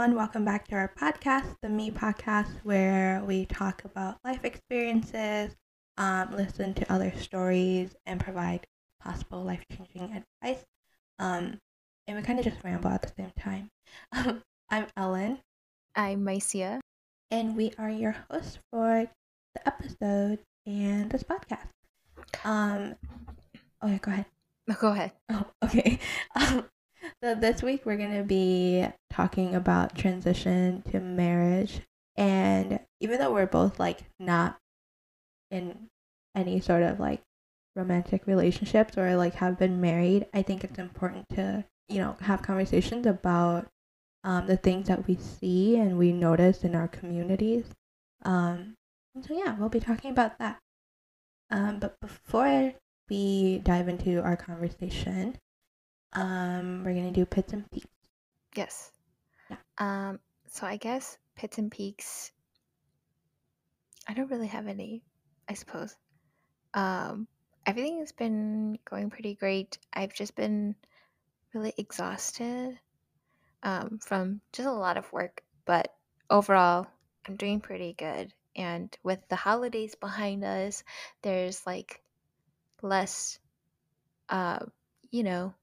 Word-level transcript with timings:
everyone. 0.00 0.16
Welcome 0.16 0.46
back 0.46 0.66
to 0.68 0.76
our 0.76 0.90
podcast, 0.98 1.56
the 1.60 1.68
Me 1.68 1.90
Podcast, 1.90 2.48
where 2.62 3.22
we 3.22 3.44
talk 3.44 3.84
about 3.84 4.16
life 4.24 4.46
experiences, 4.46 5.54
um, 5.98 6.34
listen 6.34 6.72
to 6.72 6.90
other 6.90 7.12
stories, 7.18 7.94
and 8.06 8.18
provide 8.18 8.66
possible 9.02 9.44
life 9.44 9.62
changing 9.70 10.24
advice. 10.42 10.64
Um, 11.18 11.58
and 12.06 12.16
we 12.16 12.22
kind 12.22 12.38
of 12.38 12.46
just 12.46 12.64
ramble 12.64 12.88
at 12.88 13.02
the 13.02 13.12
same 13.14 13.32
time. 13.38 13.68
I'm 14.70 14.86
Ellen, 14.96 15.40
I'm 15.94 16.24
Mycia. 16.24 16.80
and 17.30 17.54
we 17.54 17.74
are 17.76 17.90
your 17.90 18.16
hosts 18.30 18.58
for 18.72 19.06
the 19.54 19.68
episode 19.68 20.38
and 20.64 21.10
this 21.10 21.24
podcast. 21.24 21.68
Um, 22.42 22.94
oh 23.82 23.88
yeah, 23.88 23.98
go 23.98 24.12
ahead. 24.12 24.24
Go 24.80 24.92
ahead. 24.92 25.12
Oh, 25.28 25.44
okay. 25.62 25.98
Um, 26.34 26.64
so 27.22 27.34
this 27.34 27.62
week 27.62 27.84
we're 27.84 27.96
gonna 27.96 28.22
be 28.22 28.86
talking 29.10 29.54
about 29.54 29.96
transition 29.96 30.82
to 30.90 31.00
marriage, 31.00 31.80
and 32.16 32.80
even 33.00 33.18
though 33.18 33.32
we're 33.32 33.46
both 33.46 33.78
like 33.78 34.04
not 34.18 34.58
in 35.50 35.88
any 36.34 36.60
sort 36.60 36.82
of 36.82 37.00
like 37.00 37.20
romantic 37.76 38.26
relationships 38.26 38.96
or 38.98 39.16
like 39.16 39.34
have 39.34 39.58
been 39.58 39.80
married, 39.80 40.26
I 40.34 40.42
think 40.42 40.64
it's 40.64 40.78
important 40.78 41.28
to 41.30 41.64
you 41.88 41.98
know 41.98 42.16
have 42.20 42.42
conversations 42.42 43.06
about 43.06 43.66
um, 44.24 44.46
the 44.46 44.56
things 44.56 44.88
that 44.88 45.06
we 45.06 45.16
see 45.16 45.76
and 45.76 45.98
we 45.98 46.12
notice 46.12 46.64
in 46.64 46.74
our 46.74 46.88
communities. 46.88 47.64
Um, 48.24 48.74
so 49.26 49.34
yeah, 49.34 49.56
we'll 49.58 49.68
be 49.68 49.80
talking 49.80 50.10
about 50.10 50.38
that. 50.38 50.58
Um, 51.50 51.78
but 51.78 51.98
before 52.00 52.74
we 53.08 53.58
dive 53.58 53.88
into 53.88 54.22
our 54.22 54.36
conversation, 54.36 55.36
um, 56.12 56.82
we're 56.84 56.94
gonna 56.94 57.12
do 57.12 57.26
pits 57.26 57.52
and 57.52 57.70
peaks. 57.70 57.86
Yes. 58.54 58.90
Yeah. 59.48 59.56
Um. 59.78 60.20
So 60.48 60.66
I 60.66 60.76
guess 60.76 61.18
pits 61.36 61.58
and 61.58 61.70
peaks. 61.70 62.32
I 64.08 64.14
don't 64.14 64.30
really 64.30 64.48
have 64.48 64.66
any. 64.66 65.02
I 65.48 65.54
suppose. 65.54 65.96
Um. 66.74 67.26
Everything 67.66 67.98
has 67.98 68.12
been 68.12 68.78
going 68.84 69.10
pretty 69.10 69.34
great. 69.34 69.78
I've 69.92 70.14
just 70.14 70.34
been 70.34 70.74
really 71.54 71.74
exhausted. 71.76 72.78
Um. 73.62 73.98
From 74.00 74.40
just 74.52 74.68
a 74.68 74.72
lot 74.72 74.96
of 74.96 75.12
work, 75.12 75.42
but 75.64 75.94
overall, 76.28 76.86
I'm 77.26 77.36
doing 77.36 77.60
pretty 77.60 77.92
good. 77.92 78.32
And 78.56 78.94
with 79.04 79.20
the 79.28 79.36
holidays 79.36 79.94
behind 79.94 80.44
us, 80.44 80.82
there's 81.22 81.64
like 81.66 82.02
less, 82.82 83.38
uh, 84.28 84.58
you 85.10 85.22
know, 85.22 85.54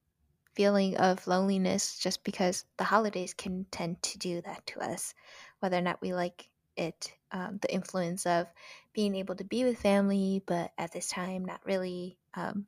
feeling 0.57 0.97
of 0.97 1.27
loneliness 1.27 1.99
just 1.99 2.23
because 2.23 2.65
the 2.77 2.83
holidays 2.83 3.35
can 3.35 3.67
tend 3.69 4.01
to 4.01 4.17
do 4.17 4.41
that 4.41 4.65
to 4.65 4.79
us, 4.79 5.13
whether 5.59 5.77
or 5.77 5.81
not 5.81 6.01
we 6.01 6.13
like 6.13 6.49
it. 6.75 7.13
Um, 7.31 7.59
the 7.61 7.71
influence 7.71 8.25
of 8.25 8.47
being 8.93 9.13
able 9.15 9.35
to 9.35 9.43
be 9.43 9.63
with 9.63 9.79
family, 9.79 10.41
but 10.45 10.71
at 10.77 10.91
this 10.91 11.07
time, 11.09 11.45
not 11.45 11.61
really. 11.63 12.17
Um, 12.33 12.65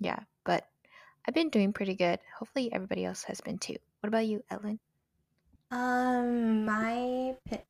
yeah, 0.00 0.18
but 0.44 0.66
I've 1.26 1.34
been 1.34 1.50
doing 1.50 1.72
pretty 1.72 1.94
good. 1.94 2.18
Hopefully, 2.38 2.72
everybody 2.72 3.04
else 3.04 3.22
has 3.24 3.40
been 3.40 3.58
too. 3.58 3.76
What 4.00 4.08
about 4.08 4.26
you, 4.26 4.42
Ellen? 4.50 4.80
Um, 5.70 6.64
my 6.64 7.36
pit 7.48 7.66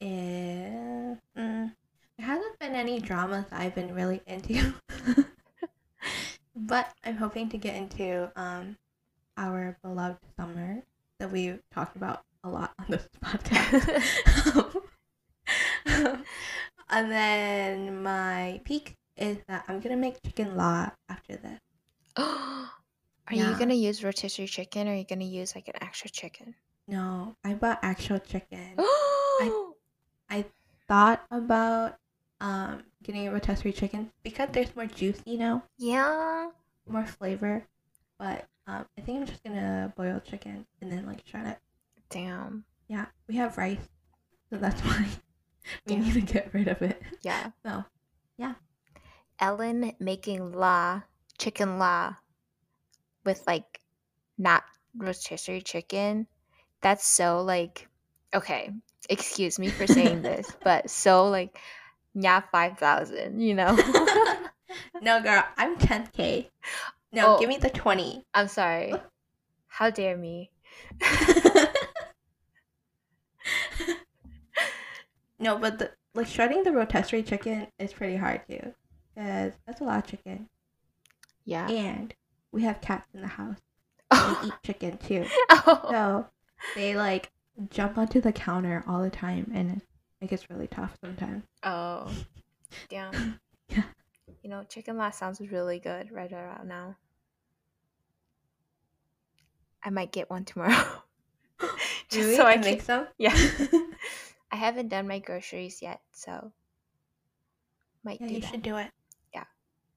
is 0.00 1.16
mm, 1.36 1.72
there 2.18 2.26
hasn't 2.26 2.58
been 2.60 2.74
any 2.74 3.00
dramas 3.00 3.46
I've 3.50 3.74
been 3.74 3.94
really 3.94 4.20
into, 4.26 4.74
but 6.54 6.92
I'm 7.04 7.16
hoping 7.16 7.48
to 7.50 7.58
get 7.58 7.76
into 7.76 8.30
um 8.36 8.76
our 9.36 9.76
beloved 9.82 10.18
summer 10.36 10.82
that 11.18 11.30
we 11.30 11.58
talked 11.72 11.96
about 11.96 12.22
a 12.44 12.48
lot 12.48 12.72
on 12.78 12.86
this 12.88 13.08
podcast. 13.24 14.82
and 16.90 17.10
then 17.10 18.02
my 18.02 18.60
peak 18.64 18.94
is 19.16 19.38
that 19.48 19.64
I'm 19.68 19.80
gonna 19.80 19.96
make 19.96 20.22
chicken 20.22 20.56
la 20.56 20.90
after 21.08 21.36
this. 21.36 21.60
Are 22.16 23.34
you 23.34 23.56
gonna 23.58 23.74
use 23.74 24.04
rotisserie 24.04 24.46
chicken 24.46 24.86
or 24.86 24.92
are 24.92 24.96
you 24.96 25.04
gonna 25.08 25.24
use 25.24 25.54
like 25.54 25.68
an 25.68 25.82
extra 25.82 26.10
chicken? 26.10 26.54
No, 26.86 27.34
I 27.42 27.54
bought 27.54 27.78
actual 27.82 28.18
chicken. 28.18 28.74
I 28.78 30.44
Thought 30.86 31.24
about 31.30 31.96
um 32.40 32.82
getting 33.02 33.28
a 33.28 33.32
rotisserie 33.32 33.72
chicken 33.72 34.10
because 34.22 34.48
there's 34.52 34.74
more 34.76 34.86
juice, 34.86 35.20
you 35.24 35.38
know, 35.38 35.62
yeah. 35.78 36.50
more 36.88 37.06
flavor. 37.06 37.64
But 38.18 38.46
um, 38.66 38.84
I 38.98 39.00
think 39.02 39.20
I'm 39.20 39.26
just 39.26 39.42
gonna 39.44 39.92
boil 39.96 40.20
chicken 40.20 40.66
and 40.80 40.90
then 40.90 41.06
like 41.06 41.26
shred 41.26 41.46
it. 41.46 41.58
Damn. 42.10 42.64
Yeah, 42.88 43.06
we 43.28 43.36
have 43.36 43.56
rice, 43.58 43.78
so 44.50 44.56
that's 44.56 44.80
why 44.84 45.06
we 45.86 45.94
Yeah. 45.94 46.00
need 46.00 46.14
to 46.14 46.20
get 46.20 46.52
rid 46.52 46.68
of 46.68 46.80
it. 46.82 47.00
Yeah. 47.22 47.50
So 47.64 47.84
yeah. 48.38 48.54
Ellen 49.40 49.92
making 49.98 50.52
la 50.52 51.02
chicken 51.38 51.78
la 51.78 52.14
with 53.24 53.42
like 53.46 53.80
not 54.38 54.62
rotisserie 54.96 55.62
chicken. 55.62 56.26
That's 56.82 57.06
so 57.06 57.42
like 57.42 57.88
okay. 58.34 58.70
Excuse 59.10 59.58
me 59.58 59.68
for 59.68 59.86
saying 59.86 60.22
this, 60.30 60.56
but 60.62 60.88
so 60.88 61.28
like 61.28 61.58
yeah 62.14 62.40
five 62.52 62.78
thousand. 62.78 63.40
You 63.40 63.54
know. 63.54 63.74
no, 65.02 65.20
girl, 65.22 65.44
I'm 65.56 65.76
10k. 65.76 66.48
No, 67.12 67.36
Oh. 67.36 67.38
give 67.38 67.48
me 67.48 67.58
the 67.58 67.70
20. 67.70 68.24
I'm 68.34 68.48
sorry. 68.48 68.92
How 69.68 69.90
dare 69.90 70.16
me? 70.16 70.50
no, 75.38 75.58
but 75.58 75.78
the 75.78 75.90
like 76.14 76.26
shredding 76.26 76.62
the 76.62 76.72
rotisserie 76.72 77.22
chicken 77.22 77.66
is 77.78 77.92
pretty 77.92 78.16
hard 78.16 78.40
too, 78.48 78.72
because 79.14 79.52
that's 79.66 79.80
a 79.80 79.84
lot 79.84 79.98
of 80.04 80.10
chicken. 80.10 80.48
Yeah. 81.44 81.68
and 81.68 82.14
we 82.52 82.62
have 82.62 82.80
cats 82.80 83.06
in 83.14 83.20
the 83.20 83.26
house. 83.26 83.58
They 84.10 84.16
Oh. 84.20 84.42
eat 84.46 84.52
chicken 84.64 84.96
too. 84.98 85.26
oh. 85.50 85.88
So 85.90 86.26
they 86.76 86.94
like 86.94 87.30
jump 87.70 87.98
onto 87.98 88.20
the 88.20 88.32
counter 88.32 88.84
all 88.86 89.02
the 89.02 89.10
time 89.10 89.50
and 89.54 89.82
it 90.24 90.30
gets 90.30 90.48
really 90.50 90.66
tough 90.66 90.96
sometimes. 91.02 91.44
Oh. 91.62 92.10
Damn. 92.88 93.38
Yeah. 93.70 93.84
You 94.42 94.50
know, 94.50 94.62
chicken 94.68 94.98
la 94.98 95.10
sounds 95.10 95.40
really 95.40 95.78
good 95.78 96.12
right 96.12 96.30
around 96.30 96.68
now. 96.68 96.96
I 99.82 99.88
might 99.90 100.12
get 100.12 100.28
one 100.28 100.44
tomorrow. 100.44 100.74
Just 102.10 102.14
Really? 102.14 102.36
so 102.36 102.44
I 102.44 102.52
can 102.54 102.60
make 102.62 102.82
some? 102.82 103.06
Yeah. 103.18 103.34
I 104.52 104.56
haven't 104.56 104.88
done 104.88 105.08
my 105.08 105.18
groceries 105.18 105.80
yet, 105.80 106.00
so 106.12 106.52
might 108.04 108.20
Yeah, 108.20 108.28
do 108.28 108.34
you 108.34 108.40
that. 108.40 108.50
should 108.50 108.62
do 108.62 108.76
it. 108.76 108.90
Yeah. 109.32 109.44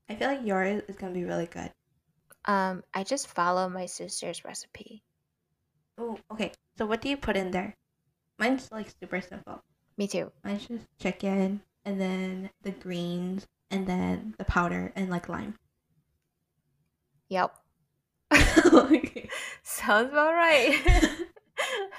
I 0.09 0.15
feel 0.15 0.29
like 0.29 0.45
yours 0.45 0.81
is 0.87 0.95
gonna 0.95 1.13
be 1.13 1.25
really 1.25 1.47
good. 1.47 1.71
Um, 2.45 2.83
I 2.93 3.03
just 3.03 3.27
follow 3.27 3.67
my 3.67 3.85
sister's 3.85 4.45
recipe. 4.45 5.03
Oh, 5.97 6.17
okay. 6.31 6.53
So 6.77 6.85
what 6.85 7.01
do 7.01 7.09
you 7.09 7.17
put 7.17 7.35
in 7.35 7.51
there? 7.51 7.75
Mine's 8.39 8.71
like 8.71 8.87
super 9.01 9.19
simple. 9.19 9.61
Me 9.97 10.07
too. 10.07 10.31
Mine's 10.43 10.67
just 10.67 10.85
chicken 10.99 11.61
and 11.83 11.99
then 11.99 12.49
the 12.61 12.71
greens 12.71 13.47
and 13.71 13.87
then 13.87 14.35
the 14.37 14.45
powder 14.45 14.91
and 14.95 15.09
like 15.09 15.27
lime. 15.27 15.55
Yep. 17.29 17.53
Okay. 18.73 19.29
Sounds 19.63 20.09
about 20.11 20.33
right. 20.33 20.79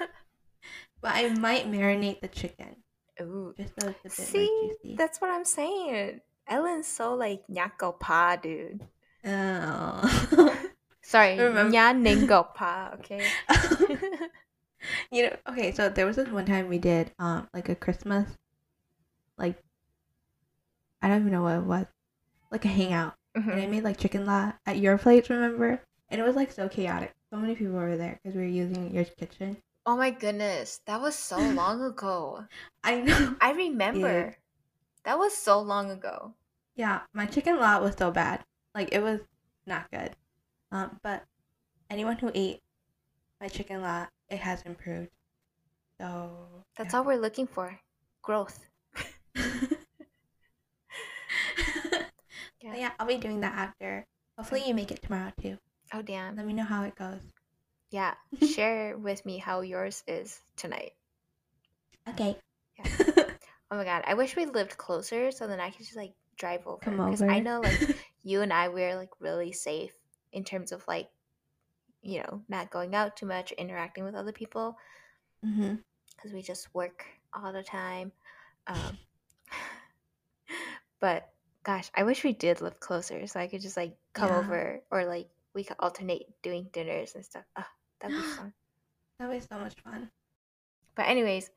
but 1.01 1.11
I 1.13 1.29
might 1.29 1.69
marinate 1.71 2.21
the 2.21 2.27
chicken 2.27 2.75
Ooh. 3.21 3.53
just 3.57 3.73
so 3.79 3.89
it's 3.89 3.99
a 3.99 4.21
bit 4.21 4.27
See, 4.27 4.95
that's 4.97 5.19
what 5.19 5.31
I'm 5.31 5.45
saying. 5.45 6.21
Ellen's 6.47 6.87
so 6.87 7.13
like 7.15 7.41
nyako 7.51 7.99
pa, 7.99 8.37
dude. 8.37 8.81
Oh. 9.25 10.55
Sorry, 11.01 11.37
Remember- 11.37 11.75
nya 11.75 11.93
ningo 11.93 12.53
pa, 12.53 12.91
okay? 12.95 13.25
you 15.11 15.23
know, 15.23 15.35
okay, 15.49 15.71
so 15.71 15.89
there 15.89 16.05
was 16.05 16.15
this 16.15 16.29
one 16.29 16.45
time 16.45 16.67
we 16.67 16.77
did 16.77 17.11
um 17.19 17.47
like 17.53 17.69
a 17.69 17.75
Christmas 17.75 18.37
like 19.37 19.57
I 21.01 21.07
don't 21.07 21.21
even 21.21 21.31
know 21.31 21.43
what 21.43 21.55
it 21.57 21.63
was. 21.63 21.85
Like 22.51 22.65
a 22.65 22.69
hangout. 22.69 23.15
And 23.35 23.61
I 23.61 23.65
Mhm. 23.65 23.71
made 23.71 23.83
like 23.83 23.97
chicken 23.97 24.25
la 24.25 24.53
at 24.65 24.77
your 24.77 24.97
place, 24.97 25.29
remember? 25.29 25.81
And 26.09 26.19
it 26.19 26.23
was 26.23 26.35
like 26.35 26.51
so 26.51 26.67
chaotic. 26.69 27.13
So 27.31 27.37
many 27.37 27.55
people 27.55 27.73
were 27.73 27.97
there 27.97 28.19
because 28.23 28.35
we 28.35 28.43
were 28.43 28.47
using 28.47 28.93
your 28.93 29.05
kitchen. 29.05 29.57
Oh 29.85 29.95
my 29.97 30.11
goodness, 30.11 30.81
that 30.85 31.01
was 31.01 31.15
so 31.15 31.37
long 31.55 31.81
ago. 31.81 32.45
I 32.83 33.01
know. 33.01 33.35
I 33.41 33.51
remember. 33.51 34.35
That 35.03 35.17
was 35.17 35.35
so 35.35 35.59
long 35.61 35.91
ago. 35.91 36.33
Yeah, 36.75 37.01
my 37.13 37.25
chicken 37.25 37.59
la 37.59 37.79
was 37.79 37.95
so 37.95 38.11
bad. 38.11 38.43
Like 38.73 38.89
it 38.91 39.01
was 39.01 39.21
not 39.65 39.89
good. 39.91 40.15
Um, 40.71 40.99
but 41.03 41.23
anyone 41.89 42.17
who 42.17 42.31
ate 42.33 42.61
my 43.41 43.47
chicken 43.47 43.81
la, 43.81 44.07
it 44.29 44.39
has 44.39 44.61
improved. 44.63 45.09
So 45.99 46.29
That's 46.77 46.93
yeah. 46.93 46.99
all 46.99 47.05
we're 47.05 47.19
looking 47.19 47.47
for. 47.47 47.79
Growth. 48.21 48.59
yeah. 49.35 49.43
yeah, 52.75 52.91
I'll 52.99 53.07
be 53.07 53.17
doing 53.17 53.41
that 53.41 53.53
after. 53.53 54.05
Hopefully 54.37 54.63
you 54.65 54.73
make 54.73 54.91
it 54.91 55.01
tomorrow 55.01 55.31
too. 55.41 55.57
Oh 55.93 56.01
damn. 56.01 56.35
Let 56.35 56.45
me 56.45 56.53
know 56.53 56.63
how 56.63 56.83
it 56.83 56.95
goes. 56.95 57.19
yeah, 57.91 58.13
share 58.53 58.97
with 58.97 59.25
me 59.25 59.37
how 59.37 59.61
yours 59.61 60.03
is 60.07 60.39
tonight. 60.55 60.91
Okay. 62.07 62.37
Yeah. 62.77 63.23
Oh 63.71 63.77
my 63.77 63.83
god, 63.83 64.03
I 64.07 64.15
wish 64.15 64.35
we 64.35 64.47
lived 64.47 64.77
closer 64.77 65.29
so 65.29 65.45
then 65.45 65.59
I 65.59 65.69
could 65.69 65.85
just 65.85 65.95
like 65.95 66.13
drive 66.39 66.65
over. 66.65 66.79
Come 66.81 66.97
Because 66.97 67.21
over. 67.21 67.31
I 67.31 67.39
know 67.39 67.59
like 67.59 67.95
you 68.23 68.41
and 68.41 68.51
I 68.51 68.69
we're 68.69 68.95
like 68.95 69.11
really 69.19 69.51
safe 69.51 69.91
in 70.33 70.43
terms 70.43 70.71
of 70.71 70.83
like, 70.87 71.07
you 72.01 72.19
know, 72.19 72.41
not 72.47 72.71
going 72.71 72.95
out 72.95 73.17
too 73.17 73.25
much, 73.25 73.51
interacting 73.53 74.03
with 74.03 74.15
other 74.15 74.31
people 74.31 74.77
because 76.15 76.33
we 76.33 76.41
just 76.41 76.73
work 76.73 77.05
all 77.33 77.53
the 77.53 77.63
time. 77.63 78.11
Um, 78.67 78.97
but 80.99 81.29
gosh, 81.63 81.89
I 81.95 82.03
wish 82.03 82.23
we 82.23 82.33
did 82.33 82.61
live 82.61 82.79
closer 82.79 83.25
so 83.27 83.39
I 83.39 83.47
could 83.47 83.61
just 83.61 83.77
like 83.77 83.95
come 84.13 84.29
Yeah. 84.29 84.37
over 84.39 84.81
or 84.91 85.05
like 85.05 85.29
we 85.53 85.63
could 85.63 85.77
alternate 85.79 86.27
doing 86.41 86.67
dinners 86.71 87.15
and 87.15 87.25
stuff. 87.25 87.43
Oh, 87.57 87.65
that'd 87.99 88.15
be 88.15 88.21
fun. 88.23 88.53
That 89.19 89.29
was 89.29 89.45
so 89.51 89.59
much 89.59 89.75
fun. 89.83 90.09
But 90.95 91.07
anyways, 91.07 91.49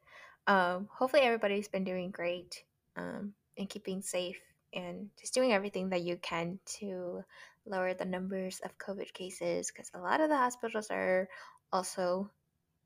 um, 0.48 0.88
hopefully 0.90 1.22
everybody's 1.22 1.68
been 1.68 1.84
doing 1.84 2.10
great 2.10 2.64
um, 2.96 3.34
and 3.56 3.68
keeping 3.68 4.02
safe 4.02 4.40
and 4.74 5.10
just 5.20 5.34
doing 5.34 5.52
everything 5.52 5.90
that 5.90 6.02
you 6.02 6.16
can 6.16 6.58
to 6.78 7.22
lower 7.66 7.94
the 7.94 8.04
numbers 8.04 8.60
of 8.64 8.78
COVID 8.78 9.12
cases 9.12 9.70
because 9.70 9.90
a 9.94 10.00
lot 10.00 10.20
of 10.20 10.28
the 10.28 10.36
hospitals 10.36 10.90
are 10.90 11.28
also 11.72 12.30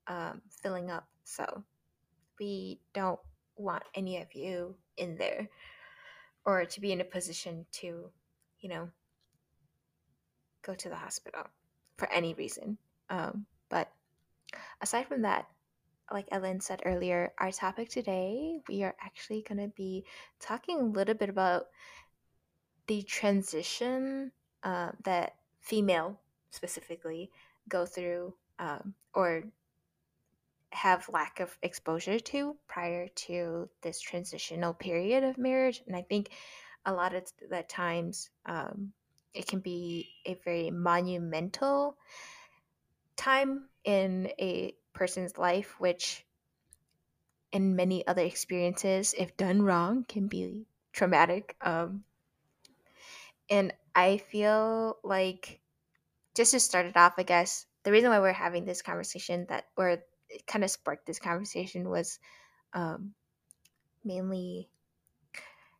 um, 0.06 0.42
filling 0.62 0.90
up. 0.90 1.06
So 1.24 1.64
we 2.38 2.80
don't 2.92 3.20
want 3.56 3.82
any 3.94 4.18
of 4.20 4.34
you 4.34 4.76
in 4.96 5.16
there 5.16 5.48
or 6.44 6.64
to 6.64 6.80
be 6.80 6.92
in 6.92 7.00
a 7.00 7.04
position 7.04 7.66
to, 7.72 8.10
you 8.60 8.68
know, 8.68 8.88
go 10.62 10.74
to 10.74 10.88
the 10.88 10.96
hospital 10.96 11.42
for 11.96 12.10
any 12.12 12.34
reason. 12.34 12.78
Um, 13.10 13.46
but 13.68 13.90
aside 14.80 15.06
from 15.06 15.22
that, 15.22 15.46
like 16.12 16.28
Ellen 16.30 16.60
said 16.60 16.82
earlier, 16.84 17.32
our 17.38 17.50
topic 17.50 17.88
today, 17.88 18.60
we 18.68 18.84
are 18.84 18.94
actually 19.00 19.42
going 19.42 19.58
to 19.58 19.72
be 19.76 20.04
talking 20.40 20.78
a 20.78 20.84
little 20.84 21.14
bit 21.14 21.28
about 21.28 21.64
the 22.86 23.02
transition 23.02 24.30
uh, 24.66 24.90
that 25.04 25.36
female 25.60 26.18
specifically 26.50 27.30
go 27.68 27.86
through 27.86 28.34
um, 28.58 28.94
or 29.14 29.44
have 30.70 31.08
lack 31.08 31.38
of 31.38 31.56
exposure 31.62 32.18
to 32.18 32.56
prior 32.66 33.06
to 33.14 33.68
this 33.82 34.00
transitional 34.00 34.74
period 34.74 35.22
of 35.22 35.38
marriage. 35.38 35.82
And 35.86 35.94
I 35.94 36.02
think 36.02 36.30
a 36.84 36.92
lot 36.92 37.14
of 37.14 37.22
the 37.48 37.62
times 37.62 38.28
um, 38.44 38.92
it 39.32 39.46
can 39.46 39.60
be 39.60 40.08
a 40.26 40.34
very 40.44 40.72
monumental 40.72 41.96
time 43.16 43.68
in 43.84 44.32
a 44.40 44.74
person's 44.92 45.38
life, 45.38 45.76
which 45.78 46.26
in 47.52 47.76
many 47.76 48.04
other 48.04 48.22
experiences, 48.22 49.14
if 49.16 49.36
done 49.36 49.62
wrong, 49.62 50.04
can 50.08 50.26
be 50.26 50.66
traumatic. 50.92 51.54
Um, 51.60 52.02
and 53.50 53.72
I 53.94 54.18
feel 54.18 54.98
like 55.04 55.60
just 56.34 56.52
to 56.52 56.60
start 56.60 56.86
it 56.86 56.96
off, 56.96 57.14
I 57.18 57.22
guess 57.22 57.66
the 57.84 57.92
reason 57.92 58.10
why 58.10 58.20
we're 58.20 58.32
having 58.32 58.64
this 58.64 58.82
conversation 58.82 59.46
that 59.48 59.66
or 59.76 59.90
it 60.28 60.46
kind 60.46 60.64
of 60.64 60.70
sparked 60.70 61.06
this 61.06 61.18
conversation 61.18 61.88
was 61.88 62.18
um, 62.72 63.14
mainly 64.04 64.68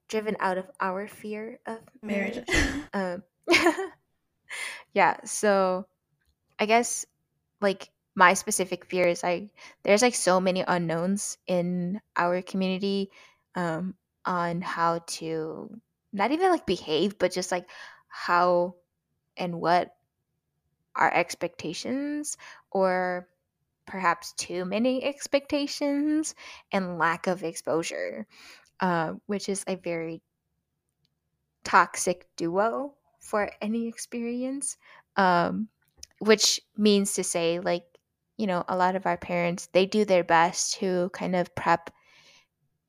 driven 0.09 0.37
out 0.41 0.59
of 0.59 0.71
our 0.81 1.09
fear 1.09 1.59
of 1.67 1.79
Marriage. 2.03 2.39
marriage. 2.47 2.87
um, 2.95 3.23
yeah, 4.95 5.17
so 5.25 5.87
I 6.59 6.67
guess 6.67 7.07
like 7.61 7.91
my 8.15 8.35
specific 8.35 8.87
fear 8.87 9.07
is 9.09 9.23
like 9.23 9.51
there's 9.83 10.03
like 10.03 10.15
so 10.15 10.41
many 10.41 10.65
unknowns 10.67 11.39
in 11.47 12.01
our 12.17 12.41
community 12.43 13.11
um, 13.55 13.95
on 14.25 14.63
how 14.63 15.01
to 15.07 15.71
not 16.17 16.33
even 16.33 16.51
like 16.51 16.67
behave, 16.67 17.19
but 17.19 17.33
just 17.33 17.53
like 17.53 17.69
how 18.09 18.75
and 19.37 19.61
what 19.61 19.95
our 20.97 21.13
expectations 21.13 22.37
or 22.71 23.29
perhaps 23.87 24.33
too 24.33 24.65
many 24.65 25.05
expectations 25.05 26.35
and 26.73 26.99
lack 26.99 27.27
of 27.27 27.45
exposure, 27.45 28.27
uh, 28.81 29.13
which 29.27 29.49
is 29.49 29.65
a 29.69 29.77
very 29.77 30.23
toxic 31.65 32.27
duo 32.37 32.95
for 33.21 33.51
any 33.61 33.89
experience. 33.89 34.77
Um, 35.17 35.69
which 36.19 36.61
means 36.77 37.15
to 37.15 37.25
say, 37.25 37.61
like, 37.61 37.85
you 38.39 38.47
know, 38.47 38.65
a 38.69 38.77
lot 38.77 38.97
of 38.97 39.07
our 39.07 39.19
parents, 39.19 39.69
they 39.73 39.87
do 39.87 40.05
their 40.05 40.25
best 40.25 40.75
to 40.75 41.11
kind 41.13 41.37
of 41.37 41.55
prep 41.55 41.91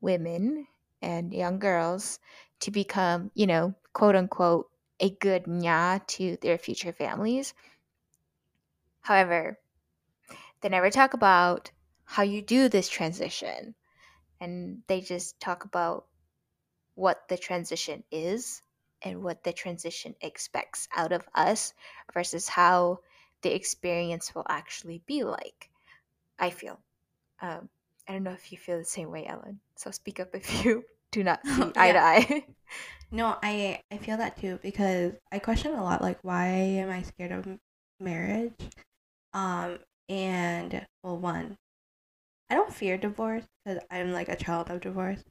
women 0.01 0.67
and 1.01 1.33
young 1.33 1.59
girls 1.59 2.19
to 2.61 2.71
become, 2.71 3.31
you 3.33 3.47
know, 3.47 3.73
quote 3.93 4.15
unquote, 4.15 4.69
a 4.99 5.09
good 5.09 5.45
nya 5.45 6.05
to 6.07 6.37
their 6.41 6.57
future 6.57 6.91
families. 6.91 7.53
However, 9.01 9.59
they 10.61 10.69
never 10.69 10.89
talk 10.89 11.13
about 11.13 11.71
how 12.03 12.23
you 12.23 12.41
do 12.41 12.69
this 12.69 12.89
transition. 12.89 13.75
And 14.39 14.83
they 14.87 15.01
just 15.01 15.39
talk 15.39 15.65
about 15.65 16.05
what 16.95 17.27
the 17.29 17.37
transition 17.37 18.03
is 18.11 18.61
and 19.03 19.23
what 19.23 19.43
the 19.43 19.53
transition 19.53 20.15
expects 20.21 20.87
out 20.95 21.11
of 21.11 21.27
us 21.35 21.73
versus 22.13 22.47
how 22.47 22.99
the 23.41 23.53
experience 23.53 24.33
will 24.33 24.45
actually 24.49 25.01
be 25.05 25.23
like. 25.23 25.69
I 26.39 26.49
feel. 26.49 26.79
Um, 27.41 27.69
I 28.07 28.13
don't 28.13 28.23
know 28.23 28.31
if 28.31 28.51
you 28.51 28.57
feel 28.57 28.77
the 28.77 28.85
same 28.85 29.11
way, 29.11 29.25
Ellen. 29.27 29.59
So 29.75 29.91
speak 29.91 30.19
up 30.19 30.33
if 30.33 30.65
you 30.65 30.83
do 31.17 31.23
not 31.23 31.45
see 31.47 31.71
eye 31.75 31.91
to 31.91 31.99
eye. 31.99 32.45
No, 33.11 33.37
I 33.41 33.81
I 33.91 33.97
feel 33.97 34.17
that 34.17 34.37
too 34.37 34.59
because 34.61 35.13
I 35.31 35.39
question 35.39 35.73
a 35.73 35.83
lot 35.83 36.01
like 36.01 36.19
why 36.23 36.47
am 36.47 36.89
I 36.89 37.01
scared 37.01 37.31
of 37.31 37.47
marriage? 37.99 38.53
Um 39.33 39.79
and 40.09 40.85
well 41.03 41.17
one 41.17 41.57
I 42.49 42.55
don't 42.55 42.73
fear 42.73 42.97
divorce 42.97 43.45
because 43.65 43.83
I'm 43.91 44.11
like 44.11 44.29
a 44.29 44.35
child 44.35 44.69
of 44.69 44.81
divorce. 44.81 45.23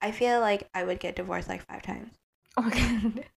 I 0.00 0.12
feel 0.12 0.40
like 0.40 0.68
I 0.74 0.84
would 0.84 1.00
get 1.00 1.16
divorced 1.16 1.48
like 1.48 1.66
five 1.66 1.82
times. 1.82 2.14
oh 2.56 2.62
my 2.62 2.70
god. 2.70 3.24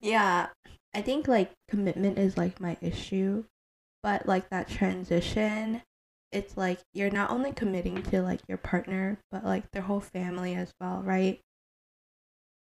Yeah, 0.00 0.48
I 0.94 1.02
think 1.02 1.28
like 1.28 1.52
commitment 1.68 2.18
is 2.18 2.36
like 2.38 2.60
my 2.60 2.76
issue, 2.80 3.44
but 4.02 4.26
like 4.26 4.48
that 4.50 4.68
transition, 4.68 5.82
it's 6.32 6.56
like 6.56 6.80
you're 6.94 7.10
not 7.10 7.30
only 7.30 7.52
committing 7.52 8.02
to 8.04 8.22
like 8.22 8.40
your 8.48 8.58
partner, 8.58 9.18
but 9.30 9.44
like 9.44 9.70
their 9.72 9.82
whole 9.82 10.00
family 10.00 10.54
as 10.54 10.72
well, 10.80 11.02
right? 11.02 11.40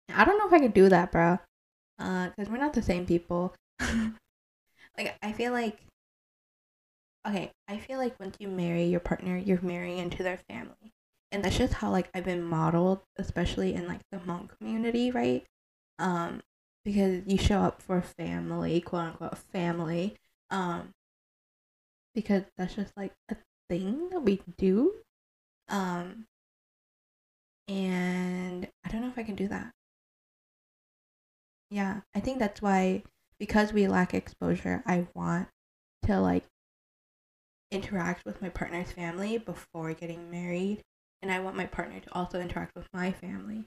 I 0.10 0.26
don't 0.26 0.38
know 0.38 0.48
if 0.48 0.54
I 0.54 0.60
could 0.60 0.74
do 0.74 0.90
that, 0.90 1.12
bro. 1.12 1.40
Uh, 2.00 2.30
because 2.30 2.50
we're 2.52 2.58
not 2.58 2.74
the 2.74 2.82
same 2.82 3.06
people. 3.06 3.54
like 4.98 5.16
I 5.22 5.32
feel 5.34 5.52
like, 5.52 5.80
okay, 7.28 7.52
I 7.68 7.78
feel 7.78 7.98
like 8.00 8.20
once 8.20 8.36
you 8.40 8.48
marry 8.48 8.86
your 8.86 9.00
partner, 9.00 9.38
you're 9.38 9.62
marrying 9.62 9.98
into 10.00 10.24
their 10.24 10.38
family, 10.50 10.92
and 11.32 11.44
that's 11.44 11.58
just 11.58 11.74
how 11.76 11.90
like 11.92 12.10
I've 12.14 12.26
been 12.26 12.44
modeled, 12.44 13.02
especially 13.18 13.74
in 13.74 13.88
like 13.88 14.02
the 14.12 14.20
Hmong 14.20 14.50
community, 14.58 15.12
right? 15.12 15.46
Um, 16.00 16.42
because 16.86 17.22
you 17.26 17.38
show 17.38 17.60
up 17.62 17.82
for 17.82 18.02
family, 18.02 18.82
quote 18.82 19.04
unquote 19.04 19.38
family, 19.38 20.16
um, 20.52 20.92
because 22.16 22.44
that's 22.58 22.76
just 22.76 22.96
like 22.98 23.14
a 23.30 23.36
thing 23.70 24.10
that 24.10 24.22
we 24.22 24.42
do, 24.58 24.94
um, 25.70 26.26
and 27.68 28.68
I 28.86 28.90
don't 28.90 29.02
know 29.02 29.08
if 29.10 29.18
I 29.18 29.24
can 29.24 29.36
do 29.36 29.48
that. 29.48 29.72
Yeah, 31.74 32.02
I 32.14 32.20
think 32.20 32.38
that's 32.38 32.62
why 32.62 33.02
because 33.40 33.74
we 33.74 33.88
lack 33.88 34.14
exposure, 34.14 34.84
I 34.86 35.08
want 35.16 35.48
to 36.04 36.20
like 36.20 36.44
interact 37.72 38.26
with 38.26 38.42
my 38.44 38.50
partner's 38.50 38.92
family 38.92 39.40
before 39.40 39.94
getting 39.96 40.30
married, 40.30 40.84
and 41.24 41.32
I 41.32 41.40
want 41.40 41.56
my 41.58 41.66
partner 41.66 42.00
to 42.00 42.14
also 42.14 42.40
interact 42.40 42.76
with 42.76 42.88
my 42.94 43.12
family 43.12 43.66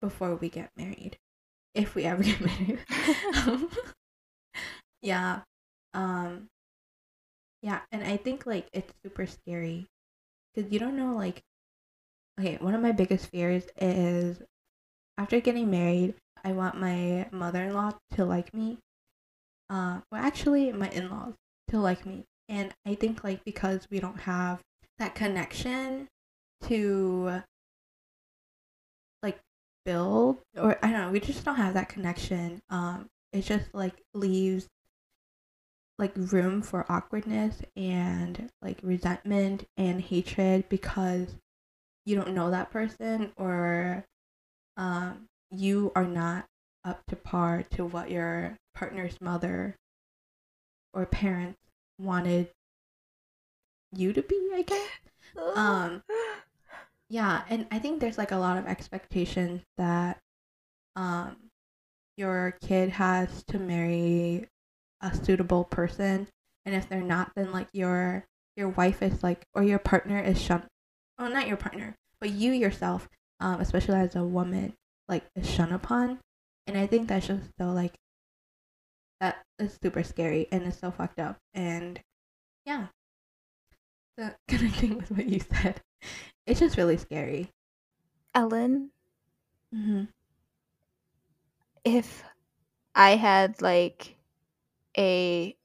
before 0.00 0.36
we 0.36 0.48
get 0.48 0.70
married. 0.76 1.18
If 1.74 1.96
we 1.96 2.04
ever 2.04 2.22
get 2.24 2.40
married. 2.40 2.78
yeah. 5.02 5.40
Um 5.94 6.48
yeah, 7.62 7.80
and 7.92 8.04
I 8.04 8.16
think 8.16 8.46
like 8.46 8.68
it's 8.72 8.92
super 9.04 9.26
scary 9.26 9.86
cuz 10.54 10.70
you 10.72 10.78
don't 10.78 10.96
know 10.96 11.14
like 11.14 11.42
okay, 12.38 12.56
one 12.58 12.74
of 12.74 12.82
my 12.82 12.92
biggest 12.92 13.28
fears 13.28 13.64
is 13.80 14.42
after 15.18 15.40
getting 15.40 15.70
married, 15.70 16.14
I 16.44 16.52
want 16.52 16.80
my 16.80 17.28
mother-in-law 17.32 17.92
to 18.14 18.24
like 18.24 18.52
me. 18.54 18.78
Uh, 19.70 20.00
well, 20.10 20.22
actually, 20.22 20.72
my 20.72 20.88
in-laws 20.90 21.34
to 21.68 21.78
like 21.78 22.06
me, 22.06 22.24
and 22.48 22.72
I 22.86 22.94
think 22.94 23.22
like 23.24 23.44
because 23.44 23.86
we 23.90 24.00
don't 24.00 24.20
have 24.20 24.60
that 24.98 25.14
connection 25.14 26.08
to 26.64 27.42
like 29.22 29.38
build, 29.84 30.38
or 30.56 30.78
I 30.82 30.90
don't 30.90 31.00
know, 31.00 31.10
we 31.10 31.20
just 31.20 31.44
don't 31.44 31.56
have 31.56 31.74
that 31.74 31.88
connection. 31.88 32.60
Um, 32.70 33.06
it 33.32 33.42
just 33.42 33.74
like 33.74 33.94
leaves 34.14 34.68
like 35.98 36.12
room 36.14 36.62
for 36.62 36.90
awkwardness 36.90 37.60
and 37.76 38.48
like 38.62 38.78
resentment 38.82 39.64
and 39.76 40.00
hatred 40.00 40.68
because 40.68 41.34
you 42.06 42.14
don't 42.14 42.32
know 42.34 42.50
that 42.50 42.70
person 42.70 43.32
or 43.36 44.04
um, 44.76 45.26
you 45.50 45.92
are 45.94 46.06
not 46.06 46.46
up 46.84 47.02
to 47.06 47.16
par 47.16 47.62
to 47.70 47.84
what 47.84 48.10
your 48.10 48.56
partner's 48.74 49.20
mother 49.20 49.76
or 50.94 51.06
parents 51.06 51.58
wanted 51.98 52.48
you 53.92 54.12
to 54.12 54.22
be, 54.22 54.50
I 54.54 54.62
guess. 54.62 54.88
Um, 55.54 56.02
yeah, 57.08 57.42
and 57.48 57.66
I 57.70 57.78
think 57.78 58.00
there's 58.00 58.18
like 58.18 58.32
a 58.32 58.36
lot 58.36 58.58
of 58.58 58.66
expectations 58.66 59.62
that 59.76 60.18
um, 60.96 61.36
your 62.16 62.56
kid 62.60 62.90
has 62.90 63.42
to 63.44 63.58
marry 63.58 64.48
a 65.00 65.14
suitable 65.14 65.64
person, 65.64 66.28
and 66.64 66.74
if 66.74 66.88
they're 66.88 67.00
not, 67.02 67.32
then 67.36 67.52
like 67.52 67.68
your 67.72 68.24
your 68.56 68.68
wife 68.70 69.02
is 69.02 69.22
like 69.22 69.44
or 69.54 69.62
your 69.62 69.78
partner 69.78 70.20
is 70.20 70.40
shunned. 70.40 70.66
Oh, 71.18 71.28
not 71.28 71.48
your 71.48 71.56
partner, 71.56 71.94
but 72.20 72.30
you 72.30 72.52
yourself, 72.52 73.08
um, 73.40 73.60
especially 73.60 73.96
as 73.96 74.16
a 74.16 74.24
woman, 74.24 74.74
like 75.08 75.24
is 75.34 75.48
shunned 75.50 75.72
upon, 75.72 76.18
and 76.66 76.76
I 76.76 76.86
think 76.86 77.08
that's 77.08 77.26
just 77.26 77.50
so 77.58 77.72
like 77.72 77.94
that 79.20 79.42
is 79.58 79.76
super 79.82 80.02
scary 80.02 80.46
and 80.52 80.64
it's 80.64 80.78
so 80.78 80.90
fucked 80.90 81.18
up. 81.18 81.38
And 81.54 82.00
yeah. 82.64 82.86
So 84.18 84.30
connecting 84.48 84.96
with 84.96 85.10
what 85.10 85.26
you 85.28 85.40
said. 85.40 85.80
It's 86.46 86.60
just 86.60 86.76
really 86.76 86.96
scary. 86.96 87.50
Ellen, 88.34 88.90
mm-hmm. 89.74 90.04
if 91.84 92.22
I 92.94 93.16
had 93.16 93.60
like 93.60 94.16
a 94.96 95.56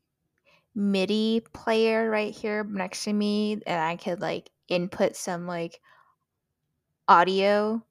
MIDI 0.75 1.41
player 1.53 2.09
right 2.09 2.33
here 2.33 2.63
next 2.63 3.03
to 3.03 3.13
me 3.13 3.61
and 3.67 3.81
I 3.81 3.95
could 3.95 4.21
like 4.21 4.49
input 4.67 5.15
some 5.15 5.45
like 5.45 5.79
audio, 7.07 7.83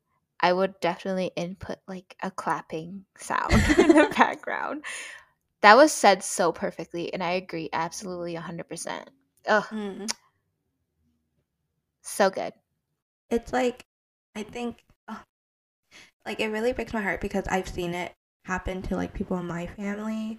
I 0.42 0.52
would 0.52 0.78
definitely 0.80 1.30
input 1.36 1.78
like 1.88 2.16
a 2.22 2.30
clapping 2.30 3.04
sound 3.18 3.52
in 3.78 3.88
the 3.88 4.12
background. 4.18 4.84
That 5.62 5.76
was 5.76 5.92
said 5.92 6.22
so 6.24 6.52
perfectly, 6.52 7.12
and 7.14 7.22
I 7.22 7.32
agree 7.32 7.70
absolutely 7.72 8.34
100%. 8.36 9.06
Ugh, 9.48 9.64
mm. 9.70 10.10
so 12.02 12.30
good. 12.30 12.52
it's 13.30 13.52
like 13.52 13.84
i 14.36 14.42
think 14.42 14.84
oh, 15.08 15.22
like 16.26 16.40
it 16.40 16.48
really 16.48 16.72
breaks 16.72 16.92
my 16.92 17.02
heart 17.02 17.20
because 17.20 17.44
i've 17.48 17.68
seen 17.68 17.94
it 17.94 18.12
happen 18.44 18.82
to 18.82 18.96
like 18.96 19.12
people 19.14 19.36
in 19.38 19.46
my 19.46 19.66
family 19.66 20.38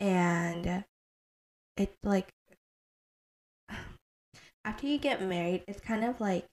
and 0.00 0.84
it's 1.76 1.96
like 2.02 2.28
after 4.64 4.86
you 4.86 4.98
get 4.98 5.22
married 5.22 5.64
it's 5.68 5.80
kind 5.80 6.04
of 6.04 6.20
like 6.20 6.46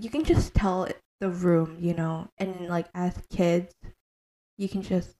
you 0.00 0.10
can 0.10 0.24
just 0.24 0.54
tell 0.54 0.84
it- 0.84 1.00
the 1.20 1.30
room 1.30 1.76
you 1.80 1.94
know 1.94 2.28
and 2.38 2.68
like 2.68 2.86
as 2.94 3.14
kids 3.30 3.74
you 4.56 4.68
can 4.68 4.82
just 4.82 5.14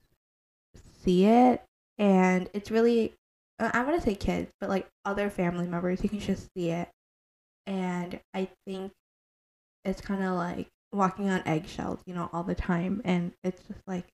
see 1.03 1.25
it 1.25 1.63
and 1.99 2.49
it's 2.53 2.71
really 2.71 3.15
uh, 3.59 3.71
i 3.75 3.83
want 3.83 3.97
to 3.97 4.03
say 4.03 4.15
kids 4.15 4.51
but 4.61 4.69
like 4.69 4.87
other 5.05 5.31
family 5.31 5.67
members 5.67 6.03
you 6.03 6.09
can 6.09 6.21
just 6.21 6.49
see 6.55 6.71
it. 6.71 6.89
And 7.67 8.21
i 8.33 8.49
think 8.67 8.93
it's 9.85 10.01
kind 10.01 10.23
of 10.23 10.37
like 10.37 10.69
walking 10.93 11.29
on 11.29 11.43
eggshells, 11.47 12.01
you 12.07 12.15
know, 12.15 12.31
all 12.33 12.43
the 12.43 12.55
time, 12.55 13.01
and 13.05 13.33
it's 13.45 13.63
just 13.65 13.81
like, 13.87 14.07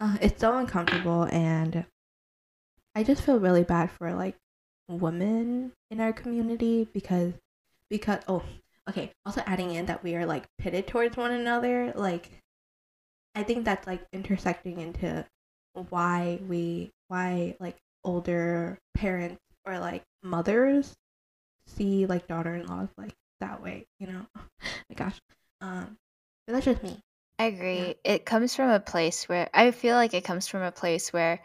uh, 0.00 0.16
it's 0.20 0.40
so 0.40 0.58
uncomfortable, 0.58 1.24
and 1.24 1.84
I 2.94 3.02
just 3.02 3.22
feel 3.22 3.38
really 3.38 3.64
bad 3.64 3.90
for 3.90 4.12
like 4.12 4.36
women 4.88 5.72
in 5.90 6.00
our 6.00 6.12
community 6.12 6.88
because, 6.92 7.34
because 7.88 8.20
oh, 8.28 8.42
okay, 8.88 9.12
also 9.26 9.42
adding 9.46 9.72
in 9.72 9.86
that 9.86 10.02
we 10.02 10.14
are 10.16 10.26
like 10.26 10.44
pitted 10.58 10.86
towards 10.86 11.16
one 11.16 11.32
another, 11.32 11.92
like, 11.94 12.30
I 13.34 13.42
think 13.42 13.64
that's 13.64 13.86
like 13.86 14.02
intersecting 14.12 14.80
into 14.80 15.24
why 15.88 16.38
we 16.48 16.90
why 17.08 17.56
like 17.58 17.76
older 18.04 18.78
parents 18.94 19.40
or 19.64 19.78
like 19.78 20.02
mothers 20.22 20.92
see 21.66 22.04
like 22.04 22.26
daughter-in-laws 22.26 22.88
like 22.98 23.14
that 23.40 23.62
way 23.62 23.86
you 23.98 24.06
know? 24.06 24.26
My 24.90 24.94
gosh. 24.94 25.18
Um 25.62 25.96
but 26.46 26.54
that's 26.54 26.66
just 26.66 26.82
me. 26.82 26.98
I 27.38 27.44
agree. 27.46 27.94
It 28.04 28.26
comes 28.26 28.54
from 28.54 28.70
a 28.70 28.80
place 28.80 29.28
where 29.28 29.48
I 29.54 29.70
feel 29.70 29.96
like 29.96 30.14
it 30.14 30.24
comes 30.24 30.46
from 30.48 30.62
a 30.62 30.72
place 30.72 31.12
where, 31.12 31.40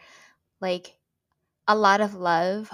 like, 0.60 0.96
a 1.66 1.74
lot 1.76 2.00
of 2.00 2.14
love 2.14 2.70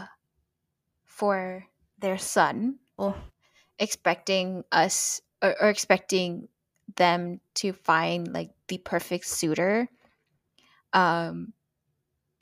for 1.04 1.64
their 1.98 2.18
son, 2.18 2.78
oh 2.98 3.16
expecting 3.78 4.64
us 4.72 5.20
or, 5.42 5.54
or 5.60 5.68
expecting 5.70 6.48
them 6.96 7.40
to 7.54 7.72
find 7.72 8.32
like 8.32 8.50
the 8.68 8.78
perfect 8.78 9.26
suitor, 9.26 9.88
um, 10.92 11.52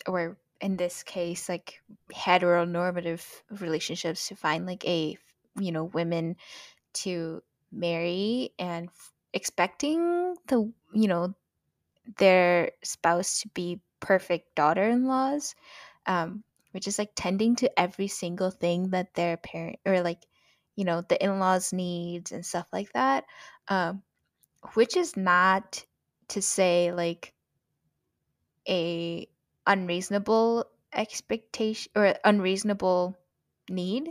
or 0.06 0.38
in 0.60 0.76
this 0.76 1.02
case, 1.02 1.48
like 1.48 1.82
heteronormative 2.12 3.24
relationships 3.60 4.28
to 4.28 4.36
find 4.36 4.66
like 4.66 4.84
a 4.86 5.16
you 5.58 5.72
know 5.72 5.84
women 5.84 6.36
to 6.94 7.42
marry 7.72 8.52
and 8.58 8.88
f- 8.88 9.12
expecting 9.34 10.36
the 10.48 10.72
you 10.94 11.08
know 11.08 11.34
their 12.18 12.72
spouse 12.82 13.40
to 13.42 13.48
be 13.50 13.80
perfect 14.00 14.54
daughter-in-laws 14.56 15.54
um 16.06 16.42
which 16.72 16.88
is 16.88 16.98
like 16.98 17.10
tending 17.14 17.54
to 17.56 17.80
every 17.80 18.08
single 18.08 18.50
thing 18.50 18.90
that 18.90 19.14
their 19.14 19.36
parent 19.36 19.78
or 19.86 20.02
like 20.02 20.22
you 20.76 20.85
know 20.85 21.02
the 21.02 21.23
in-laws 21.23 21.73
needs 21.73 22.33
and 22.33 22.45
stuff 22.45 22.67
like 22.73 22.93
that 22.93 23.25
um 23.69 24.02
which 24.75 24.97
is 24.97 25.17
not 25.17 25.85
to 26.29 26.41
say 26.43 26.93
like 26.93 27.35
a 28.69 29.26
unreasonable 29.67 30.67
expectation 30.93 31.91
or 31.97 32.14
unreasonable 32.25 33.17
need 33.69 34.11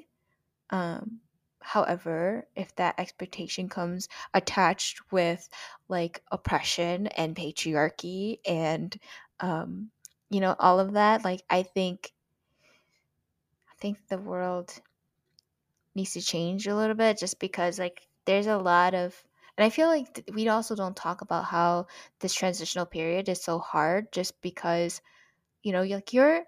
um 0.72 1.20
however 1.62 2.48
if 2.56 2.76
that 2.76 2.96
expectation 3.00 3.70
comes 3.70 4.08
attached 4.34 5.00
with 5.12 5.48
like 5.88 6.22
oppression 6.32 7.08
and 7.08 7.36
patriarchy 7.36 8.40
and 8.48 8.98
um 9.42 9.90
you 10.30 10.40
know 10.40 10.56
all 10.60 10.80
of 10.80 10.94
that 10.94 11.24
like 11.24 11.44
i 11.50 11.62
think 11.64 12.12
i 13.70 13.74
think 13.80 13.98
the 14.08 14.18
world 14.18 14.82
needs 15.96 16.14
to 16.14 16.22
change 16.22 16.68
a 16.68 16.76
little 16.76 16.96
bit 16.96 17.18
just 17.18 17.40
because 17.40 17.80
like 17.80 18.08
there's 18.26 18.48
a 18.48 18.58
lot 18.58 18.94
of 18.94 19.24
and 19.58 19.66
i 19.66 19.70
feel 19.70 19.88
like 19.88 20.14
th- 20.14 20.28
we 20.34 20.48
also 20.48 20.76
don't 20.76 20.96
talk 20.96 21.22
about 21.22 21.46
how 21.46 21.86
this 22.20 22.34
transitional 22.34 22.86
period 22.86 23.28
is 23.30 23.44
so 23.44 23.60
hard 23.60 24.12
just 24.12 24.40
because 24.42 25.02
you 25.64 25.72
know 25.72 25.82
you're 25.82 25.98
like 25.98 26.14
you're 26.14 26.44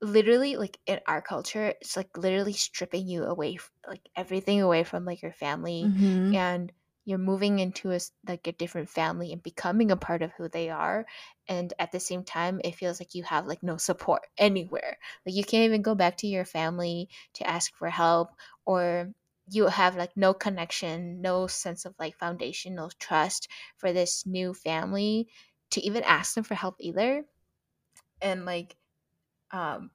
literally 0.00 0.56
like 0.56 0.78
in 0.86 0.98
our 1.06 1.22
culture 1.22 1.74
it's 1.80 1.96
like 1.96 2.16
literally 2.16 2.52
stripping 2.52 3.06
you 3.06 3.24
away 3.24 3.56
like 3.88 4.08
everything 4.16 4.60
away 4.60 4.82
from 4.82 5.04
like 5.04 5.22
your 5.22 5.32
family 5.32 5.84
mm-hmm. 5.86 6.34
and 6.34 6.72
you're 7.04 7.18
moving 7.18 7.58
into 7.58 7.92
a 7.92 7.98
like 8.28 8.46
a 8.46 8.52
different 8.52 8.88
family 8.88 9.32
and 9.32 9.42
becoming 9.42 9.90
a 9.90 9.96
part 9.96 10.22
of 10.22 10.32
who 10.32 10.48
they 10.48 10.70
are 10.70 11.04
and 11.48 11.72
at 11.78 11.90
the 11.92 12.00
same 12.00 12.22
time 12.24 12.60
it 12.64 12.74
feels 12.76 13.00
like 13.00 13.14
you 13.14 13.22
have 13.24 13.46
like 13.46 13.62
no 13.62 13.76
support 13.76 14.22
anywhere. 14.38 14.96
Like 15.26 15.34
you 15.34 15.44
can't 15.44 15.64
even 15.64 15.82
go 15.82 15.94
back 15.94 16.16
to 16.18 16.26
your 16.26 16.44
family 16.44 17.08
to 17.34 17.46
ask 17.48 17.74
for 17.74 17.88
help 17.90 18.30
or 18.64 19.12
you 19.50 19.66
have 19.66 19.96
like 19.96 20.16
no 20.16 20.32
connection 20.32 21.20
no 21.20 21.46
sense 21.48 21.84
of 21.84 21.94
like 21.98 22.16
foundation 22.16 22.76
no 22.76 22.88
trust 23.00 23.48
for 23.76 23.92
this 23.92 24.24
new 24.24 24.54
family 24.54 25.28
to 25.70 25.80
even 25.84 26.02
ask 26.04 26.34
them 26.34 26.44
for 26.44 26.54
help 26.54 26.76
either. 26.78 27.24
And 28.20 28.44
like 28.44 28.76
um 29.52 29.90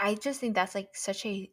I 0.00 0.14
just 0.16 0.40
think 0.40 0.54
that's 0.54 0.74
like 0.74 0.94
such 0.96 1.24
a 1.26 1.50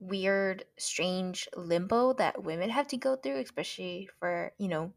weird, 0.00 0.64
strange 0.78 1.48
limbo 1.56 2.12
that 2.14 2.42
women 2.42 2.70
have 2.70 2.88
to 2.88 2.96
go 2.96 3.16
through, 3.16 3.38
especially 3.40 4.08
for, 4.18 4.52
you 4.58 4.68
know, 4.68 4.92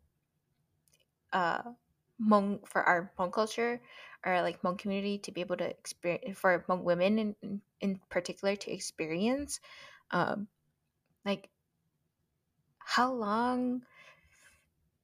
uh 1.31 1.61
Hmong 2.21 2.67
for 2.67 2.83
our 2.83 3.11
Hmong 3.17 3.31
culture 3.31 3.81
or 4.25 4.41
like 4.41 4.61
Hmong 4.61 4.77
community 4.77 5.19
to 5.19 5.31
be 5.31 5.41
able 5.41 5.57
to 5.57 5.69
experience 5.69 6.37
for 6.37 6.65
Hmong 6.67 6.83
women 6.83 7.35
in, 7.41 7.61
in, 7.79 7.99
particular 8.09 8.55
to 8.55 8.71
experience. 8.71 9.59
Um 10.11 10.47
like 11.25 11.49
how 12.79 13.13
long 13.13 13.83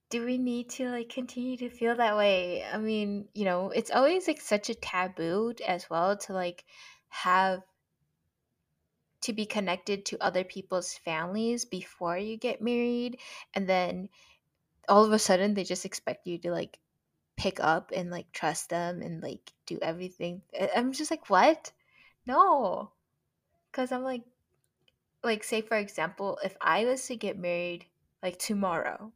do 0.10 0.26
we 0.26 0.38
need 0.38 0.70
to 0.70 0.90
like 0.90 1.10
continue 1.10 1.58
to 1.58 1.70
feel 1.70 1.96
that 1.96 2.18
way? 2.18 2.64
I 2.64 2.78
mean, 2.78 3.28
you 3.34 3.46
know, 3.46 3.70
it's 3.70 3.92
always 3.92 4.28
like 4.28 4.42
such 4.42 4.70
a 4.70 4.76
taboo 4.76 5.54
as 5.66 5.90
well 5.90 6.18
to 6.18 6.34
like 6.34 6.64
have 7.10 7.62
to 9.26 9.34
be 9.34 9.46
connected 9.46 10.06
to 10.06 10.24
other 10.24 10.44
people's 10.44 10.94
families 10.94 11.66
before 11.66 12.18
you 12.18 12.38
get 12.38 12.62
married 12.62 13.18
and 13.56 13.68
then 13.68 14.08
all 14.88 15.04
of 15.04 15.12
a 15.12 15.20
sudden 15.20 15.54
they 15.54 15.64
just 15.64 15.86
expect 15.86 16.28
you 16.28 16.38
to 16.38 16.52
like 16.52 16.78
pick 17.38 17.60
up 17.60 17.92
and 17.96 18.12
like 18.12 18.32
trust 18.32 18.70
them 18.70 19.02
and 19.02 19.22
like 19.24 19.52
do 19.66 19.80
everything. 19.82 20.42
I'm 20.76 20.94
just 20.94 21.10
like, 21.10 21.28
what? 21.30 21.72
No. 22.28 22.92
Cuz 23.72 23.92
I'm 23.92 24.04
like 24.04 24.22
like 25.24 25.44
say 25.44 25.62
for 25.62 25.76
example, 25.76 26.38
if 26.44 26.56
I 26.62 26.86
was 26.86 27.06
to 27.08 27.16
get 27.16 27.38
married 27.38 27.86
like 28.22 28.38
tomorrow 28.38 29.12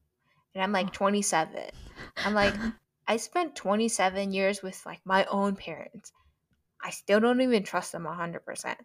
and 0.56 0.64
I'm 0.64 0.72
like 0.72 0.92
27, 0.92 1.70
I'm 2.18 2.34
like 2.34 2.56
I 3.08 3.18
spent 3.18 3.56
27 3.56 4.34
years 4.34 4.64
with 4.64 4.84
like 4.86 5.02
my 5.06 5.26
own 5.26 5.56
parents. 5.56 6.12
I 6.82 6.90
still 6.90 7.20
don't 7.20 7.42
even 7.42 7.64
trust 7.64 7.92
them 7.92 8.06
100%. 8.06 8.76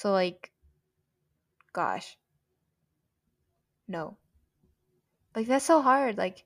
So 0.00 0.12
like 0.12 0.50
gosh. 1.74 2.16
No. 3.86 4.16
Like 5.36 5.46
that's 5.46 5.66
so 5.66 5.82
hard. 5.82 6.16
Like 6.16 6.42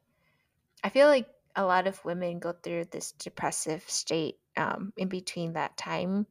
I 0.82 0.88
feel 0.88 1.06
like 1.06 1.28
a 1.54 1.64
lot 1.64 1.86
of 1.86 2.04
women 2.04 2.40
go 2.40 2.50
through 2.50 2.86
this 2.86 3.12
depressive 3.12 3.88
state 3.88 4.40
um, 4.56 4.92
in 4.96 5.06
between 5.06 5.52
that 5.52 5.76
time. 5.76 6.26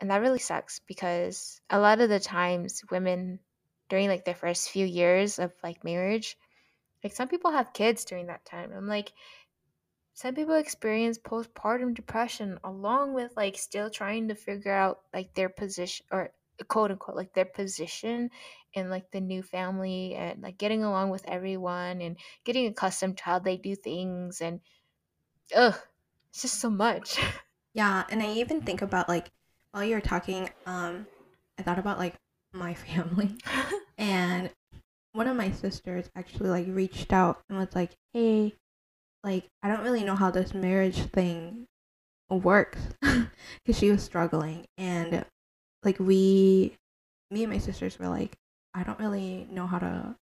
And 0.00 0.10
that 0.10 0.22
really 0.22 0.38
sucks 0.38 0.78
because 0.78 1.60
a 1.68 1.78
lot 1.78 2.00
of 2.00 2.08
the 2.08 2.20
times 2.20 2.82
women 2.90 3.38
during 3.90 4.08
like 4.08 4.24
their 4.24 4.34
first 4.34 4.70
few 4.70 4.86
years 4.86 5.38
of 5.38 5.52
like 5.62 5.84
marriage, 5.84 6.38
like 7.04 7.12
some 7.12 7.28
people 7.28 7.50
have 7.50 7.74
kids 7.74 8.06
during 8.06 8.28
that 8.28 8.46
time. 8.46 8.72
I'm 8.74 8.88
like, 8.88 9.12
some 10.14 10.34
people 10.34 10.54
experience 10.54 11.18
postpartum 11.18 11.94
depression 11.94 12.58
along 12.64 13.14
with 13.14 13.32
like 13.36 13.58
still 13.58 13.90
trying 13.90 14.28
to 14.28 14.34
figure 14.34 14.72
out 14.72 15.00
like 15.12 15.34
their 15.34 15.48
position 15.48 16.06
or 16.12 16.30
quote 16.68 16.92
unquote 16.92 17.16
like 17.16 17.34
their 17.34 17.44
position 17.44 18.30
in 18.74 18.88
like 18.88 19.10
the 19.10 19.20
new 19.20 19.42
family 19.42 20.14
and 20.14 20.40
like 20.40 20.56
getting 20.56 20.84
along 20.84 21.10
with 21.10 21.24
everyone 21.26 22.00
and 22.00 22.16
getting 22.44 22.66
accustomed 22.66 23.18
to 23.18 23.24
how 23.24 23.38
they 23.40 23.56
do 23.56 23.74
things 23.74 24.40
and 24.40 24.60
ugh 25.54 25.74
it's 26.30 26.42
just 26.42 26.60
so 26.60 26.70
much. 26.70 27.18
Yeah 27.74 28.04
and 28.08 28.22
i 28.22 28.32
even 28.34 28.60
think 28.60 28.82
about 28.82 29.08
like 29.08 29.32
while 29.72 29.82
you're 29.82 30.00
talking 30.00 30.48
um 30.64 31.08
i 31.58 31.62
thought 31.62 31.80
about 31.80 31.98
like 31.98 32.14
my 32.52 32.72
family 32.86 33.36
and 33.98 34.48
one 35.10 35.26
of 35.26 35.36
my 35.36 35.50
sisters 35.50 36.08
actually 36.14 36.50
like 36.50 36.66
reached 36.68 37.12
out 37.12 37.42
and 37.48 37.58
was 37.58 37.74
like 37.74 37.90
hey 38.12 38.54
like 39.24 39.44
I 39.62 39.68
don't 39.68 39.82
really 39.82 40.04
know 40.04 40.14
how 40.14 40.30
this 40.30 40.54
marriage 40.54 40.98
thing 40.98 41.66
works 42.30 42.78
because 43.00 43.78
she 43.78 43.90
was 43.90 44.02
struggling 44.02 44.66
and 44.76 45.24
like 45.82 45.98
we 45.98 46.74
me 47.30 47.44
and 47.44 47.52
my 47.52 47.58
sisters 47.58 47.98
were 47.98 48.08
like 48.08 48.32
I 48.74 48.82
don't 48.82 48.98
really 48.98 49.46
know 49.50 49.66
how 49.66 49.78
to 49.78 50.16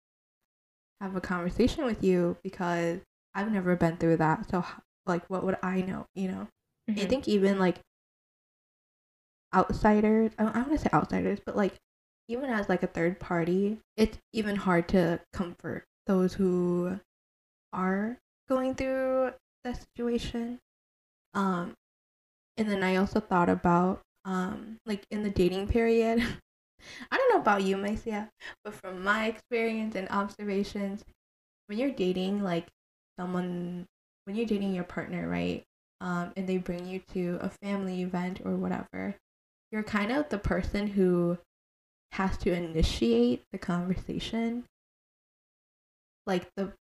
have 1.01 1.15
a 1.15 1.21
conversation 1.21 1.85
with 1.85 2.03
you 2.03 2.37
because 2.43 2.99
I've 3.35 3.51
never 3.51 3.75
been 3.75 3.97
through 3.97 4.17
that 4.17 4.49
so 4.49 4.65
like 5.05 5.23
what 5.29 5.43
would 5.43 5.57
I 5.63 5.81
know 5.81 6.05
you 6.15 6.27
know 6.29 6.47
mm-hmm. 6.89 6.99
I 6.99 7.05
think 7.05 7.27
even 7.27 7.59
like 7.59 7.79
outsiders 9.53 10.31
I, 10.37 10.43
I 10.43 10.61
want 10.61 10.71
to 10.71 10.77
say 10.77 10.89
outsiders 10.93 11.39
but 11.45 11.55
like 11.55 11.73
even 12.27 12.49
as 12.49 12.69
like 12.69 12.83
a 12.83 12.87
third 12.87 13.19
party 13.19 13.79
it's 13.97 14.17
even 14.33 14.55
hard 14.55 14.87
to 14.89 15.19
comfort 15.33 15.85
those 16.05 16.33
who 16.33 16.99
are 17.71 18.17
going 18.49 18.75
through 18.75 19.33
that 19.63 19.81
situation. 19.81 20.59
Um, 21.33 21.73
and 22.57 22.69
then 22.69 22.83
I 22.83 22.97
also 22.97 23.19
thought 23.19 23.49
about 23.49 24.01
um, 24.25 24.77
like 24.85 25.03
in 25.11 25.23
the 25.23 25.29
dating 25.29 25.67
period. 25.67 26.19
I 27.11 27.17
don't 27.17 27.29
know 27.33 27.41
about 27.41 27.63
you, 27.63 27.77
Mycia, 27.77 28.29
but 28.63 28.73
from 28.73 29.03
my 29.03 29.27
experience 29.27 29.95
and 29.95 30.09
observations, 30.09 31.03
when 31.67 31.77
you're 31.77 31.91
dating 31.91 32.43
like 32.43 32.67
someone, 33.19 33.85
when 34.25 34.35
you're 34.35 34.45
dating 34.45 34.73
your 34.73 34.85
partner, 34.85 35.27
right, 35.27 35.63
um, 36.01 36.31
and 36.37 36.47
they 36.47 36.57
bring 36.57 36.87
you 36.87 37.01
to 37.13 37.37
a 37.41 37.49
family 37.49 38.01
event 38.01 38.41
or 38.45 38.55
whatever, 38.55 39.15
you're 39.71 39.83
kind 39.83 40.11
of 40.11 40.29
the 40.29 40.37
person 40.37 40.87
who 40.87 41.37
has 42.13 42.37
to 42.37 42.53
initiate 42.53 43.43
the 43.51 43.57
conversation. 43.57 44.65
Like 46.25 46.47
the 46.55 46.73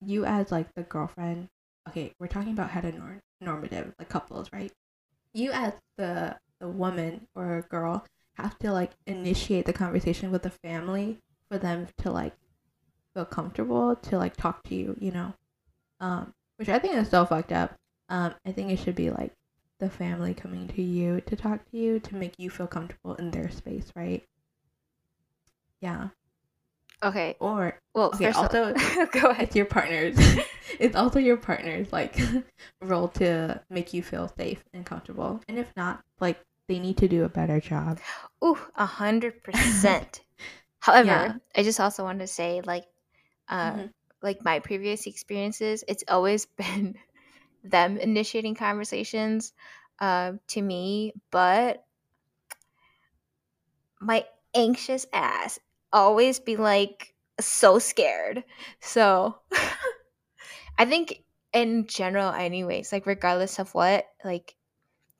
you 0.00 0.24
as 0.24 0.52
like 0.52 0.72
the 0.74 0.82
girlfriend 0.82 1.48
okay 1.88 2.12
we're 2.18 2.26
talking 2.26 2.52
about 2.52 2.70
heteronormative 2.70 3.92
like 3.98 4.08
couples 4.08 4.48
right? 4.52 4.72
You 5.32 5.52
as 5.52 5.72
the 5.96 6.36
the 6.60 6.68
woman 6.68 7.26
or 7.34 7.66
girl 7.70 8.04
have 8.36 8.58
to 8.60 8.72
like 8.72 8.92
initiate 9.06 9.66
the 9.66 9.72
conversation 9.72 10.30
with 10.30 10.42
the 10.42 10.50
family 10.50 11.18
for 11.50 11.58
them 11.58 11.86
to 11.98 12.10
like 12.10 12.34
feel 13.14 13.24
comfortable 13.24 13.96
to 13.96 14.18
like 14.18 14.36
talk 14.36 14.62
to 14.64 14.74
you 14.74 14.96
you 15.00 15.10
know? 15.12 15.34
Um 16.00 16.34
which 16.56 16.68
i 16.68 16.78
think 16.78 16.94
is 16.94 17.10
so 17.10 17.24
fucked 17.26 17.52
up. 17.52 17.74
Um 18.08 18.34
i 18.46 18.52
think 18.52 18.70
it 18.70 18.78
should 18.78 18.96
be 18.96 19.10
like 19.10 19.32
the 19.80 19.90
family 19.90 20.34
coming 20.34 20.68
to 20.68 20.82
you 20.82 21.20
to 21.22 21.36
talk 21.36 21.68
to 21.70 21.76
you 21.76 22.00
to 22.00 22.14
make 22.16 22.34
you 22.38 22.50
feel 22.50 22.66
comfortable 22.66 23.14
in 23.16 23.30
their 23.30 23.50
space 23.50 23.90
right? 23.96 24.24
Yeah 25.80 26.08
Okay. 27.04 27.36
Or 27.38 27.78
well, 27.94 28.06
okay, 28.14 28.30
also 28.30 28.72
go 29.12 29.30
ahead. 29.30 29.48
It's 29.48 29.56
your 29.56 29.66
partner's. 29.66 30.16
it's 30.80 30.96
also 30.96 31.18
your 31.18 31.36
partner's 31.36 31.92
like 31.92 32.18
role 32.82 33.08
to 33.08 33.60
make 33.68 33.92
you 33.92 34.02
feel 34.02 34.32
safe 34.38 34.64
and 34.72 34.86
comfortable. 34.86 35.40
And 35.46 35.58
if 35.58 35.70
not, 35.76 36.02
like 36.18 36.38
they 36.66 36.78
need 36.78 36.96
to 36.98 37.08
do 37.08 37.24
a 37.24 37.28
better 37.28 37.60
job. 37.60 38.00
Ooh, 38.42 38.58
a 38.74 38.86
hundred 38.86 39.42
percent. 39.42 40.22
However, 40.80 41.06
yeah. 41.06 41.34
I 41.54 41.62
just 41.62 41.78
also 41.78 42.04
want 42.04 42.20
to 42.20 42.26
say, 42.26 42.62
like, 42.64 42.84
uh, 43.48 43.72
mm-hmm. 43.72 43.86
like 44.22 44.42
my 44.44 44.60
previous 44.60 45.06
experiences, 45.06 45.84
it's 45.86 46.04
always 46.08 46.46
been 46.46 46.96
them 47.62 47.98
initiating 47.98 48.54
conversations 48.54 49.52
uh, 50.00 50.32
to 50.48 50.62
me, 50.62 51.12
but 51.30 51.84
my 54.00 54.24
anxious 54.54 55.06
ass 55.12 55.58
always 55.94 56.40
be 56.40 56.56
like 56.56 57.14
so 57.40 57.78
scared. 57.78 58.44
So 58.80 59.38
I 60.78 60.84
think 60.84 61.22
in 61.52 61.86
general 61.86 62.32
anyways, 62.32 62.92
like 62.92 63.06
regardless 63.06 63.58
of 63.58 63.72
what, 63.74 64.04
like 64.24 64.56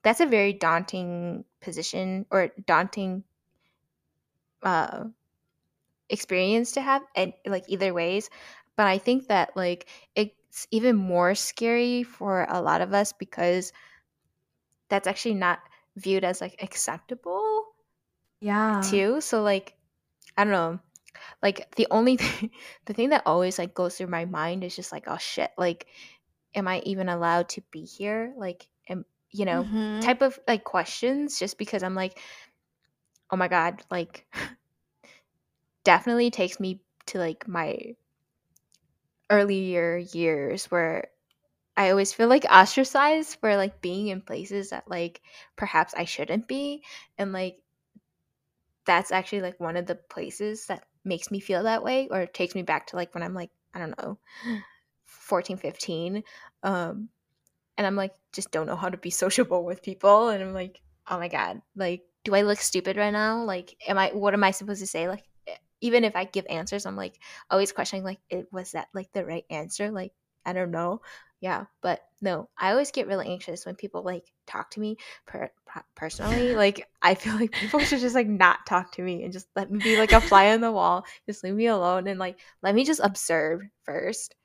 that's 0.03 0.19
a 0.19 0.25
very 0.27 0.53
daunting 0.53 1.45
position 1.61 2.27
or 2.29 2.51
daunting 2.67 3.23
uh 4.61 5.05
experience 6.09 6.73
to 6.73 6.81
have 6.81 7.01
and 7.15 7.33
like 7.47 7.63
either 7.67 7.93
ways. 7.93 8.29
But 8.75 8.87
i 8.87 8.97
think 8.97 9.27
that 9.27 9.55
like 9.55 9.87
it's 10.15 10.67
even 10.69 10.97
more 10.97 11.33
scary 11.33 12.03
for 12.03 12.45
a 12.49 12.61
lot 12.61 12.81
of 12.81 12.93
us 12.93 13.13
because 13.13 13.71
that's 14.89 15.07
actually 15.07 15.35
not 15.35 15.59
viewed 15.95 16.23
as 16.23 16.41
like 16.41 16.61
acceptable 16.61 17.65
yeah. 18.45 18.81
too. 18.83 19.21
So 19.21 19.41
like 19.41 19.75
I 20.37 20.43
don't 20.43 20.53
know. 20.53 20.79
Like 21.41 21.75
the 21.75 21.87
only 21.91 22.17
thing, 22.17 22.51
the 22.85 22.93
thing 22.93 23.09
that 23.09 23.23
always 23.25 23.59
like 23.59 23.73
goes 23.73 23.97
through 23.97 24.07
my 24.07 24.25
mind 24.25 24.63
is 24.63 24.75
just 24.75 24.91
like, 24.91 25.05
oh 25.07 25.17
shit, 25.17 25.51
like, 25.57 25.87
am 26.53 26.67
I 26.67 26.79
even 26.85 27.09
allowed 27.09 27.49
to 27.49 27.61
be 27.71 27.85
here? 27.85 28.33
Like, 28.37 28.67
am 28.89 29.05
you 29.31 29.45
know, 29.45 29.63
mm-hmm. 29.63 29.99
type 29.99 30.21
of 30.21 30.39
like 30.47 30.63
questions. 30.63 31.39
Just 31.39 31.57
because 31.57 31.83
I'm 31.83 31.95
like, 31.95 32.19
oh 33.31 33.37
my 33.37 33.47
god, 33.47 33.81
like, 33.91 34.25
definitely 35.83 36.31
takes 36.31 36.59
me 36.59 36.81
to 37.07 37.19
like 37.19 37.47
my 37.47 37.95
earlier 39.29 39.97
years 39.97 40.65
where 40.65 41.09
I 41.77 41.89
always 41.89 42.13
feel 42.13 42.27
like 42.27 42.45
ostracized 42.45 43.37
for 43.39 43.57
like 43.57 43.81
being 43.81 44.07
in 44.07 44.21
places 44.21 44.69
that 44.69 44.89
like 44.89 45.21
perhaps 45.55 45.93
I 45.95 46.05
shouldn't 46.05 46.47
be 46.47 46.83
and 47.17 47.33
like 47.33 47.57
that's 48.85 49.11
actually 49.11 49.41
like 49.41 49.59
one 49.59 49.77
of 49.77 49.85
the 49.85 49.95
places 49.95 50.67
that 50.67 50.85
makes 51.03 51.31
me 51.31 51.39
feel 51.39 51.63
that 51.63 51.83
way 51.83 52.07
or 52.09 52.25
takes 52.25 52.55
me 52.55 52.61
back 52.61 52.87
to 52.87 52.95
like 52.95 53.13
when 53.13 53.23
I'm 53.23 53.33
like, 53.33 53.51
I 53.73 53.79
don't 53.79 53.97
know, 53.97 54.17
14, 55.05 55.57
15. 55.57 56.23
Um, 56.63 57.09
and 57.77 57.85
I'm 57.87 57.95
like, 57.95 58.13
just 58.31 58.51
don't 58.51 58.67
know 58.67 58.75
how 58.75 58.89
to 58.89 58.97
be 58.97 59.09
sociable 59.11 59.65
with 59.65 59.83
people. 59.83 60.29
And 60.29 60.43
I'm 60.43 60.53
like, 60.53 60.81
oh 61.09 61.19
my 61.19 61.27
God, 61.27 61.61
like, 61.75 62.03
do 62.23 62.33
I 62.33 62.41
look 62.41 62.59
stupid 62.59 62.97
right 62.97 63.13
now? 63.13 63.43
Like, 63.43 63.75
am 63.87 63.97
I, 63.97 64.09
what 64.09 64.33
am 64.33 64.43
I 64.43 64.51
supposed 64.51 64.81
to 64.81 64.87
say? 64.87 65.07
Like, 65.07 65.23
even 65.81 66.03
if 66.03 66.15
I 66.15 66.23
give 66.23 66.45
answers, 66.49 66.85
I'm 66.85 66.95
like 66.95 67.19
always 67.49 67.71
questioning, 67.71 68.03
like, 68.03 68.19
it 68.29 68.47
was 68.51 68.71
that 68.71 68.87
like 68.93 69.11
the 69.13 69.25
right 69.25 69.45
answer? 69.49 69.91
Like, 69.91 70.13
I 70.45 70.53
don't 70.53 70.71
know 70.71 71.01
yeah 71.45 71.65
but 71.81 72.01
no 72.25 72.49
i 72.57 72.71
always 72.71 72.91
get 72.91 73.07
really 73.07 73.27
anxious 73.27 73.65
when 73.65 73.75
people 73.75 74.03
like 74.03 74.25
talk 74.47 74.69
to 74.71 74.79
me 74.79 74.97
per- 75.25 75.51
personally 75.95 76.55
like 76.55 76.87
i 77.01 77.13
feel 77.13 77.35
like 77.35 77.51
people 77.51 77.79
should 77.79 77.99
just 78.01 78.15
like 78.15 78.27
not 78.27 78.65
talk 78.65 78.91
to 78.91 79.01
me 79.01 79.23
and 79.23 79.31
just 79.31 79.47
let 79.55 79.71
me 79.71 79.79
be 79.79 79.97
like 79.97 80.11
a 80.11 80.19
fly 80.19 80.51
on 80.51 80.59
the 80.59 80.71
wall 80.71 81.05
just 81.25 81.43
leave 81.43 81.53
me 81.53 81.67
alone 81.67 82.07
and 82.07 82.19
like 82.19 82.39
let 82.61 82.75
me 82.75 82.83
just 82.83 82.99
observe 83.03 83.61
first 83.83 84.35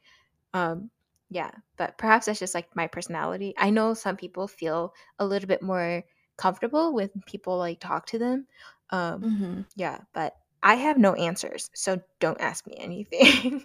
um 0.55 0.91
yeah 1.31 1.51
but 1.77 1.97
perhaps 1.97 2.27
that's 2.27 2.39
just 2.39 2.55
like 2.55 2.69
my 2.77 2.87
personality. 2.87 3.55
I 3.57 3.71
know 3.71 3.95
some 3.95 4.17
people 4.17 4.47
feel 4.47 4.93
a 5.19 5.25
little 5.25 5.47
bit 5.49 5.63
more 5.63 6.03
comfortable 6.37 6.93
with 6.93 7.11
people 7.25 7.57
like 7.57 7.81
talk 7.81 8.07
to 8.07 8.19
them 8.19 8.47
um 8.91 9.23
mm-hmm. 9.23 9.61
yeah 9.77 9.99
but 10.13 10.35
i 10.63 10.75
have 10.75 10.99
no 10.99 11.15
answers 11.15 11.71
so 11.75 12.01
don't 12.19 12.41
ask 12.41 12.67
me 12.67 12.75
anything. 12.79 13.65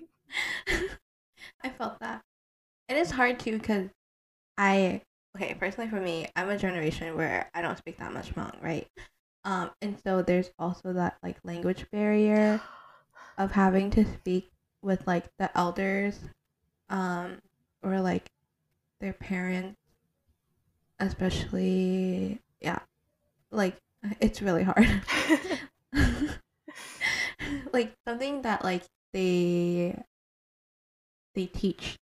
I 1.63 1.69
felt 1.69 1.99
that. 1.99 2.21
And 2.89 2.99
it's 2.99 3.11
hard 3.11 3.39
too 3.39 3.57
because 3.57 3.89
I 4.57 5.01
okay 5.35 5.55
personally 5.55 5.89
for 5.89 5.99
me, 5.99 6.27
I'm 6.35 6.49
a 6.49 6.57
generation 6.57 7.15
where 7.15 7.49
I 7.53 7.61
don't 7.61 7.77
speak 7.77 7.97
that 7.99 8.13
much 8.13 8.33
Hmong, 8.33 8.61
right? 8.61 8.87
Um, 9.43 9.71
and 9.81 9.97
so 10.03 10.21
there's 10.21 10.51
also 10.57 10.93
that 10.93 11.17
like 11.23 11.37
language 11.43 11.85
barrier 11.91 12.61
of 13.37 13.51
having 13.51 13.89
to 13.91 14.05
speak 14.05 14.51
with 14.81 15.05
like 15.07 15.25
the 15.39 15.55
elders, 15.57 16.19
um, 16.89 17.39
or 17.83 17.99
like 18.01 18.25
their 19.01 19.13
parents, 19.13 19.77
especially 20.99 22.39
yeah, 22.61 22.79
like 23.51 23.75
it's 24.19 24.41
really 24.41 24.63
hard. 24.63 24.87
like 27.73 27.93
something 28.07 28.41
that 28.43 28.63
like 28.63 28.83
they 29.13 29.97
they 31.33 31.45
teach 31.47 31.97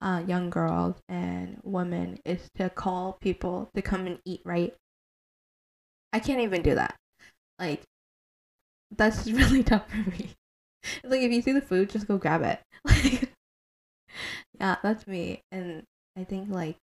uh, 0.00 0.22
young 0.26 0.50
girls 0.50 0.96
and 1.08 1.60
women 1.64 2.18
is 2.24 2.48
to 2.56 2.68
call 2.70 3.18
people 3.20 3.70
to 3.74 3.82
come 3.82 4.06
and 4.06 4.18
eat 4.24 4.40
right? 4.44 4.74
I 6.12 6.20
can't 6.20 6.40
even 6.40 6.62
do 6.62 6.74
that. 6.74 6.96
Like 7.58 7.82
that's 8.96 9.26
really 9.30 9.62
tough 9.62 9.88
for 9.90 10.10
me. 10.10 10.34
It's 10.82 11.10
like 11.10 11.22
if 11.22 11.32
you 11.32 11.42
see 11.42 11.52
the 11.52 11.60
food 11.60 11.90
just 11.90 12.08
go 12.08 12.18
grab 12.18 12.42
it. 12.42 12.60
Like 12.84 13.32
yeah 14.58 14.76
that's 14.82 15.06
me. 15.06 15.42
And 15.52 15.82
i 16.16 16.24
think 16.24 16.48
like 16.48 16.76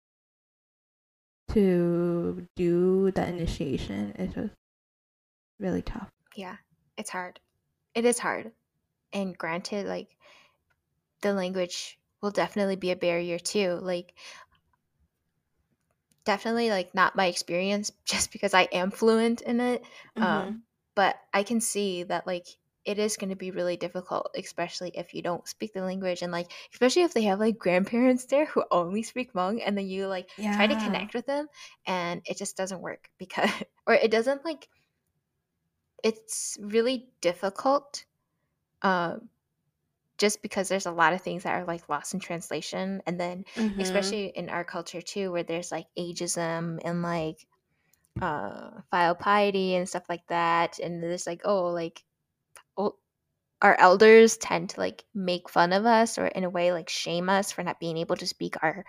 to 1.49 2.45
do 2.55 3.11
the 3.11 3.27
initiation 3.27 4.11
is 4.19 4.33
just 4.33 4.53
really 5.59 5.81
tough. 5.81 6.09
Yeah 6.35 6.57
it's 6.97 7.09
hard. 7.09 7.39
It 7.95 8.05
is 8.05 8.19
hard. 8.19 8.51
And 9.11 9.37
granted 9.37 9.87
like 9.87 10.09
the 11.21 11.33
language 11.33 11.97
will 12.23 12.31
definitely 12.31 12.77
be 12.77 12.91
a 12.91 12.95
barrier 12.95 13.39
too 13.39 13.73
like 13.83 14.15
definitely 16.25 16.69
like 16.69 16.95
not 16.95 17.15
my 17.15 17.25
experience 17.25 17.91
just 18.05 18.31
because 18.31 18.53
i 18.53 18.63
am 18.71 18.91
fluent 18.91 19.41
in 19.41 19.59
it 19.59 19.83
Mhm. 20.15 20.23
um, 20.25 20.63
but 20.95 21.17
i 21.33 21.43
can 21.43 21.59
see 21.61 22.03
that 22.03 22.25
like 22.27 22.47
it 22.85 22.99
is 22.99 23.15
going 23.15 23.29
to 23.29 23.35
be 23.37 23.51
really 23.51 23.77
difficult 23.77 24.29
especially 24.37 24.91
if 24.93 25.13
you 25.13 25.21
don't 25.21 25.47
speak 25.47 25.73
the 25.73 25.81
language 25.81 26.21
and 26.21 26.31
like 26.33 26.51
especially 26.73 27.03
if 27.03 27.13
they 27.13 27.23
have 27.23 27.39
like 27.39 27.57
grandparents 27.57 28.25
there 28.25 28.45
who 28.45 28.63
only 28.71 29.03
speak 29.03 29.33
Hmong 29.33 29.61
and 29.65 29.77
then 29.77 29.87
you 29.87 30.07
like 30.07 30.29
try 30.51 30.67
to 30.67 30.75
connect 30.75 31.13
with 31.13 31.25
them 31.25 31.47
and 31.85 32.21
it 32.25 32.37
just 32.37 32.57
doesn't 32.57 32.81
work 32.81 33.09
because 33.17 33.49
or 33.87 33.93
it 33.93 34.11
doesn't 34.11 34.43
like 34.45 34.67
it's 36.03 36.57
really 36.61 37.09
difficult 37.21 38.05
um 38.83 39.29
just 40.17 40.41
because 40.41 40.69
there's 40.69 40.85
a 40.85 40.91
lot 40.91 41.13
of 41.13 41.21
things 41.21 41.43
that 41.43 41.53
are 41.53 41.65
like 41.65 41.89
lost 41.89 42.13
in 42.13 42.19
translation 42.19 43.01
and 43.05 43.19
then 43.19 43.45
Mhm. 43.55 43.81
especially 43.81 44.27
in 44.27 44.49
our 44.49 44.63
culture 44.63 45.01
too 45.01 45.31
where 45.31 45.43
there's 45.43 45.71
like 45.71 45.87
ageism 45.97 46.79
and 46.83 47.01
like 47.01 47.45
uh 48.21 48.69
filial 48.91 49.15
piety 49.15 49.75
and 49.75 49.89
stuff 49.89 50.03
like 50.09 50.25
that 50.27 50.79
and 50.79 51.01
there's 51.01 51.25
like 51.25 51.41
oh 51.45 51.67
like 51.67 52.03
ol- 52.77 52.99
our 53.61 53.75
elders 53.79 54.37
tend 54.37 54.69
to 54.71 54.79
like 54.79 55.05
make 55.13 55.49
fun 55.49 55.73
of 55.73 55.85
us 55.85 56.17
or 56.17 56.27
in 56.27 56.43
a 56.43 56.49
way 56.49 56.71
like 56.71 56.89
shame 56.89 57.29
us 57.29 57.51
for 57.51 57.63
not 57.63 57.79
being 57.79 57.97
able 57.97 58.15
to 58.15 58.27
speak 58.27 58.55
our 58.63 58.85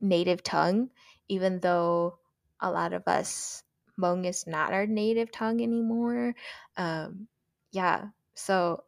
native 0.00 0.42
tongue 0.42 0.90
even 1.28 1.60
though 1.60 2.18
a 2.60 2.70
lot 2.70 2.92
of 2.92 3.06
us 3.08 3.62
Hmong 3.98 4.26
is 4.26 4.46
not 4.46 4.72
our 4.72 4.86
native 4.86 5.30
tongue 5.32 5.60
anymore 5.62 6.34
um 6.76 7.28
yeah 7.72 8.06
so 8.34 8.84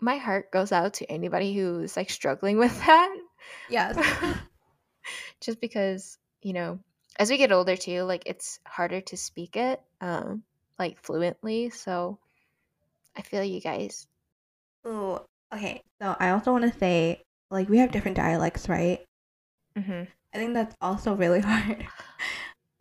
my 0.00 0.16
heart 0.16 0.50
goes 0.50 0.72
out 0.72 0.94
to 0.94 1.10
anybody 1.10 1.54
who's 1.54 1.96
like 1.96 2.10
struggling 2.10 2.58
with 2.64 2.78
that. 2.86 3.16
Yes. 3.68 3.96
Just 5.40 5.60
because 5.60 6.18
you 6.42 6.52
know 6.52 6.78
as 7.18 7.30
we 7.30 7.38
get 7.38 7.52
older 7.52 7.76
too 7.76 8.02
like 8.02 8.24
it's 8.26 8.60
harder 8.66 9.00
to 9.00 9.16
speak 9.16 9.56
it 9.56 9.80
um 10.02 10.42
like 10.78 11.02
fluently 11.02 11.70
so 11.70 12.18
i 13.16 13.22
feel 13.22 13.42
you 13.42 13.60
guys. 13.60 14.06
Oh, 14.84 15.24
okay 15.54 15.80
so 16.00 16.14
i 16.20 16.30
also 16.30 16.52
want 16.52 16.70
to 16.70 16.78
say 16.78 17.22
like 17.50 17.68
we 17.68 17.78
have 17.78 17.92
different 17.92 18.16
dialects 18.16 18.68
right? 18.68 19.04
Hmm 19.76 20.04
I 20.36 20.38
think 20.38 20.52
that's 20.52 20.76
also 20.82 21.14
really 21.14 21.40
hard. 21.44 21.86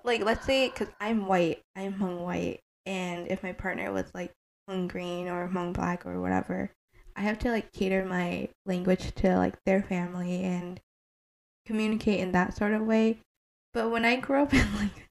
like, 0.04 0.26
let's 0.26 0.46
say, 0.46 0.68
because 0.70 0.90
I'm 1.00 1.26
white, 1.26 1.62
I'm 1.74 1.94
Hmong 1.94 2.20
white, 2.20 2.60
and 2.86 3.30
if 3.30 3.44
my 3.44 3.54
partner 3.54 3.94
was 3.94 4.06
like 4.14 4.34
Hmong 4.70 4.90
green 4.90 5.30
or 5.30 5.48
Hmong 5.48 5.72
black 5.72 6.06
or 6.06 6.20
whatever, 6.20 6.70
I 7.16 7.22
have 7.22 7.40
to 7.40 7.52
like 7.52 7.72
cater 7.72 8.06
my 8.06 8.50
language 8.66 9.14
to 9.16 9.38
like 9.38 9.56
their 9.66 9.82
family 9.82 10.44
and 10.44 10.80
communicate 11.66 12.20
in 12.20 12.32
that 12.34 12.56
sort 12.58 12.74
of 12.74 12.82
way. 12.82 13.20
But 13.74 13.92
when 13.92 14.06
I 14.06 14.18
grew 14.18 14.42
up 14.42 14.54
in 14.54 14.76
like 14.76 15.10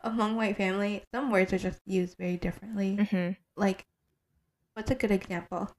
a 0.00 0.10
Hmong 0.10 0.36
white 0.36 0.56
family, 0.56 1.02
some 1.12 1.30
words 1.30 1.52
are 1.52 1.58
just 1.58 1.80
used 1.86 2.16
very 2.18 2.36
differently. 2.36 2.96
hmm 3.10 3.30
Like, 3.56 3.84
what's 4.74 4.90
a 4.90 4.94
good 4.94 5.10
example? 5.10 5.70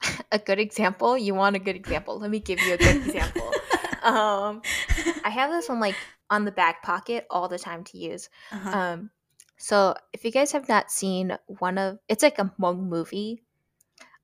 a 0.32 0.38
good 0.38 0.58
example 0.58 1.16
you 1.18 1.34
want 1.34 1.56
a 1.56 1.58
good 1.58 1.76
example 1.76 2.18
let 2.18 2.30
me 2.30 2.38
give 2.40 2.58
you 2.62 2.72
a 2.72 2.78
good 2.78 2.96
example 3.06 3.50
um 4.02 4.62
i 5.24 5.28
have 5.28 5.50
this 5.50 5.68
one 5.68 5.78
like 5.78 5.94
on 6.30 6.44
the 6.46 6.52
back 6.52 6.82
pocket 6.82 7.26
all 7.30 7.48
the 7.48 7.58
time 7.58 7.84
to 7.84 7.98
use 7.98 8.28
uh-huh. 8.52 8.78
Um, 8.78 9.10
so 9.58 9.94
if 10.14 10.24
you 10.24 10.30
guys 10.30 10.52
have 10.52 10.68
not 10.68 10.90
seen 10.90 11.36
one 11.46 11.76
of, 11.76 11.98
it's 12.08 12.22
like 12.22 12.38
a 12.38 12.44
Hmong 12.58 12.88
movie, 12.88 13.42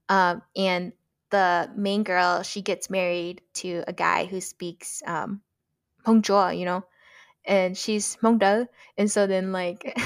um, 0.09 0.43
and 0.57 0.93
the 1.31 1.71
main 1.77 2.05
girl 2.05 2.43
she 2.43 2.63
gets 2.63 2.89
married 2.89 3.43
to 3.55 3.83
a 3.89 3.93
guy 3.93 4.27
who 4.27 4.41
speaks 4.41 5.03
um 5.07 5.43
Hmong 6.07 6.59
you 6.59 6.65
know, 6.65 6.85
and 7.45 7.77
she's 7.77 8.17
Hmong 8.17 8.39
Da, 8.39 8.65
and 8.97 9.11
so 9.11 9.27
then 9.27 9.53
like 9.53 9.83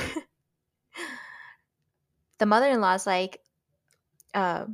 the 2.39 2.47
mother-in-law's 2.47 3.07
like, 3.07 3.41
uh, 4.35 4.65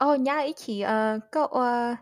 oh 0.00 0.16
ý 0.18 0.52
chị 0.56 0.82
uh, 0.82 1.20
có 1.32 1.46
uh, 1.46 1.96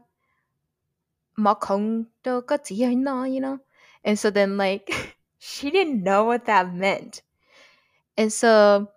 no, 2.96 3.24
you 3.24 3.40
know, 3.40 3.58
and 4.04 4.18
so 4.18 4.30
then 4.30 4.56
like 4.56 5.16
she 5.38 5.70
didn't 5.70 6.02
know 6.02 6.24
what 6.24 6.46
that 6.46 6.74
meant, 6.74 7.22
and 8.16 8.32
so 8.32 8.88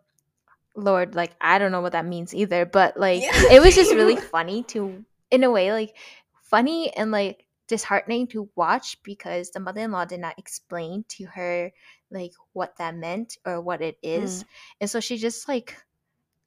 Lord, 0.80 1.16
like 1.16 1.32
I 1.42 1.60
don't 1.60 1.72
know 1.72 1.82
what 1.82 1.94
that 1.94 2.06
means 2.06 2.34
either, 2.34 2.66
but 2.66 2.98
like 2.98 3.22
Yeah, 3.22 3.54
it 3.54 3.62
was 3.62 3.76
just 3.76 3.94
really 3.94 4.16
funny 4.32 4.64
to 4.64 5.04
in 5.32 5.44
a 5.44 5.52
way 5.52 5.72
like 5.72 5.96
funny 6.44 6.92
and 6.96 7.12
like 7.12 7.46
disheartening 7.68 8.28
to 8.28 8.50
watch 8.56 9.02
because 9.04 9.52
the 9.52 9.60
mother-in-law 9.60 10.06
did 10.06 10.20
not 10.20 10.40
explain 10.40 11.06
to 11.08 11.26
her 11.26 11.72
like 12.12 12.32
what 12.54 12.76
that 12.78 12.96
meant 12.96 13.38
or 13.46 13.62
what 13.62 13.82
it 13.82 13.98
is. 14.02 14.44
And 14.82 14.90
so 14.90 15.00
she 15.00 15.18
just 15.18 15.48
like 15.48 15.78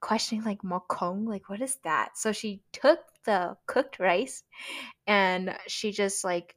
questioning 0.01 0.45
like 0.45 0.63
mokong, 0.63 1.27
like 1.29 1.49
what 1.49 1.61
is 1.61 1.77
that? 1.85 2.19
So 2.19 2.33
she 2.33 2.61
took 2.73 2.99
the 3.25 3.57
cooked 3.67 4.01
rice 4.01 4.43
and 5.07 5.57
she 5.69 5.93
just 5.93 6.25
like 6.25 6.57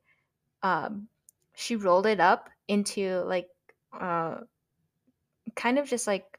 um 0.64 1.08
she 1.56 1.76
rolled 1.76 2.08
it 2.08 2.20
up 2.20 2.50
into 2.68 3.22
like 3.26 3.48
uh 4.00 4.38
kind 5.56 5.80
of 5.80 5.88
just 5.88 6.08
like 6.08 6.35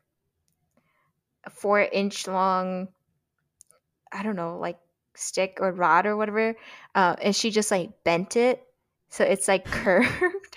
four 1.51 1.81
inch 1.81 2.27
long 2.27 2.89
I 4.13 4.23
don't 4.23 4.37
know, 4.37 4.59
like 4.59 4.79
stick 5.15 5.59
or 5.61 5.73
rod 5.73 6.07
or 6.07 6.17
whatever. 6.17 6.55
Uh, 6.95 7.17
and 7.21 7.35
she 7.35 7.51
just 7.51 7.71
like 7.71 7.91
bent 8.05 8.37
it 8.37 8.67
so 9.09 9.25
it's 9.25 9.49
like 9.49 9.65
curved. 9.71 10.57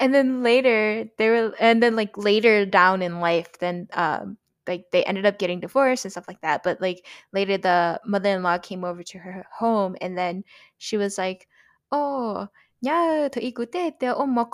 and 0.00 0.14
then 0.14 0.42
later 0.42 1.08
they 1.18 1.28
were, 1.28 1.54
and 1.58 1.82
then 1.82 1.96
like 1.96 2.16
later 2.16 2.66
down 2.66 3.02
in 3.02 3.20
life, 3.20 3.58
then 3.58 3.88
um, 3.92 4.36
like 4.66 4.90
they 4.92 5.04
ended 5.04 5.26
up 5.26 5.38
getting 5.38 5.60
divorced 5.60 6.04
and 6.04 6.12
stuff 6.12 6.28
like 6.28 6.40
that. 6.42 6.62
But 6.62 6.80
like 6.80 7.06
later, 7.32 7.58
the 7.58 8.00
mother 8.04 8.30
in 8.30 8.42
law 8.42 8.58
came 8.58 8.84
over 8.84 9.02
to 9.02 9.18
her 9.18 9.46
home, 9.52 9.96
and 10.00 10.16
then 10.16 10.44
she 10.78 10.96
was 10.96 11.18
like, 11.18 11.48
"Oh." 11.92 12.48
Yeah, 12.80 13.28
to 13.32 13.42
eat 13.44 13.56
oh, 13.58 14.26
ma 14.26 14.44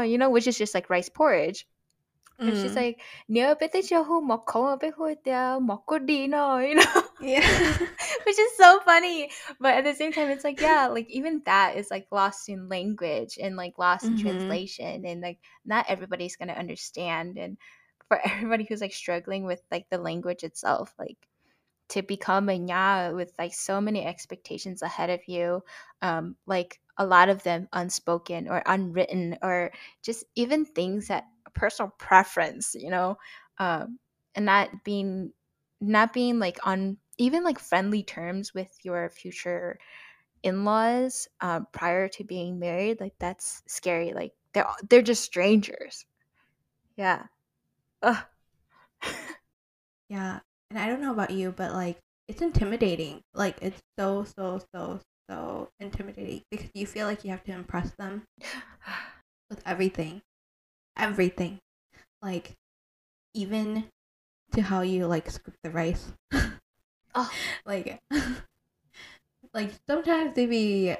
you 0.00 0.16
know, 0.16 0.30
which 0.30 0.46
is 0.46 0.56
just 0.56 0.74
like 0.74 0.88
rice 0.88 1.10
porridge. 1.10 1.66
And 2.46 2.56
she's 2.56 2.76
Mm. 2.76 2.76
like, 2.76 2.98
nhớ 3.28 3.54
biết 3.60 3.72
tới 3.72 3.82
cho 3.82 4.02
hú 4.02 4.20
mọc 4.20 4.42
khổng 4.46 4.66
ở 4.66 4.76
biết 4.76 4.94
hú 4.96 5.06
tèo 5.24 5.60
mọc 5.60 5.82
có 5.86 5.98
đi 5.98 6.26
no, 6.26 6.58
you 6.60 6.74
know? 6.74 7.02
Yeah. 7.18 7.40
Which 8.26 8.38
is 8.38 8.56
so 8.58 8.80
funny. 8.86 9.30
But 9.60 9.74
at 9.74 9.84
the 9.84 9.94
same 9.94 10.12
time, 10.12 10.30
it's 10.30 10.44
like, 10.44 10.60
yeah, 10.60 10.86
like 10.88 11.08
even 11.10 11.42
that 11.46 11.76
is 11.76 11.90
like 11.90 12.06
lost 12.10 12.48
in 12.48 12.68
language 12.68 13.38
and 13.42 13.56
like 13.56 13.78
lost 13.78 14.10
in 14.10 14.16
Mhm. 14.16 14.16
translation. 14.16 15.04
And 15.06 15.20
like 15.20 15.38
not 15.64 15.86
everybody's 15.88 16.36
going 16.36 16.48
to 16.48 16.58
understand. 16.58 17.36
And 17.38 17.58
for 18.08 18.18
everybody 18.24 18.64
who's 18.68 18.80
like 18.80 18.92
struggling 18.94 19.44
with 19.44 19.60
like 19.70 19.86
the 19.90 19.98
language 19.98 20.44
itself, 20.44 20.94
like 20.98 21.18
to 21.90 22.02
become 22.02 22.48
a 22.48 22.58
nya 22.58 23.14
with 23.14 23.32
like 23.38 23.52
so 23.54 23.80
many 23.80 24.04
expectations 24.04 24.82
ahead 24.82 25.10
of 25.10 25.20
you, 25.26 25.62
um, 26.02 26.36
like 26.46 26.80
a 26.96 27.06
lot 27.06 27.28
of 27.28 27.42
them 27.42 27.68
unspoken 27.72 28.48
or 28.48 28.62
unwritten 28.66 29.36
or 29.42 29.72
just 30.02 30.24
even 30.36 30.64
things 30.64 31.08
that 31.08 31.24
personal 31.54 31.92
preference, 31.98 32.74
you 32.74 32.90
know, 32.90 33.16
um, 33.58 33.98
and 34.34 34.46
not 34.46 34.68
being 34.84 35.32
not 35.80 36.12
being 36.12 36.38
like 36.38 36.58
on 36.66 36.96
even 37.18 37.44
like 37.44 37.58
friendly 37.58 38.02
terms 38.02 38.54
with 38.54 38.70
your 38.82 39.08
future 39.10 39.78
in-laws 40.42 41.28
um, 41.40 41.66
prior 41.72 42.08
to 42.08 42.24
being 42.24 42.58
married 42.58 43.00
like 43.00 43.14
that's 43.18 43.62
scary 43.66 44.12
like 44.14 44.32
they're 44.54 44.66
they're 44.88 45.02
just 45.02 45.24
strangers 45.24 46.06
yeah 46.96 47.24
Ugh. 48.02 48.16
Yeah. 50.08 50.40
And 50.70 50.78
I 50.78 50.86
don't 50.88 51.00
know 51.00 51.12
about 51.12 51.30
you, 51.30 51.52
but 51.52 51.72
like 51.72 51.98
it's 52.28 52.42
intimidating. 52.42 53.22
Like 53.34 53.58
it's 53.62 53.80
so 53.98 54.24
so 54.24 54.60
so 54.74 55.00
so 55.28 55.68
intimidating 55.80 56.42
because 56.50 56.68
you 56.74 56.86
feel 56.86 57.06
like 57.06 57.24
you 57.24 57.30
have 57.30 57.44
to 57.44 57.52
impress 57.52 57.92
them 57.92 58.24
with 59.50 59.62
everything. 59.66 60.22
Everything. 61.00 61.58
Like 62.22 62.52
even 63.34 63.84
to 64.52 64.62
how 64.62 64.82
you 64.82 65.06
like 65.06 65.30
scoop 65.30 65.54
the 65.62 65.70
rice. 65.70 66.12
oh 67.14 67.30
like 67.66 67.98
like 69.54 69.70
sometimes 69.88 70.34
they 70.34 70.46
be 70.46 70.94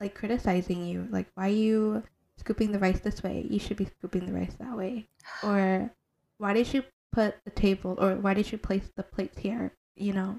like 0.00 0.14
criticizing 0.14 0.86
you 0.86 1.06
like 1.10 1.26
why 1.34 1.46
are 1.48 1.52
you 1.52 2.02
scooping 2.38 2.72
the 2.72 2.78
rice 2.78 3.00
this 3.00 3.22
way 3.22 3.46
you 3.50 3.58
should 3.58 3.76
be 3.76 3.84
scooping 3.84 4.24
the 4.26 4.32
rice 4.32 4.54
that 4.58 4.76
way 4.76 5.06
or 5.42 5.90
why 6.38 6.52
did 6.52 6.72
you 6.72 6.82
put 7.12 7.36
the 7.44 7.50
table 7.50 7.96
or 7.98 8.14
why 8.14 8.32
did 8.32 8.50
you 8.50 8.58
place 8.58 8.90
the 8.96 9.02
plates 9.02 9.38
here 9.38 9.72
you 9.96 10.12
know 10.12 10.38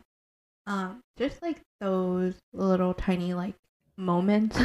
um 0.65 1.01
just 1.17 1.41
like 1.41 1.61
those 1.81 2.35
little 2.53 2.93
tiny 2.93 3.33
like 3.33 3.55
moments 3.97 4.57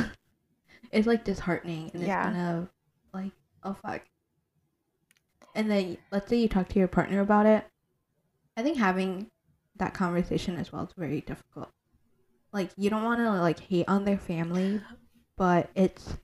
it's 0.92 1.06
like 1.06 1.24
disheartening 1.24 1.90
and 1.92 2.02
Yeah. 2.02 2.28
it's 2.28 2.36
kind 2.36 2.56
of 2.56 2.68
oh 3.64 3.76
fuck. 3.82 4.02
And 5.54 5.70
then 5.70 5.98
let's 6.10 6.28
say 6.28 6.36
you 6.36 6.48
talk 6.48 6.68
to 6.70 6.78
your 6.78 6.88
partner 6.88 7.20
about 7.20 7.46
it. 7.46 7.64
I 8.56 8.62
think 8.62 8.78
having 8.78 9.28
that 9.76 9.94
conversation 9.94 10.56
as 10.56 10.72
well 10.72 10.84
is 10.84 10.92
very 10.96 11.20
difficult. 11.20 11.70
Like 12.52 12.70
you 12.76 12.90
don't 12.90 13.04
want 13.04 13.20
to 13.20 13.30
like 13.30 13.60
hate 13.60 13.88
on 13.88 14.04
their 14.04 14.18
family 14.18 14.80
but 15.36 15.70
it's 15.74 16.16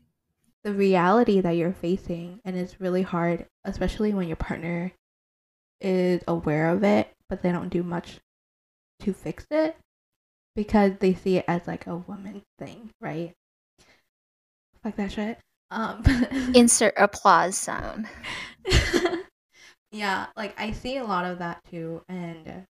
the 0.62 0.72
reality 0.72 1.40
that 1.40 1.56
you're 1.56 1.72
facing 1.72 2.40
and 2.44 2.56
it's 2.56 2.80
really 2.80 3.02
hard 3.02 3.46
especially 3.64 4.12
when 4.12 4.28
your 4.28 4.36
partner 4.36 4.92
is 5.80 6.22
aware 6.28 6.68
of 6.68 6.84
it 6.84 7.12
but 7.28 7.42
they 7.42 7.50
don't 7.50 7.70
do 7.70 7.82
much 7.82 8.20
to 9.00 9.12
fix 9.12 9.46
it 9.50 9.76
because 10.54 10.92
they 11.00 11.14
see 11.14 11.38
it 11.38 11.44
as 11.48 11.66
like 11.66 11.86
a 11.86 11.96
woman 11.96 12.42
thing 12.58 12.90
right? 13.00 13.34
Like 14.84 14.96
that 14.96 15.12
shit 15.12 15.38
um 15.70 16.02
insert 16.54 16.94
applause 16.96 17.56
sound. 17.56 18.08
Yeah 19.92 20.26
like 20.36 20.58
i 20.58 20.70
see 20.70 20.98
a 20.98 21.04
lot 21.04 21.24
of 21.24 21.38
that 21.40 21.64
too 21.68 22.02
and 22.08 22.66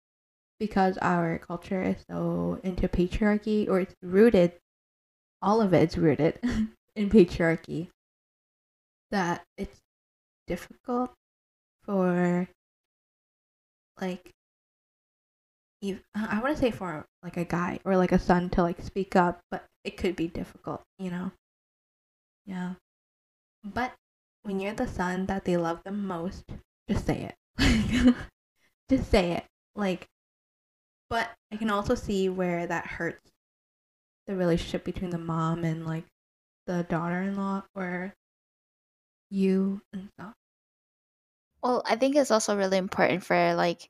because 0.60 0.98
our 0.98 1.38
culture 1.40 1.82
is 1.82 1.96
so 2.10 2.60
into 2.64 2.88
patriarchy 2.90 3.70
or 3.70 3.80
it's 3.80 3.96
rooted 4.02 4.54
all 5.42 5.62
of 5.62 5.74
it's 5.74 5.98
rooted 5.98 6.40
in 6.96 7.10
patriarchy 7.10 7.88
that 9.12 9.44
it's 9.58 9.80
difficult 10.48 11.12
for 11.86 12.50
like 14.02 14.32
i 16.16 16.40
want 16.42 16.56
to 16.56 16.62
say 16.62 16.72
for 16.72 17.06
like 17.24 17.38
a 17.38 17.46
guy 17.46 17.80
or 17.86 17.96
like 17.96 18.12
a 18.12 18.20
son 18.20 18.50
to 18.50 18.62
like 18.62 18.82
speak 18.82 19.16
up 19.16 19.40
but 19.52 19.64
it 19.84 19.98
could 19.98 20.16
be 20.16 20.28
difficult 20.28 20.82
you 20.98 21.12
know? 21.12 21.32
Yeah 22.46 22.74
but 23.66 23.94
when 24.44 24.60
you're 24.60 24.74
the 24.74 24.88
son 24.88 25.26
that 25.26 25.46
they 25.46 25.58
love 25.58 25.82
the 25.84 25.92
most 25.92 26.46
just 26.90 27.06
say 27.06 27.32
it. 27.58 28.16
Just 28.90 29.10
say 29.10 29.32
it. 29.32 29.46
Like 29.76 30.08
but 31.10 31.30
i 31.52 31.56
can 31.56 31.70
also 31.70 31.96
see 31.96 32.30
where 32.30 32.66
that 32.66 32.86
hurts 32.86 33.32
the 34.28 34.36
relationship 34.36 34.84
between 34.84 35.12
the 35.12 35.18
mom 35.18 35.64
and 35.64 35.86
like 35.86 36.04
the 36.66 36.84
daughter-in-law 36.90 37.64
or 37.76 38.14
you 39.30 39.82
and 39.94 40.10
stuff. 40.14 40.34
Well, 41.62 41.84
I 41.86 41.96
think 41.96 42.16
it's 42.16 42.32
also 42.32 42.58
really 42.58 42.78
important 42.78 43.24
for 43.24 43.56
like 43.56 43.90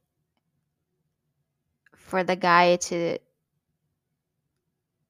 for 1.96 2.24
the 2.24 2.36
guy 2.36 2.78
to 2.78 3.18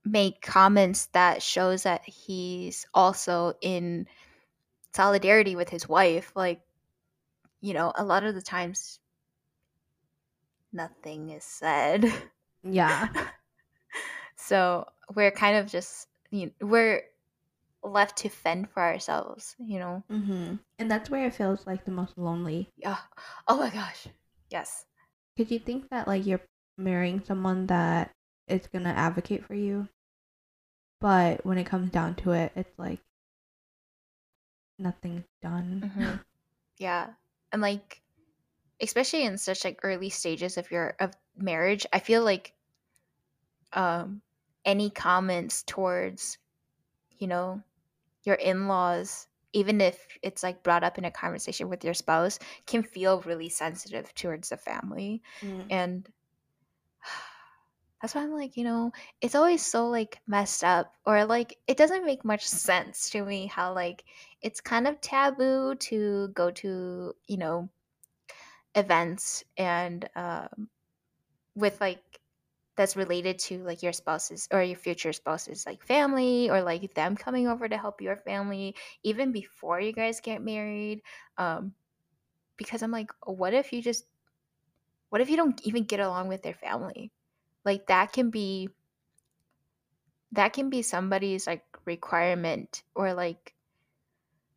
make 0.03 0.41
comments 0.41 1.07
that 1.13 1.41
shows 1.41 1.83
that 1.83 2.03
he's 2.07 2.85
also 2.93 3.53
in 3.61 4.07
solidarity 4.95 5.55
with 5.55 5.69
his 5.69 5.87
wife. 5.87 6.31
Like, 6.35 6.61
you 7.61 7.73
know, 7.73 7.91
a 7.95 8.03
lot 8.03 8.23
of 8.23 8.35
the 8.35 8.41
times 8.41 8.99
nothing 10.73 11.29
is 11.29 11.43
said. 11.43 12.11
yeah 12.63 13.07
so 14.35 14.85
we're 15.15 15.31
kind 15.31 15.57
of 15.57 15.67
just 15.67 16.07
you 16.31 16.47
know, 16.47 16.67
we're 16.67 17.03
left 17.83 18.17
to 18.17 18.29
fend 18.29 18.69
for 18.69 18.81
ourselves, 18.81 19.55
you 19.59 19.79
know. 19.79 20.03
mm-hmm. 20.11 20.55
and 20.79 20.91
that's 20.91 21.09
where 21.09 21.25
it 21.25 21.35
feels 21.35 21.67
like 21.67 21.85
the 21.85 21.91
most 21.91 22.17
lonely 22.17 22.69
Yeah. 22.77 22.97
Oh 23.47 23.57
my 23.57 23.69
gosh. 23.69 24.07
Yes. 24.49 24.85
Could 25.37 25.51
you 25.51 25.59
think 25.59 25.89
that 25.89 26.07
like 26.07 26.25
you're 26.25 26.41
marrying 26.77 27.23
someone 27.23 27.67
that 27.67 28.11
is 28.47 28.67
gonna 28.67 28.89
advocate 28.89 29.45
for 29.45 29.53
you, 29.53 29.87
but 30.99 31.45
when 31.45 31.57
it 31.57 31.65
comes 31.65 31.91
down 31.91 32.15
to 32.15 32.31
it, 32.31 32.51
it's 32.55 32.77
like 32.79 32.99
nothing's 34.77 35.25
done. 35.41 35.81
Mhm. 35.83 36.23
Yeah. 36.77 37.13
And 37.51 37.61
like 37.61 38.01
especially 38.81 39.23
in 39.23 39.37
such 39.37 39.63
like 39.65 39.79
early 39.83 40.09
stages 40.09 40.57
of 40.57 40.71
your 40.71 40.95
of 40.99 41.13
marriage, 41.37 41.85
I 41.93 41.99
feel 41.99 42.23
like 42.23 42.53
um 43.73 44.21
any 44.63 44.89
comments 44.89 45.63
towards 45.63 46.37
you 47.19 47.27
know 47.27 47.61
your 48.23 48.35
in-laws 48.35 49.27
even 49.53 49.81
if 49.81 50.17
it's 50.23 50.43
like 50.43 50.63
brought 50.63 50.83
up 50.83 50.97
in 50.97 51.05
a 51.05 51.11
conversation 51.11 51.69
with 51.69 51.83
your 51.83 51.93
spouse 51.95 52.39
can 52.67 52.83
feel 52.83 53.21
really 53.21 53.49
sensitive 53.49 54.13
towards 54.15 54.49
the 54.49 54.57
family 54.57 55.21
Mm. 55.41 55.67
and 55.71 56.09
that's 58.01 58.13
why 58.15 58.21
I'm 58.23 58.33
like, 58.33 58.57
you 58.57 58.63
know, 58.63 58.91
it's 59.21 59.35
always 59.35 59.65
so 59.65 59.87
like 59.89 60.19
messed 60.27 60.63
up 60.63 60.93
or 61.05 61.25
like 61.25 61.57
it 61.67 61.77
doesn't 61.77 62.05
make 62.05 62.25
much 62.25 62.45
sense 62.45 63.09
to 63.11 63.23
me 63.23 63.47
how 63.47 63.73
like 63.73 64.03
it's 64.41 64.61
kind 64.61 64.87
of 64.87 65.01
taboo 65.01 65.75
to 65.75 66.29
go 66.29 66.51
to, 66.51 67.13
you 67.27 67.37
know, 67.37 67.69
events 68.75 69.43
and 69.57 70.07
um 70.15 70.67
with 71.55 71.79
like 71.79 72.01
that's 72.75 72.97
related 72.97 73.39
to 73.39 73.63
like 73.63 73.81
your 73.81 73.93
spouse's 73.93 74.47
or 74.51 74.61
your 74.61 74.77
future 74.77 75.13
spouse's 75.13 75.65
like 75.65 75.81
family 75.83 76.49
or 76.49 76.61
like 76.61 76.93
them 76.93 77.15
coming 77.15 77.47
over 77.47 77.67
to 77.67 77.77
help 77.77 78.01
your 78.01 78.17
family 78.17 78.75
even 79.03 79.31
before 79.31 79.79
you 79.79 79.93
guys 79.93 80.19
get 80.19 80.41
married 80.43 81.01
um 81.37 81.73
because 82.57 82.83
i'm 82.83 82.91
like 82.91 83.11
what 83.25 83.53
if 83.53 83.71
you 83.71 83.81
just 83.81 84.05
what 85.09 85.21
if 85.21 85.29
you 85.29 85.37
don't 85.37 85.61
even 85.63 85.83
get 85.85 86.01
along 86.01 86.27
with 86.27 86.43
their 86.43 86.53
family 86.53 87.11
like 87.65 87.87
that 87.87 88.13
can 88.13 88.29
be 88.29 88.69
that 90.31 90.53
can 90.53 90.69
be 90.69 90.81
somebody's 90.81 91.47
like 91.47 91.65
requirement 91.85 92.83
or 92.95 93.13
like 93.13 93.53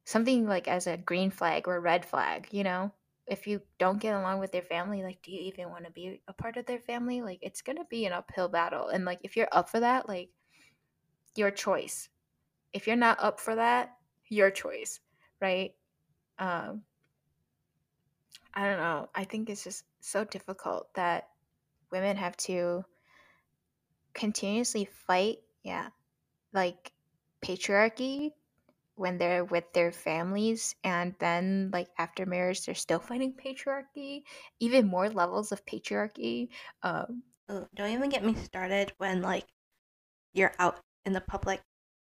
something 0.04 0.46
like 0.46 0.68
as 0.68 0.86
a 0.86 0.96
green 0.96 1.30
flag 1.30 1.68
or 1.68 1.80
red 1.80 2.04
flag 2.04 2.48
you 2.50 2.64
know? 2.64 2.92
If 3.26 3.46
you 3.46 3.60
don't 3.78 4.00
get 4.00 4.14
along 4.14 4.40
with 4.40 4.52
their 4.52 4.62
family 4.62 5.02
like 5.02 5.20
do 5.22 5.32
you 5.32 5.40
even 5.40 5.70
want 5.70 5.84
to 5.84 5.90
be 5.90 6.20
a 6.28 6.32
part 6.32 6.56
of 6.56 6.66
their 6.66 6.80
family? 6.80 7.20
Like 7.22 7.40
it's 7.42 7.62
gonna 7.62 7.84
be 7.90 8.06
an 8.06 8.12
uphill 8.12 8.48
battle 8.48 8.88
and 8.88 9.04
like 9.04 9.20
if 9.22 9.36
you're 9.36 9.48
up 9.52 9.68
for 9.68 9.80
that 9.80 10.08
like 10.08 10.30
your 11.34 11.50
choice. 11.50 12.08
If 12.72 12.86
you're 12.86 12.96
not 12.96 13.22
up 13.22 13.40
for 13.40 13.54
that 13.54 13.96
your 14.28 14.50
choice 14.50 15.00
right? 15.40 15.72
Um 16.38 16.82
i 18.54 18.64
don't 18.64 18.78
know. 18.78 19.08
I 19.14 19.24
think 19.24 19.50
it's 19.50 19.64
just 19.64 19.84
so 20.00 20.24
difficult 20.24 20.92
that 20.94 21.28
women 21.90 22.16
have 22.16 22.36
to 22.38 22.84
continuously 24.18 24.88
fight 25.06 25.38
yeah 25.62 25.88
like 26.52 26.92
patriarchy 27.44 28.32
when 28.96 29.16
they're 29.16 29.44
with 29.44 29.64
their 29.72 29.92
families 29.92 30.74
and 30.82 31.14
then 31.20 31.70
like 31.72 31.88
after 31.98 32.26
marriage 32.26 32.66
they're 32.66 32.74
still 32.74 32.98
fighting 32.98 33.32
patriarchy 33.32 34.22
even 34.58 34.86
more 34.86 35.08
levels 35.08 35.52
of 35.52 35.64
patriarchy 35.66 36.48
um 36.82 37.22
don't 37.76 37.92
even 37.92 38.10
get 38.10 38.24
me 38.24 38.34
started 38.34 38.92
when 38.98 39.22
like 39.22 39.46
you're 40.34 40.52
out 40.58 40.80
in 41.06 41.12
the 41.12 41.20
public 41.20 41.60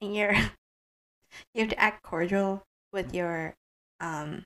and 0.00 0.16
you're 0.16 0.34
you 1.54 1.60
have 1.60 1.68
to 1.68 1.80
act 1.80 2.02
cordial 2.02 2.62
with 2.92 3.14
your 3.14 3.54
um 4.00 4.42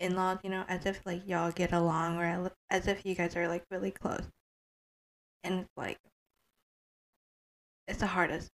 in-laws, 0.00 0.38
you 0.42 0.50
know, 0.50 0.64
as 0.68 0.86
if 0.86 1.00
like 1.04 1.22
y'all 1.26 1.50
get 1.50 1.72
along 1.72 2.18
or 2.18 2.50
as 2.70 2.86
if 2.86 3.04
you 3.04 3.14
guys 3.14 3.36
are 3.36 3.48
like 3.48 3.64
really 3.70 3.90
close. 3.90 4.22
And 5.44 5.66
like 5.76 5.98
it's 7.88 8.00
the 8.00 8.06
hardest. 8.06 8.48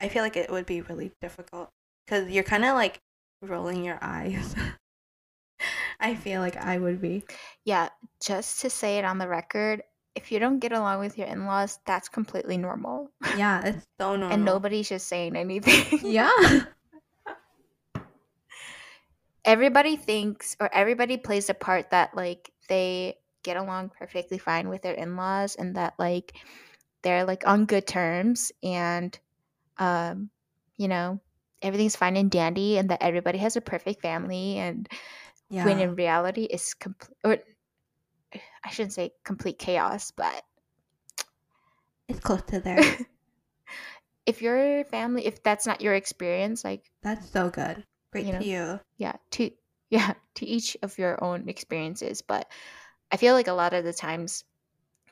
I 0.00 0.08
feel 0.08 0.22
like 0.22 0.36
it 0.36 0.50
would 0.50 0.66
be 0.66 0.82
really 0.82 1.12
difficult 1.20 1.70
cuz 2.06 2.28
you're 2.28 2.44
kind 2.44 2.64
of 2.64 2.74
like 2.74 2.98
rolling 3.42 3.84
your 3.84 3.98
eyes. 4.02 4.54
I 6.00 6.14
feel 6.14 6.40
like 6.40 6.56
I 6.56 6.78
would 6.78 7.00
be. 7.00 7.24
yeah 7.64 7.88
just 8.22 8.60
to 8.60 8.70
say 8.70 8.98
it 8.98 9.04
on 9.04 9.18
the 9.18 9.28
record 9.28 9.82
if 10.14 10.32
you 10.32 10.38
don't 10.38 10.58
get 10.58 10.72
along 10.72 11.00
with 11.00 11.16
your 11.16 11.28
in-laws, 11.28 11.78
that's 11.86 12.08
completely 12.08 12.56
normal. 12.56 13.10
Yeah, 13.36 13.62
it's 13.64 13.86
so 14.00 14.16
normal. 14.16 14.34
And 14.34 14.44
nobody's 14.44 14.88
just 14.88 15.06
saying 15.06 15.36
anything. 15.36 16.00
Yeah. 16.02 16.30
everybody 19.44 19.96
thinks 19.96 20.56
or 20.60 20.68
everybody 20.74 21.16
plays 21.16 21.48
a 21.48 21.54
part 21.54 21.90
that 21.90 22.14
like 22.14 22.52
they 22.68 23.16
get 23.42 23.56
along 23.56 23.90
perfectly 23.98 24.36
fine 24.36 24.68
with 24.68 24.82
their 24.82 24.94
in-laws 24.94 25.56
and 25.56 25.76
that 25.76 25.94
like 25.98 26.34
they're 27.02 27.24
like 27.24 27.46
on 27.46 27.66
good 27.66 27.86
terms 27.86 28.52
and 28.62 29.18
um 29.78 30.30
you 30.76 30.88
know 30.88 31.20
everything's 31.62 31.96
fine 31.96 32.16
and 32.16 32.30
dandy 32.30 32.78
and 32.78 32.90
that 32.90 33.02
everybody 33.02 33.38
has 33.38 33.56
a 33.56 33.60
perfect 33.60 34.00
family 34.02 34.56
and 34.58 34.88
Yeah. 35.50 35.64
when 35.64 35.78
in 35.80 35.94
reality 35.94 36.44
it's 36.44 36.74
complete 36.74 37.16
or 37.24 37.38
I 38.64 38.70
shouldn't 38.70 38.92
say 38.92 39.12
complete 39.24 39.58
chaos, 39.58 40.12
but 40.12 40.44
it's 42.08 42.20
close 42.20 42.42
to 42.42 42.60
there. 42.60 42.78
if 44.26 44.42
your 44.42 44.84
family 44.84 45.26
if 45.26 45.42
that's 45.42 45.66
not 45.66 45.80
your 45.80 45.94
experience, 45.94 46.64
like 46.64 46.90
That's 47.02 47.28
so 47.28 47.50
good. 47.50 47.84
Great 48.12 48.26
You 48.26 48.38
to 48.38 48.44
you. 48.44 48.80
yeah, 48.98 49.16
to 49.32 49.50
yeah, 49.90 50.14
to 50.36 50.46
each 50.46 50.76
of 50.82 50.98
your 50.98 51.22
own 51.22 51.48
experiences, 51.48 52.22
but 52.22 52.48
I 53.10 53.16
feel 53.16 53.34
like 53.34 53.48
a 53.48 53.52
lot 53.52 53.74
of 53.74 53.84
the 53.84 53.92
times 53.92 54.44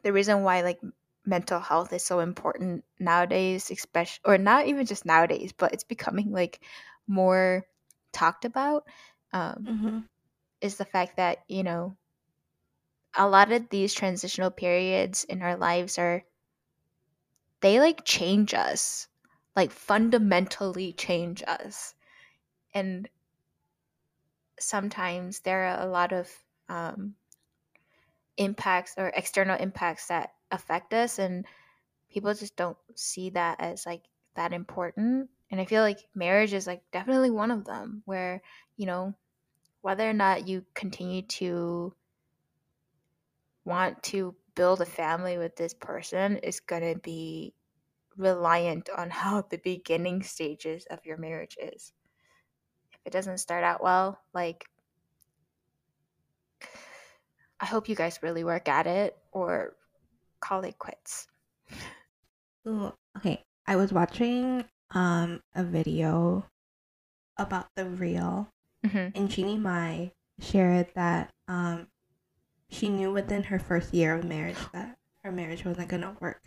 the 0.03 0.13
reason 0.13 0.43
why 0.43 0.63
like 0.63 0.81
mental 1.29 1.61
health 1.61 1.93
is 1.93 2.05
so 2.05 2.21
important 2.21 2.85
nowadays, 3.01 3.71
especially 3.71 4.23
or 4.25 4.39
not 4.39 4.67
even 4.67 4.87
just 4.87 5.07
nowadays, 5.07 5.53
but 5.53 5.73
it's 5.75 5.85
becoming 5.85 6.33
like 6.33 6.61
more 7.09 7.67
talked 8.13 8.45
about 8.45 8.85
um, 9.33 9.69
hmm 9.69 9.99
is 10.61 10.77
the 10.79 10.85
fact 10.87 11.17
that 11.17 11.39
you 11.49 11.63
know 11.65 11.97
a 13.17 13.29
lot 13.29 13.53
of 13.53 13.69
these 13.71 13.95
transitional 13.95 14.51
periods 14.51 15.25
in 15.25 15.43
our 15.43 15.57
lives 15.57 15.99
are 15.99 16.25
they 17.61 17.81
like 17.81 18.05
change 18.05 18.55
us 18.55 19.09
like 19.57 19.73
fundamentally 19.73 20.93
change 20.93 21.43
us. 21.47 21.95
And 22.75 23.09
sometimes 24.61 25.41
there 25.41 25.65
are 25.65 25.81
a 25.81 25.91
lot 25.91 26.13
of 26.13 26.31
um, 26.69 27.17
impacts 28.39 28.95
or 28.99 29.09
external 29.09 29.57
impacts 29.59 30.09
that 30.09 30.31
affect 30.51 30.95
us 30.95 31.19
and 31.19 31.45
people 32.11 32.33
just 32.35 32.57
don't 32.57 32.77
see 32.95 33.31
that 33.31 33.61
as 33.61 33.85
like 33.85 34.03
that 34.35 34.53
important 34.53 35.29
and 35.51 35.61
i 35.61 35.65
feel 35.65 35.83
like 35.83 35.99
marriage 36.15 36.53
is 36.53 36.67
like 36.67 36.83
definitely 36.93 37.31
one 37.31 37.51
of 37.51 37.65
them 37.65 38.03
where 38.05 38.41
you 38.77 38.87
know 38.87 39.15
whether 39.83 40.09
or 40.09 40.13
not 40.15 40.49
you 40.49 40.65
continue 40.75 41.23
to 41.23 41.95
want 43.65 44.03
to 44.03 44.35
build 44.55 44.81
a 44.81 44.87
family 44.87 45.39
with 45.39 45.55
this 45.57 45.75
person 45.75 46.39
is 46.39 46.61
going 46.61 46.83
to 46.83 46.99
be 47.01 47.55
reliant 48.17 48.89
on 48.97 49.11
how 49.11 49.43
the 49.43 49.59
beginning 49.59 50.23
stages 50.23 50.85
of 50.91 50.99
your 51.07 51.17
marriage 51.17 51.57
is. 51.61 51.93
If 52.93 52.99
it 53.07 53.13
doesn't 53.13 53.39
start 53.39 53.63
out 53.63 53.83
well 53.83 54.19
like 54.35 54.65
i 57.61 57.67
hope 57.67 57.89
you 57.89 57.95
guys 57.95 58.19
really 58.23 58.45
work 58.45 58.69
at 58.69 58.87
it 58.87 59.17
or 59.33 59.77
call 60.41 60.65
it 60.65 60.79
quits 60.79 61.27
Ooh, 62.67 62.93
okay. 63.17 63.45
I 63.67 63.77
was 63.77 63.93
watching 63.93 64.65
um 64.91 65.43
a 65.55 65.65
video 65.65 66.47
about 67.37 67.69
the 67.77 67.85
real 67.87 68.49
hmm 68.85 69.09
and 69.15 69.31
Jeannie 69.31 69.59
Mai 69.59 70.13
shared 70.41 70.89
that 70.95 71.33
um 71.49 71.89
she 72.71 72.89
knew 72.89 73.13
within 73.13 73.45
her 73.45 73.59
first 73.59 73.95
year 73.95 74.15
of 74.17 74.25
marriage 74.25 74.59
that 74.73 74.99
her 75.25 75.33
marriage 75.33 75.65
wasn't 75.65 75.89
gonna 75.89 76.17
work. 76.21 76.43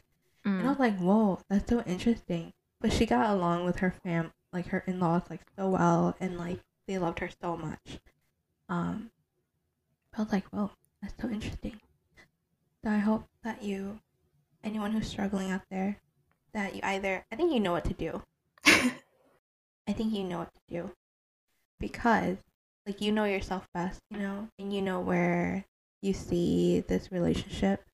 And 0.60 0.68
I 0.68 0.72
Mm. 0.72 0.78
was 0.78 0.80
like, 0.80 0.98
whoa, 1.00 1.40
that's 1.50 1.70
so 1.70 1.82
interesting. 1.84 2.54
But 2.82 2.94
she 2.94 3.06
got 3.06 3.30
along 3.30 3.66
with 3.66 3.78
her 3.78 3.92
fam 3.92 4.34
like 4.54 4.68
her 4.68 4.84
in 4.88 5.00
laws 5.00 5.24
like 5.30 5.42
so 5.58 5.70
well 5.70 6.16
and 6.20 6.38
like 6.38 6.60
they 6.88 6.98
loved 7.00 7.20
her 7.20 7.30
so 7.42 7.58
much. 7.58 8.00
Um 8.70 9.12
I 10.18 10.22
was 10.22 10.32
like, 10.32 10.46
whoa, 10.50 10.72
that's 11.02 11.22
so 11.22 11.30
interesting. 11.30 11.82
So 12.84 12.92
I 12.92 12.98
hope 12.98 13.26
that 13.44 13.64
you 13.64 14.00
anyone 14.64 14.92
who's 14.92 15.08
struggling 15.08 15.52
out 15.52 15.64
there, 15.70 16.00
that 16.54 16.76
you 16.76 16.82
either 16.84 17.26
I 17.32 17.36
think 17.36 17.54
you 17.54 17.60
know 17.60 17.72
what 17.74 17.86
to 17.86 17.94
do. 17.94 18.24
I 18.66 19.94
think 19.94 20.14
you 20.14 20.24
know 20.24 20.40
what 20.40 20.54
to 20.54 20.62
do. 20.70 20.92
Because 21.80 22.38
like 22.86 23.02
you 23.02 23.12
know 23.12 23.26
yourself 23.26 23.68
best, 23.74 24.02
you 24.10 24.20
know, 24.20 24.50
and 24.60 24.74
you 24.74 24.82
know 24.82 25.00
where 25.00 25.66
you 26.02 26.14
see 26.14 26.82
this 26.82 27.12
relationship. 27.12 27.86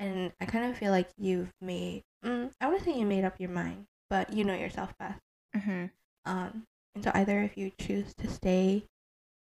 And 0.00 0.32
I 0.40 0.46
kind 0.46 0.70
of 0.70 0.76
feel 0.78 0.90
like 0.92 1.10
you've 1.18 1.52
made 1.60 2.02
mm, 2.24 2.50
I 2.60 2.66
wouldn't 2.68 2.84
say 2.84 2.98
you 2.98 3.06
made 3.06 3.24
up 3.24 3.40
your 3.40 3.50
mind, 3.50 3.86
but 4.10 4.32
you 4.32 4.44
know 4.44 4.54
yourself 4.54 4.94
best. 4.98 5.20
hmm 5.54 5.86
Um 6.24 6.64
and 6.94 7.04
so 7.04 7.10
either 7.14 7.42
if 7.42 7.56
you 7.58 7.70
choose 7.78 8.14
to 8.14 8.28
stay 8.28 8.86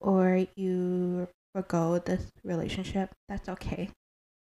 or 0.02 0.46
you 0.56 1.28
forego 1.54 2.00
this 2.00 2.32
relationship, 2.44 3.16
that's 3.30 3.50
okay. 3.50 3.90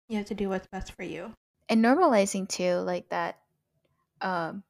You 0.08 0.16
have 0.18 0.26
to 0.26 0.34
do 0.34 0.48
what's 0.48 0.66
best 0.68 0.92
for 0.92 1.02
you. 1.02 1.32
and 1.68 1.84
normalizing 1.84 2.48
too 2.48 2.76
like 2.76 3.08
that 3.10 3.38
um 4.20 4.62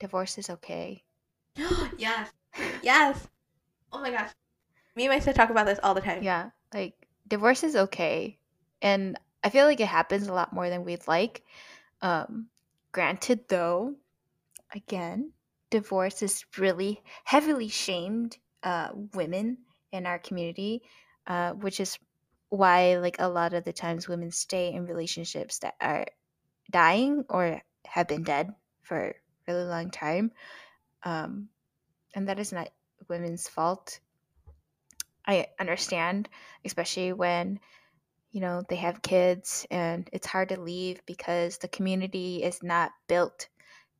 divorce 0.00 0.36
is 0.38 0.50
okay 0.50 1.02
yes. 1.98 2.30
Yes. 2.82 3.28
Oh 3.92 4.00
my 4.00 4.10
gosh. 4.10 4.30
Me 4.96 5.04
and 5.04 5.12
my 5.12 5.18
sister 5.18 5.32
talk 5.32 5.50
about 5.50 5.66
this 5.66 5.78
all 5.82 5.94
the 5.94 6.00
time. 6.00 6.22
yeah 6.22 6.50
like 6.74 6.94
divorce 7.28 7.62
is 7.64 7.76
okay 7.76 8.38
and 8.82 9.18
i 9.44 9.48
feel 9.50 9.64
like 9.66 9.80
it 9.80 9.86
happens 9.86 10.26
a 10.26 10.32
lot 10.32 10.52
more 10.52 10.68
than 10.68 10.84
we'd 10.84 11.06
like 11.08 11.42
um 12.02 12.46
granted 12.92 13.40
though 13.48 13.94
again 14.74 15.32
divorce 15.70 16.22
is 16.22 16.44
really 16.58 17.00
heavily 17.24 17.68
shamed 17.68 18.36
uh 18.62 18.88
women 19.14 19.58
in 19.92 20.06
our 20.06 20.18
community 20.18 20.82
uh 21.26 21.52
which 21.52 21.78
is 21.80 21.98
why 22.50 22.98
like 22.98 23.16
a 23.18 23.28
lot 23.28 23.54
of 23.54 23.64
the 23.64 23.72
times 23.72 24.08
women 24.08 24.30
stay 24.30 24.72
in 24.72 24.86
relationships 24.86 25.60
that 25.60 25.74
are 25.80 26.06
dying 26.70 27.24
or 27.30 27.62
have 27.86 28.08
been 28.08 28.22
dead 28.22 28.54
for 28.82 28.98
a 28.98 29.14
really 29.52 29.64
long 29.64 29.90
time 29.90 30.30
um 31.04 31.48
and 32.14 32.28
that 32.28 32.38
is 32.38 32.52
not 32.52 32.68
women's 33.08 33.48
fault. 33.48 34.00
I 35.26 35.48
understand, 35.58 36.28
especially 36.64 37.12
when 37.12 37.60
you 38.30 38.40
know 38.40 38.62
they 38.68 38.76
have 38.76 39.02
kids 39.02 39.66
and 39.70 40.08
it's 40.12 40.26
hard 40.26 40.50
to 40.50 40.60
leave 40.60 41.04
because 41.06 41.58
the 41.58 41.68
community 41.68 42.42
is 42.42 42.62
not 42.62 42.92
built 43.08 43.48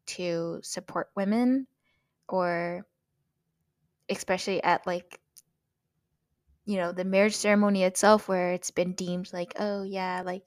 to 0.07 0.61
support 0.63 1.11
women 1.15 1.67
or 2.29 2.87
especially 4.09 4.63
at 4.63 4.87
like 4.87 5.21
you 6.71 6.79
know 6.79 6.93
the 6.93 7.05
marriage 7.05 7.37
ceremony 7.37 7.83
itself 7.85 8.29
where 8.29 8.53
it's 8.53 8.71
been 8.71 8.93
deemed 8.95 9.31
like 9.33 9.55
oh 9.59 9.83
yeah 9.83 10.23
like 10.25 10.43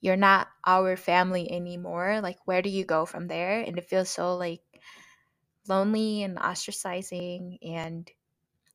you're 0.00 0.16
not 0.16 0.48
our 0.66 0.96
family 0.96 1.50
anymore 1.50 2.20
like 2.22 2.38
where 2.44 2.62
do 2.62 2.70
you 2.70 2.84
go 2.84 3.06
from 3.06 3.28
there 3.28 3.60
and 3.60 3.78
it 3.78 3.88
feels 3.88 4.10
so 4.10 4.36
like 4.36 4.60
lonely 5.68 6.22
and 6.22 6.38
ostracizing 6.38 7.58
and 7.62 8.10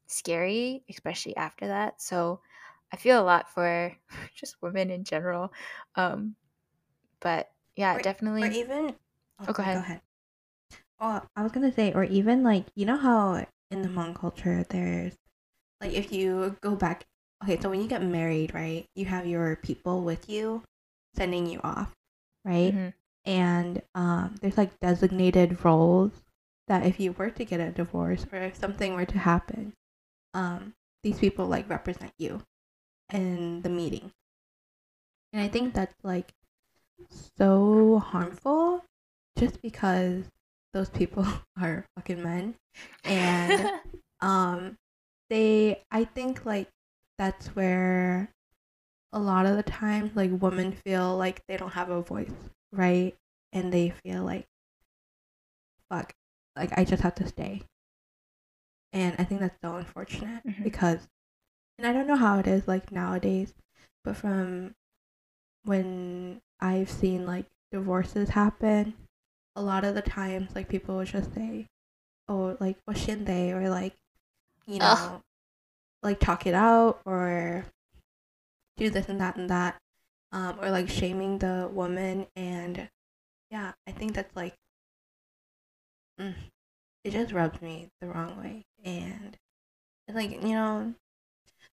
scary, 0.07 0.83
especially 0.89 1.35
after 1.35 1.67
that. 1.67 2.01
So 2.01 2.41
I 2.91 2.97
feel 2.97 3.21
a 3.21 3.23
lot 3.23 3.51
for 3.53 3.93
just 4.35 4.55
women 4.61 4.89
in 4.89 5.03
general. 5.03 5.53
Um, 5.95 6.35
but 7.19 7.49
yeah, 7.75 7.95
Or- 7.95 8.01
definitely. 8.01 8.43
Or 8.43 8.51
even. 8.51 8.95
Oh, 9.47 9.53
go 9.53 9.63
ahead. 9.63 9.75
Go 9.75 9.81
ahead. 9.81 10.01
Oh, 10.99 11.21
I 11.35 11.43
was 11.43 11.51
gonna 11.51 11.71
say, 11.71 11.93
or 11.93 12.03
even 12.05 12.43
like 12.43 12.65
you 12.75 12.85
know 12.85 12.97
how 12.97 13.45
in 13.69 13.81
the 13.83 13.87
Hmong 13.89 14.15
culture 14.15 14.65
there's 14.69 15.15
like 15.81 15.93
if 15.93 16.11
you 16.11 16.55
go 16.61 16.75
back. 16.75 17.05
Okay, 17.43 17.59
so 17.59 17.69
when 17.69 17.81
you 17.81 17.87
get 17.87 18.01
married, 18.01 18.53
right, 18.53 18.85
you 18.95 19.05
have 19.05 19.27
your 19.27 19.55
people 19.57 20.01
with 20.01 20.27
you, 20.29 20.63
sending 21.15 21.45
you 21.45 21.59
off, 21.63 21.93
right? 22.43 22.73
Mhm. 22.73 22.93
And 23.25 23.81
um, 23.93 24.35
there's 24.41 24.57
like 24.57 24.79
designated 24.79 25.63
roles 25.63 26.11
that 26.67 26.85
if 26.85 26.99
you 26.99 27.11
were 27.13 27.29
to 27.29 27.45
get 27.45 27.59
a 27.59 27.71
divorce 27.71 28.25
or 28.31 28.39
if 28.39 28.55
something 28.55 28.93
were 28.95 29.05
to 29.05 29.17
happen, 29.19 29.73
um, 30.33 30.73
these 31.03 31.19
people 31.19 31.45
like 31.45 31.69
represent 31.69 32.11
you 32.17 32.41
in 33.13 33.61
the 33.61 33.69
meeting. 33.69 34.11
And 35.33 35.41
I 35.41 35.47
think 35.47 35.73
that's 35.73 35.95
like 36.03 36.33
so 37.37 37.99
harmful 37.99 38.83
just 39.37 39.61
because 39.61 40.25
those 40.73 40.89
people 40.89 41.25
are 41.61 41.85
fucking 41.95 42.23
men 42.23 42.55
and 43.05 43.69
um 44.21 44.77
they 45.29 45.81
i 45.91 46.03
think 46.03 46.45
like 46.45 46.67
that's 47.17 47.47
where 47.49 48.29
a 49.13 49.19
lot 49.19 49.45
of 49.45 49.55
the 49.55 49.63
times 49.63 50.11
like 50.15 50.31
women 50.41 50.71
feel 50.71 51.15
like 51.17 51.41
they 51.47 51.57
don't 51.57 51.73
have 51.73 51.89
a 51.89 52.01
voice 52.01 52.31
right 52.71 53.15
and 53.53 53.71
they 53.73 53.89
feel 54.03 54.23
like 54.23 54.45
fuck 55.89 56.13
like 56.55 56.77
i 56.77 56.83
just 56.83 57.03
have 57.03 57.15
to 57.15 57.27
stay 57.27 57.61
and 58.93 59.15
i 59.19 59.23
think 59.23 59.39
that's 59.41 59.57
so 59.63 59.75
unfortunate 59.75 60.45
Mhm. 60.45 60.63
because 60.63 61.07
and 61.77 61.87
i 61.87 61.93
don't 61.93 62.07
know 62.07 62.15
how 62.15 62.39
it 62.39 62.47
is 62.47 62.67
like 62.67 62.91
nowadays 62.91 63.53
but 64.03 64.15
from 64.15 64.73
when 65.63 66.39
I've 66.59 66.89
seen 66.89 67.25
like 67.25 67.45
divorces 67.71 68.29
happen, 68.29 68.93
a 69.55 69.61
lot 69.61 69.83
of 69.83 69.95
the 69.95 70.01
times 70.01 70.55
like 70.55 70.69
people 70.69 70.95
would 70.97 71.07
just 71.07 71.33
say, 71.33 71.67
"Oh, 72.29 72.57
like 72.59 72.77
what 72.85 72.97
should 72.97 73.25
they?" 73.25 73.51
or 73.51 73.69
like, 73.69 73.95
you 74.67 74.79
know, 74.79 74.95
Ugh. 74.97 75.21
like 76.03 76.19
talk 76.19 76.45
it 76.45 76.53
out 76.53 76.99
or 77.05 77.65
do 78.75 78.89
this 78.89 79.09
and 79.09 79.19
that 79.21 79.37
and 79.37 79.49
that, 79.49 79.77
um, 80.31 80.57
or 80.61 80.69
like 80.69 80.89
shaming 80.89 81.39
the 81.39 81.69
woman. 81.71 82.27
And 82.35 82.89
yeah, 83.49 83.71
I 83.87 83.91
think 83.91 84.13
that's 84.13 84.35
like, 84.35 84.53
mm, 86.19 86.35
it 87.03 87.11
just 87.11 87.31
rubs 87.31 87.61
me 87.61 87.89
the 88.01 88.07
wrong 88.07 88.37
way. 88.39 88.65
And 88.83 89.37
it's 90.07 90.15
like 90.15 90.31
you 90.31 90.53
know, 90.53 90.93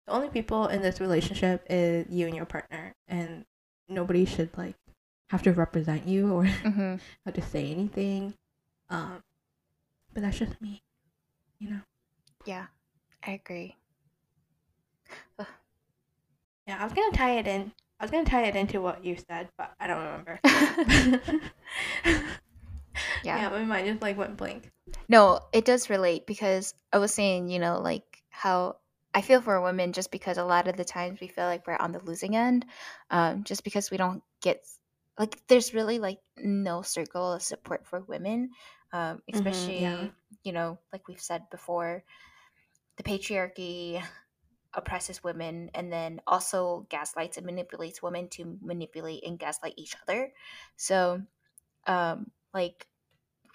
the 0.06 0.12
only 0.12 0.28
people 0.28 0.68
in 0.68 0.82
this 0.82 1.00
relationship 1.00 1.66
is 1.68 2.06
you 2.08 2.26
and 2.26 2.36
your 2.36 2.46
partner, 2.46 2.92
and 3.08 3.44
nobody 3.88 4.24
should 4.24 4.56
like 4.56 4.76
have 5.30 5.42
to 5.42 5.52
represent 5.52 6.06
you 6.06 6.32
or 6.32 6.44
mm-hmm. 6.62 6.96
have 7.24 7.34
to 7.34 7.42
say 7.42 7.70
anything. 7.70 8.34
Um, 8.90 9.22
but 10.12 10.22
that's 10.22 10.38
just 10.38 10.60
me, 10.60 10.82
you 11.58 11.70
know. 11.70 11.80
Yeah, 12.46 12.66
I 13.26 13.32
agree. 13.32 13.76
Ugh. 15.38 15.46
Yeah, 16.66 16.78
I 16.80 16.84
was 16.84 16.92
gonna 16.92 17.12
tie 17.12 17.38
it 17.38 17.46
in. 17.46 17.72
I 17.98 18.04
was 18.04 18.10
gonna 18.10 18.24
tie 18.24 18.44
it 18.44 18.56
into 18.56 18.80
what 18.80 19.04
you 19.04 19.16
said, 19.28 19.48
but 19.56 19.72
I 19.80 19.86
don't 19.86 20.04
remember. 20.04 20.40
yeah. 23.24 23.38
yeah, 23.40 23.48
my 23.48 23.64
mind 23.64 23.86
just 23.86 24.02
like 24.02 24.18
went 24.18 24.36
blank. 24.36 24.70
No, 25.08 25.40
it 25.52 25.64
does 25.64 25.90
relate 25.90 26.26
because 26.26 26.74
I 26.92 26.98
was 26.98 27.12
saying, 27.14 27.48
you 27.48 27.58
know, 27.58 27.80
like 27.80 28.22
how 28.30 28.76
I 29.14 29.22
feel 29.22 29.40
for 29.40 29.60
women 29.60 29.92
just 29.92 30.10
because 30.10 30.38
a 30.38 30.44
lot 30.44 30.68
of 30.68 30.76
the 30.76 30.84
times 30.84 31.20
we 31.20 31.28
feel 31.28 31.44
like 31.44 31.66
we're 31.66 31.76
on 31.76 31.92
the 31.92 32.00
losing 32.00 32.36
end, 32.36 32.66
um, 33.10 33.44
just 33.44 33.64
because 33.64 33.90
we 33.90 33.96
don't 33.96 34.22
get 34.42 34.66
like 35.18 35.38
there's 35.46 35.72
really 35.72 35.98
like 35.98 36.18
no 36.36 36.82
circle 36.82 37.34
of 37.34 37.42
support 37.42 37.86
for 37.86 38.00
women, 38.00 38.50
um, 38.92 39.22
especially 39.32 39.80
mm-hmm, 39.80 40.04
yeah. 40.04 40.08
you 40.42 40.52
know 40.52 40.78
like 40.92 41.06
we've 41.08 41.20
said 41.20 41.42
before, 41.50 42.02
the 42.96 43.02
patriarchy 43.02 44.02
oppresses 44.74 45.22
women 45.22 45.70
and 45.74 45.92
then 45.92 46.20
also 46.26 46.86
gaslights 46.90 47.36
and 47.36 47.46
manipulates 47.46 48.02
women 48.02 48.28
to 48.28 48.58
manipulate 48.60 49.24
and 49.24 49.38
gaslight 49.38 49.74
each 49.76 49.94
other. 50.02 50.32
So, 50.76 51.22
um, 51.86 52.30
like 52.52 52.86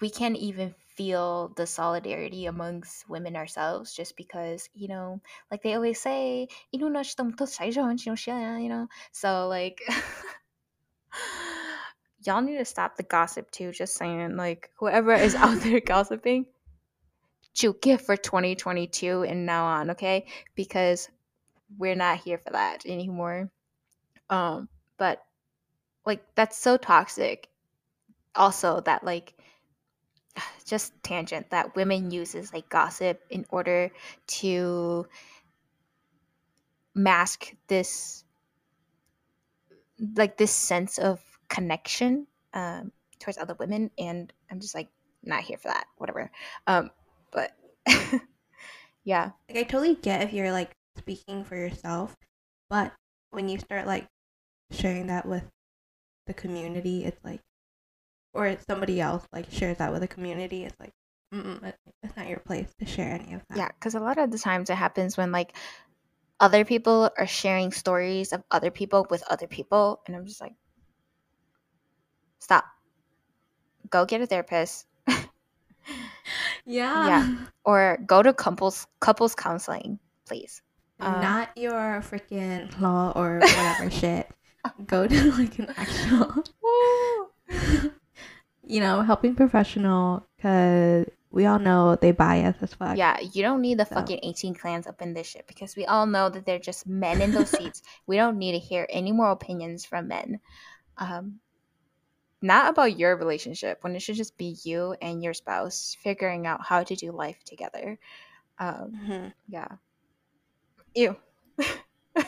we 0.00 0.10
can't 0.10 0.36
even 0.36 0.74
feel 0.96 1.52
the 1.56 1.66
solidarity 1.66 2.46
amongst 2.46 3.08
women 3.08 3.36
ourselves 3.36 3.94
just 3.94 4.16
because 4.16 4.68
you 4.74 4.88
know 4.88 5.20
like 5.50 5.62
they 5.62 5.74
always 5.74 6.00
say 6.00 6.48
you 6.72 6.80
know 8.68 8.88
so 9.12 9.48
like 9.48 9.80
y'all 12.24 12.42
need 12.42 12.58
to 12.58 12.64
stop 12.64 12.96
the 12.96 13.02
gossip 13.02 13.50
too 13.50 13.72
just 13.72 13.94
saying 13.94 14.36
like 14.36 14.70
whoever 14.78 15.14
is 15.14 15.34
out 15.34 15.60
there 15.60 15.80
gossiping 15.86 16.46
to 17.54 17.76
give 17.80 18.00
for 18.00 18.16
2022 18.16 19.22
and 19.22 19.46
now 19.46 19.66
on 19.66 19.90
okay? 19.90 20.26
Because 20.54 21.08
we're 21.78 21.94
not 21.94 22.18
here 22.18 22.38
for 22.38 22.50
that 22.50 22.86
anymore. 22.86 23.50
Um 24.28 24.68
but 24.96 25.22
like 26.06 26.22
that's 26.34 26.56
so 26.56 26.76
toxic. 26.76 27.48
Also 28.34 28.80
that 28.82 29.04
like 29.04 29.34
just 30.64 30.92
tangent 31.02 31.50
that 31.50 31.74
women 31.74 32.10
uses 32.10 32.52
like 32.52 32.68
gossip 32.68 33.20
in 33.30 33.44
order 33.50 33.90
to 34.26 35.06
mask 36.94 37.54
this 37.68 38.24
like 40.16 40.36
this 40.36 40.50
sense 40.50 40.98
of 40.98 41.20
connection 41.48 42.26
um, 42.54 42.90
towards 43.20 43.38
other 43.38 43.54
women 43.60 43.90
and 43.98 44.32
i'm 44.50 44.58
just 44.58 44.74
like 44.74 44.88
not 45.22 45.42
here 45.42 45.58
for 45.58 45.68
that 45.68 45.86
whatever. 45.96 46.30
Um 46.66 46.90
but 47.30 47.52
yeah 49.04 49.30
like 49.48 49.58
i 49.58 49.62
totally 49.62 49.94
get 49.94 50.22
if 50.22 50.32
you're 50.32 50.52
like 50.52 50.72
speaking 50.96 51.44
for 51.44 51.56
yourself 51.56 52.16
but 52.68 52.92
when 53.30 53.48
you 53.48 53.58
start 53.58 53.86
like 53.86 54.06
sharing 54.70 55.06
that 55.06 55.26
with 55.26 55.44
the 56.26 56.34
community 56.34 57.04
it's 57.04 57.22
like 57.24 57.40
or 58.32 58.46
it's 58.46 58.64
somebody 58.66 59.00
else 59.00 59.26
like 59.32 59.50
shares 59.50 59.78
that 59.78 59.92
with 59.92 60.00
the 60.00 60.08
community, 60.08 60.64
it's 60.64 60.78
like, 60.78 60.92
it's 61.32 62.16
not 62.16 62.28
your 62.28 62.38
place 62.40 62.72
to 62.78 62.86
share 62.86 63.12
any 63.12 63.34
of 63.34 63.42
that. 63.48 63.58
Yeah, 63.58 63.68
because 63.68 63.94
a 63.94 64.00
lot 64.00 64.18
of 64.18 64.30
the 64.30 64.38
times 64.38 64.70
it 64.70 64.74
happens 64.74 65.16
when 65.16 65.32
like 65.32 65.54
other 66.38 66.64
people 66.64 67.10
are 67.18 67.26
sharing 67.26 67.72
stories 67.72 68.32
of 68.32 68.42
other 68.50 68.70
people 68.70 69.06
with 69.10 69.22
other 69.28 69.46
people, 69.46 70.00
and 70.06 70.16
I'm 70.16 70.26
just 70.26 70.40
like, 70.40 70.54
stop, 72.40 72.64
go 73.90 74.04
get 74.04 74.20
a 74.20 74.26
therapist. 74.26 74.86
yeah. 76.66 77.06
Yeah. 77.06 77.36
Or 77.64 77.98
go 78.06 78.22
to 78.22 78.32
couples 78.32 78.86
couples 79.00 79.34
counseling, 79.34 79.98
please. 80.26 80.62
Um, 81.00 81.20
Not 81.22 81.50
your 81.56 82.02
freaking 82.02 82.78
law 82.80 83.12
or 83.16 83.38
whatever 83.40 83.90
shit. 83.90 84.28
Go 84.86 85.06
to 85.06 85.32
like 85.38 85.58
an 85.58 85.72
actual 85.76 86.44
you 88.70 88.78
know, 88.78 89.02
helping 89.02 89.34
professional 89.34 90.24
because 90.36 91.06
we 91.32 91.44
all 91.44 91.58
know 91.58 91.96
they 91.96 92.12
bias 92.12 92.56
as 92.60 92.72
fuck. 92.72 92.96
Yeah, 92.96 93.18
you 93.18 93.42
don't 93.42 93.60
need 93.60 93.78
the 93.78 93.84
so. 93.84 93.96
fucking 93.96 94.20
18 94.22 94.54
clans 94.54 94.86
up 94.86 95.02
in 95.02 95.12
this 95.12 95.26
shit 95.26 95.46
because 95.48 95.74
we 95.74 95.86
all 95.86 96.06
know 96.06 96.28
that 96.28 96.46
they're 96.46 96.60
just 96.60 96.86
men 96.86 97.20
in 97.20 97.32
those 97.32 97.50
seats. 97.50 97.82
We 98.06 98.16
don't 98.16 98.38
need 98.38 98.52
to 98.52 98.58
hear 98.58 98.86
any 98.88 99.10
more 99.10 99.30
opinions 99.30 99.84
from 99.84 100.06
men. 100.06 100.38
Um, 100.98 101.40
not 102.42 102.70
about 102.70 102.98
your 102.98 103.16
relationship 103.16 103.78
when 103.82 103.94
it 103.96 104.02
should 104.02 104.16
just 104.16 104.36
be 104.36 104.56
you 104.64 104.94
and 105.00 105.22
your 105.22 105.34
spouse 105.34 105.96
figuring 106.02 106.46
out 106.46 106.64
how 106.64 106.82
to 106.82 106.96
do 106.96 107.12
life 107.12 107.42
together. 107.44 107.98
Um, 108.58 108.92
mm-hmm. 108.96 109.28
Yeah. 109.48 109.68
you 110.94 111.16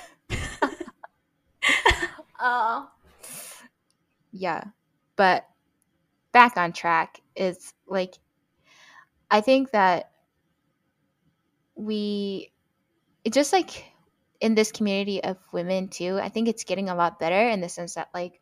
oh. 2.41 2.89
Yeah. 4.33 4.65
But 5.17 5.47
back 6.33 6.57
on 6.57 6.73
track 6.73 7.21
is 7.37 7.75
like 7.87 8.15
I 9.31 9.41
think 9.41 9.71
that 9.73 10.11
we 11.75 12.53
it 13.25 13.33
just 13.33 13.53
like 13.53 13.85
in 14.41 14.55
this 14.55 14.73
community 14.73 15.23
of 15.23 15.37
women 15.53 15.89
too, 15.89 16.19
I 16.21 16.29
think 16.29 16.49
it's 16.49 16.65
getting 16.65 16.89
a 16.89 16.97
lot 16.97 17.21
better 17.21 17.49
in 17.49 17.61
the 17.61 17.69
sense 17.69 17.95
that 17.95 18.09
like 18.13 18.41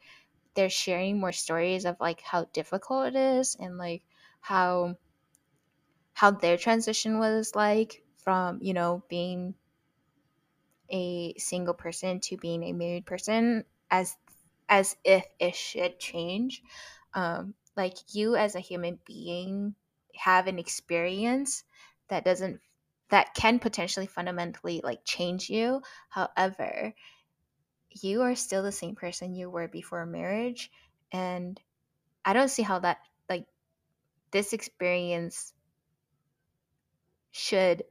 they're 0.55 0.70
sharing 0.70 1.18
more 1.20 1.32
stories 1.32 1.84
of 1.84 1.96
like 2.01 2.20
how 2.20 2.44
difficult 2.53 3.09
it 3.09 3.16
is 3.16 3.57
and 3.59 3.78
like 3.78 4.03
how 4.40 4.96
how 6.12 6.30
their 6.30 6.57
transition 6.57 7.18
was 7.18 7.55
like 7.55 8.03
from, 8.18 8.59
you 8.62 8.74
know, 8.74 9.03
being 9.09 9.55
a 10.90 11.34
single 11.38 11.74
person 11.74 12.20
to 12.20 12.36
being 12.36 12.62
a 12.64 12.72
married 12.72 13.07
person 13.07 13.64
as 13.90 14.16
as 14.68 14.96
if 15.05 15.24
it 15.38 15.55
should 15.55 15.98
change. 15.98 16.62
Um, 17.14 17.55
like 17.76 17.96
you 18.12 18.36
as 18.36 18.55
a 18.55 18.61
human 18.61 18.98
being 19.07 19.74
have 20.14 20.46
an 20.46 20.59
experience 20.59 21.64
that 22.09 22.24
doesn't 22.24 22.61
that 23.09 23.34
can 23.34 23.59
potentially 23.59 24.07
fundamentally 24.07 24.80
like 24.84 25.01
change 25.05 25.48
you 25.48 25.82
however 26.09 26.94
you 28.03 28.22
are 28.22 28.34
still 28.34 28.62
the 28.62 28.72
same 28.72 28.95
person 28.95 29.34
you 29.34 29.51
were 29.51 29.68
before 29.68 30.07
marriage 30.07 30.70
and 31.12 31.61
i 32.24 32.32
don't 32.32 32.49
see 32.51 32.62
how 32.62 32.78
that 32.78 32.99
like 33.28 33.47
this 34.32 34.53
experience 34.53 35.53
should 37.32 37.82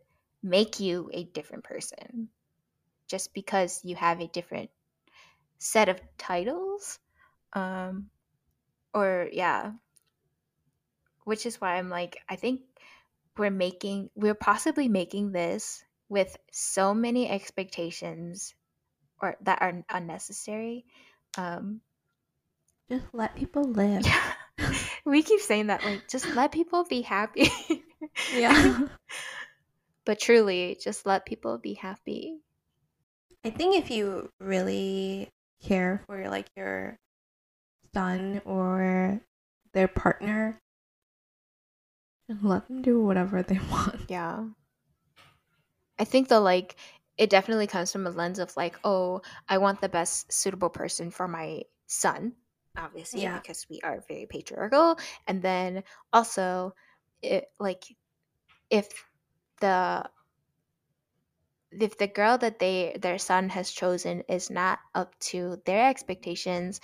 make 0.44 0.80
you 0.80 1.10
a 1.14 1.24
different 1.26 1.64
person 1.64 2.30
just 3.08 3.34
because 3.34 3.82
you 3.84 3.96
have 3.96 4.22
a 4.22 4.28
different 4.28 4.70
set 5.58 5.90
of 5.90 6.00
titles 6.18 7.00
um 7.54 8.10
or 8.94 9.30
yeah. 9.32 9.72
Which 11.24 11.46
is 11.46 11.62
why 11.62 11.76
i'm 11.76 11.90
like 11.90 12.18
i 12.28 12.36
think 12.36 12.62
we're 13.38 13.52
making 13.52 14.10
we're 14.16 14.34
possibly 14.36 14.88
making 14.90 15.32
this 15.32 15.84
with 16.10 16.38
so 16.52 16.94
many 16.94 17.30
expectations 17.30 18.56
or 19.22 19.36
that 19.42 19.62
are 19.62 19.84
unnecessary 19.90 20.86
um 21.38 21.82
just 22.90 23.06
let 23.14 23.36
people 23.36 23.64
live. 23.64 24.06
We 25.06 25.24
keep 25.24 25.40
saying 25.40 25.68
that 25.68 25.86
like 25.86 26.08
just 26.10 26.28
let 26.36 26.52
people 26.52 26.84
be 26.84 27.02
happy. 27.02 27.50
Yeah. 28.34 28.88
But 30.06 30.20
truly 30.20 30.78
just 30.82 31.06
let 31.06 31.26
people 31.26 31.60
be 31.60 31.76
happy. 31.76 32.40
I 33.46 33.52
think 33.52 33.78
if 33.78 33.92
you 33.92 34.30
really 34.40 35.30
care 35.62 36.02
for 36.08 36.28
like 36.30 36.48
your 36.58 36.98
son 37.94 38.42
or 38.46 39.22
their 39.74 39.88
partner, 39.88 40.60
just 42.30 42.44
let 42.44 42.68
them 42.68 42.82
do 42.82 43.04
whatever 43.04 43.44
they 43.44 43.60
want. 43.70 44.10
Yeah. 44.10 44.46
I 46.00 46.06
think 46.06 46.30
the 46.30 46.40
like 46.40 46.76
it 47.20 47.30
definitely 47.30 47.68
comes 47.68 47.92
from 47.92 48.08
a 48.08 48.10
lens 48.10 48.40
of 48.40 48.56
like, 48.58 48.80
oh, 48.84 49.22
I 49.48 49.60
want 49.60 49.82
the 49.82 49.90
best 49.90 50.32
suitable 50.32 50.72
person 50.72 51.12
for 51.12 51.28
my 51.28 51.64
son. 51.86 52.34
obviously 52.78 53.22
Yeah. 53.22 53.38
because 53.40 53.68
we 53.70 53.82
are 53.84 54.00
very 54.08 54.26
patriarchal 54.26 54.98
and 55.28 55.42
then 55.42 55.84
also 56.14 56.74
it 57.22 57.52
like 57.60 57.84
if 58.70 58.88
the 59.60 60.10
if 61.72 61.98
the 61.98 62.08
girl 62.08 62.38
that 62.38 62.60
they 62.60 62.96
their 63.02 63.18
son 63.20 63.50
has 63.50 63.70
chosen 63.72 64.24
is 64.30 64.50
not 64.50 64.80
up 64.96 65.18
to 65.20 65.62
their 65.66 65.90
expectations 65.90 66.80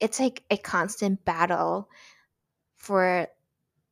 it's 0.00 0.20
like 0.20 0.42
a 0.50 0.56
constant 0.56 1.24
battle 1.24 1.88
for 2.76 3.28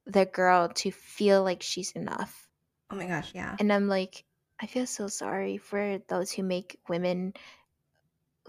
the 0.06 0.26
girl 0.26 0.68
to 0.68 0.90
feel 0.90 1.42
like 1.42 1.62
she's 1.62 1.92
enough 1.92 2.48
Oh 2.90 2.96
my 2.96 3.06
gosh, 3.06 3.32
yeah. 3.34 3.56
and 3.60 3.72
i'm 3.72 3.88
like 3.88 4.24
i 4.62 4.66
feel 4.66 4.86
so 4.86 5.08
sorry 5.08 5.58
for 5.58 5.98
those 6.08 6.32
who 6.32 6.42
make 6.42 6.78
women 6.88 7.34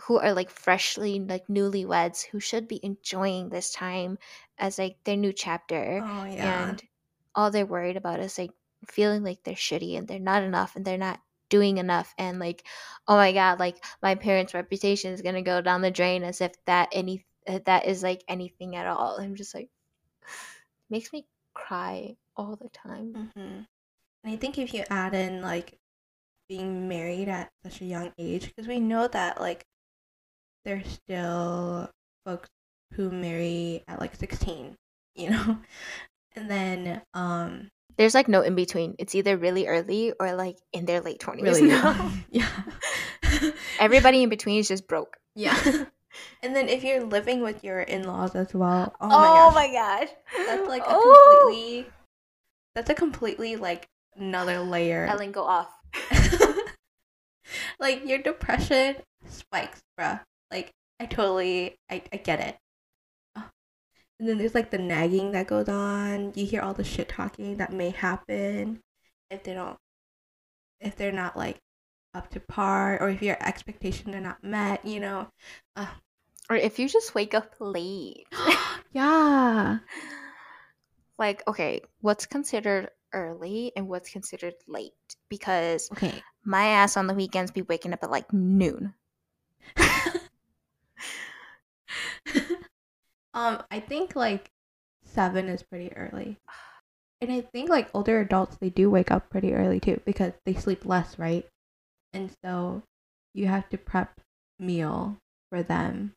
who 0.04 0.18
are 0.20 0.34
like 0.34 0.50
freshly 0.50 1.20
like 1.20 1.48
newlyweds 1.48 2.26
who 2.26 2.40
should 2.40 2.68
be 2.68 2.80
enjoying 2.84 3.50
this 3.50 3.72
time 3.72 4.18
as 4.58 4.78
like 4.80 4.98
their 5.04 5.18
new 5.18 5.32
chapter 5.34 6.02
Oh 6.04 6.26
yeah. 6.26 6.70
and 6.70 6.84
all 7.36 7.52
they're 7.52 7.66
worried 7.66 7.98
about 7.98 8.20
is 8.20 8.38
like 8.38 8.52
feeling 8.88 9.24
like 9.24 9.44
they're 9.44 9.54
shitty 9.56 9.98
and 9.98 10.08
they're 10.08 10.20
not 10.20 10.44
enough 10.44 10.76
and 10.76 10.84
they're 10.86 10.98
not 10.98 11.20
doing 11.50 11.78
enough 11.78 12.14
and 12.18 12.40
like 12.40 12.66
oh 13.08 13.16
my 13.16 13.32
god 13.32 13.60
like 13.60 13.84
my 14.02 14.16
parents 14.16 14.54
reputation 14.54 15.14
is 15.14 15.22
going 15.22 15.36
to 15.36 15.42
go 15.42 15.62
down 15.62 15.82
the 15.82 15.92
drain 15.92 16.24
as 16.24 16.42
if 16.42 16.52
that 16.66 16.90
any 16.92 17.24
uh, 17.48 17.60
that 17.66 17.86
is 17.86 18.02
like 18.02 18.24
anything 18.28 18.76
at 18.76 18.88
all. 18.88 19.18
I'm 19.20 19.36
just 19.36 19.54
like 19.54 19.70
makes 20.90 21.14
me 21.14 21.28
cry 21.54 22.16
all 22.36 22.56
the 22.56 22.70
time. 22.70 23.30
Hmm 23.36 23.62
And 24.24 24.34
I 24.34 24.36
think 24.38 24.58
if 24.58 24.74
you 24.74 24.84
add 24.90 25.14
in 25.14 25.42
like 25.42 25.78
being 26.50 26.88
married 26.88 27.30
at 27.30 27.50
such 27.64 27.82
a 27.82 27.86
young 27.86 28.12
age, 28.18 28.48
because 28.48 28.68
we 28.68 28.80
know 28.80 29.08
that 29.08 29.40
like 29.40 29.64
there's 30.66 30.88
still 30.88 31.90
folks 32.26 32.50
who 32.94 33.10
marry 33.12 33.84
at 33.88 34.00
like 34.00 34.16
16, 34.16 34.76
you 35.16 35.30
know? 35.30 35.58
And 36.36 36.50
then 36.50 37.02
um 37.14 37.70
there's 37.98 38.16
like 38.16 38.28
no 38.28 38.42
in 38.42 38.56
between 38.56 38.96
it's 38.98 39.14
either 39.14 39.38
really 39.38 39.68
early 39.68 40.14
or 40.20 40.34
like 40.34 40.58
in 40.74 40.86
their 40.86 41.00
late 41.02 41.20
20s 41.20 41.44
really 41.44 41.62
now 41.68 42.12
yeah. 42.32 42.50
everybody 43.80 44.24
in 44.24 44.30
between 44.30 44.58
is 44.60 44.68
just 44.68 44.88
broke 44.88 45.18
yeah. 45.36 45.56
And 46.44 46.56
then 46.56 46.70
if 46.70 46.84
you're 46.84 47.04
living 47.04 47.42
with 47.42 47.64
your 47.64 47.82
in-laws 47.82 48.36
as 48.36 48.54
well, 48.54 48.94
oh, 49.02 49.08
oh 49.12 49.52
my 49.56 49.68
gosh. 49.68 50.08
gosh 50.08 50.46
That's 50.46 50.68
like 50.68 50.84
a 50.84 50.90
Oh. 50.90 51.46
completely 51.46 51.92
that's 52.76 52.90
a 52.90 52.94
completely 52.94 53.56
like 53.56 53.88
another 54.16 54.60
layer. 54.60 55.06
ellen 55.06 55.32
go 55.32 55.44
off 55.44 55.70
like 57.80 58.06
your 58.08 58.20
depression 58.20 58.96
spikes, 59.28 59.82
bruh. 60.00 60.22
Like 60.52 60.72
I 61.00 61.06
totally 61.06 61.76
I, 61.90 62.04
I 62.12 62.18
get 62.18 62.40
it. 62.40 62.58
Oh. 63.36 63.50
And 64.20 64.30
then 64.30 64.38
there's 64.38 64.56
like 64.56 64.72
the 64.72 64.78
nagging 64.78 65.32
that 65.32 65.48
goes 65.48 65.70
on. 65.70 66.34
You 66.36 66.46
hear 66.46 66.62
all 66.62 66.74
the 66.74 66.84
shit 66.84 67.10
talking 67.10 67.58
that 67.58 67.74
may 67.74 67.90
happen 67.90 68.80
if 69.30 69.44
they 69.44 69.54
don't 69.54 69.78
if 70.80 70.96
they're 70.96 71.12
not 71.12 71.38
like 71.38 71.60
up 72.14 72.30
to 72.32 72.40
par 72.40 73.02
or 73.02 73.10
if 73.10 73.22
your 73.22 73.38
expectations 73.42 74.16
are 74.16 74.22
not 74.22 74.44
met, 74.44 74.86
you 74.86 75.00
know. 75.00 75.28
or 76.50 76.56
if 76.56 76.78
you 76.78 76.88
just 76.88 77.16
wake 77.16 77.34
up 77.34 77.56
late 77.60 78.28
yeah. 78.94 79.80
like 81.20 81.44
okay 81.48 81.80
what's 82.02 82.26
considered 82.26 82.90
early 83.14 83.72
and 83.76 83.88
what's 83.88 84.10
considered 84.10 84.56
late 84.68 84.92
because 85.30 85.90
Okay. 85.92 86.22
My 86.44 86.66
ass 86.66 86.98
on 86.98 87.08
the 87.08 87.14
weekends 87.14 87.52
be 87.52 87.62
waking 87.62 87.94
up 87.94 88.04
at 88.04 88.12
like 88.12 88.32
noon 88.34 88.94
um, 93.34 93.64
I 93.72 93.80
think 93.80 94.16
like 94.16 94.52
seven 95.06 95.48
is 95.48 95.64
pretty 95.64 95.92
early. 95.96 96.38
And 97.22 97.32
I 97.32 97.42
think 97.42 97.70
like 97.70 97.90
older 97.94 98.20
adults 98.20 98.58
they 98.58 98.70
do 98.70 98.90
wake 98.90 99.12
up 99.12 99.30
pretty 99.30 99.54
early 99.54 99.80
too 99.80 100.02
because 100.06 100.34
they 100.46 100.54
sleep 100.54 100.86
less, 100.86 101.18
right? 101.18 101.48
And 102.14 102.30
so 102.44 102.84
you 103.34 103.48
have 103.48 103.70
to 103.70 103.78
prep 103.78 104.20
meal 104.60 105.18
for 105.50 105.64
them. 105.64 106.14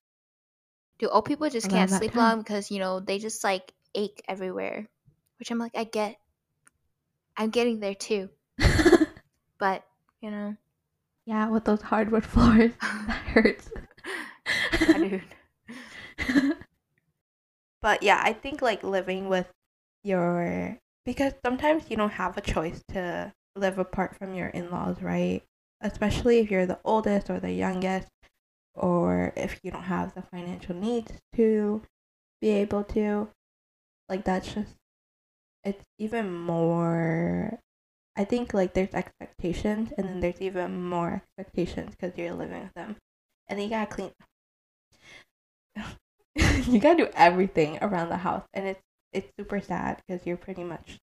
do 0.98 1.08
old 1.08 1.24
people 1.24 1.48
just 1.50 1.68
can't 1.70 1.90
sleep 1.90 2.12
time. 2.12 2.22
long 2.22 2.38
because 2.38 2.70
you 2.70 2.78
know 2.78 3.00
they 3.00 3.18
just 3.18 3.44
like 3.44 3.72
ache 3.94 4.22
everywhere 4.28 4.86
which 5.38 5.50
i'm 5.50 5.58
like 5.58 5.72
i 5.76 5.84
get 5.84 6.16
i'm 7.36 7.50
getting 7.50 7.80
there 7.80 7.94
too 7.94 8.28
but 9.58 9.84
you 10.20 10.30
know 10.30 10.56
yeah, 11.26 11.48
with 11.48 11.64
those 11.64 11.82
hardwood 11.82 12.24
floors, 12.26 12.70
that 12.80 13.22
hurts. 13.26 13.70
dude. 14.78 15.22
but 17.82 18.02
yeah, 18.02 18.20
I 18.22 18.32
think 18.32 18.62
like 18.62 18.82
living 18.82 19.28
with 19.28 19.48
your 20.04 20.78
because 21.04 21.34
sometimes 21.44 21.84
you 21.88 21.96
don't 21.96 22.10
have 22.10 22.36
a 22.36 22.40
choice 22.40 22.82
to 22.88 23.32
live 23.56 23.78
apart 23.78 24.16
from 24.16 24.34
your 24.34 24.48
in-laws, 24.48 25.02
right? 25.02 25.42
Especially 25.80 26.38
if 26.38 26.50
you're 26.50 26.66
the 26.66 26.78
oldest 26.84 27.28
or 27.28 27.40
the 27.40 27.52
youngest 27.52 28.08
or 28.74 29.32
if 29.36 29.58
you 29.62 29.70
don't 29.70 29.82
have 29.84 30.14
the 30.14 30.22
financial 30.22 30.74
needs 30.74 31.12
to 31.34 31.82
be 32.40 32.50
able 32.50 32.84
to 32.84 33.28
like 34.08 34.24
that's 34.24 34.52
just 34.54 34.74
it's 35.64 35.84
even 35.98 36.32
more 36.32 37.58
I 38.16 38.24
think 38.24 38.54
like 38.54 38.74
there's 38.74 38.94
expectations 38.94 39.92
and 39.96 40.08
then 40.08 40.20
there's 40.20 40.40
even 40.40 40.82
more 40.88 41.22
expectations 41.38 41.94
because 41.94 42.16
you're 42.16 42.34
living 42.34 42.62
with 42.62 42.74
them. 42.74 42.96
And 43.48 43.58
then 43.58 43.64
you 43.64 43.70
gotta 43.70 43.86
clean 43.94 44.10
you 46.68 46.80
gotta 46.80 47.04
do 47.04 47.10
everything 47.14 47.78
around 47.82 48.08
the 48.08 48.16
house 48.16 48.44
and 48.54 48.66
it's 48.66 48.82
it's 49.12 49.28
super 49.38 49.60
sad 49.60 50.02
because 50.06 50.26
you're 50.26 50.36
pretty 50.36 50.64
much 50.64 50.98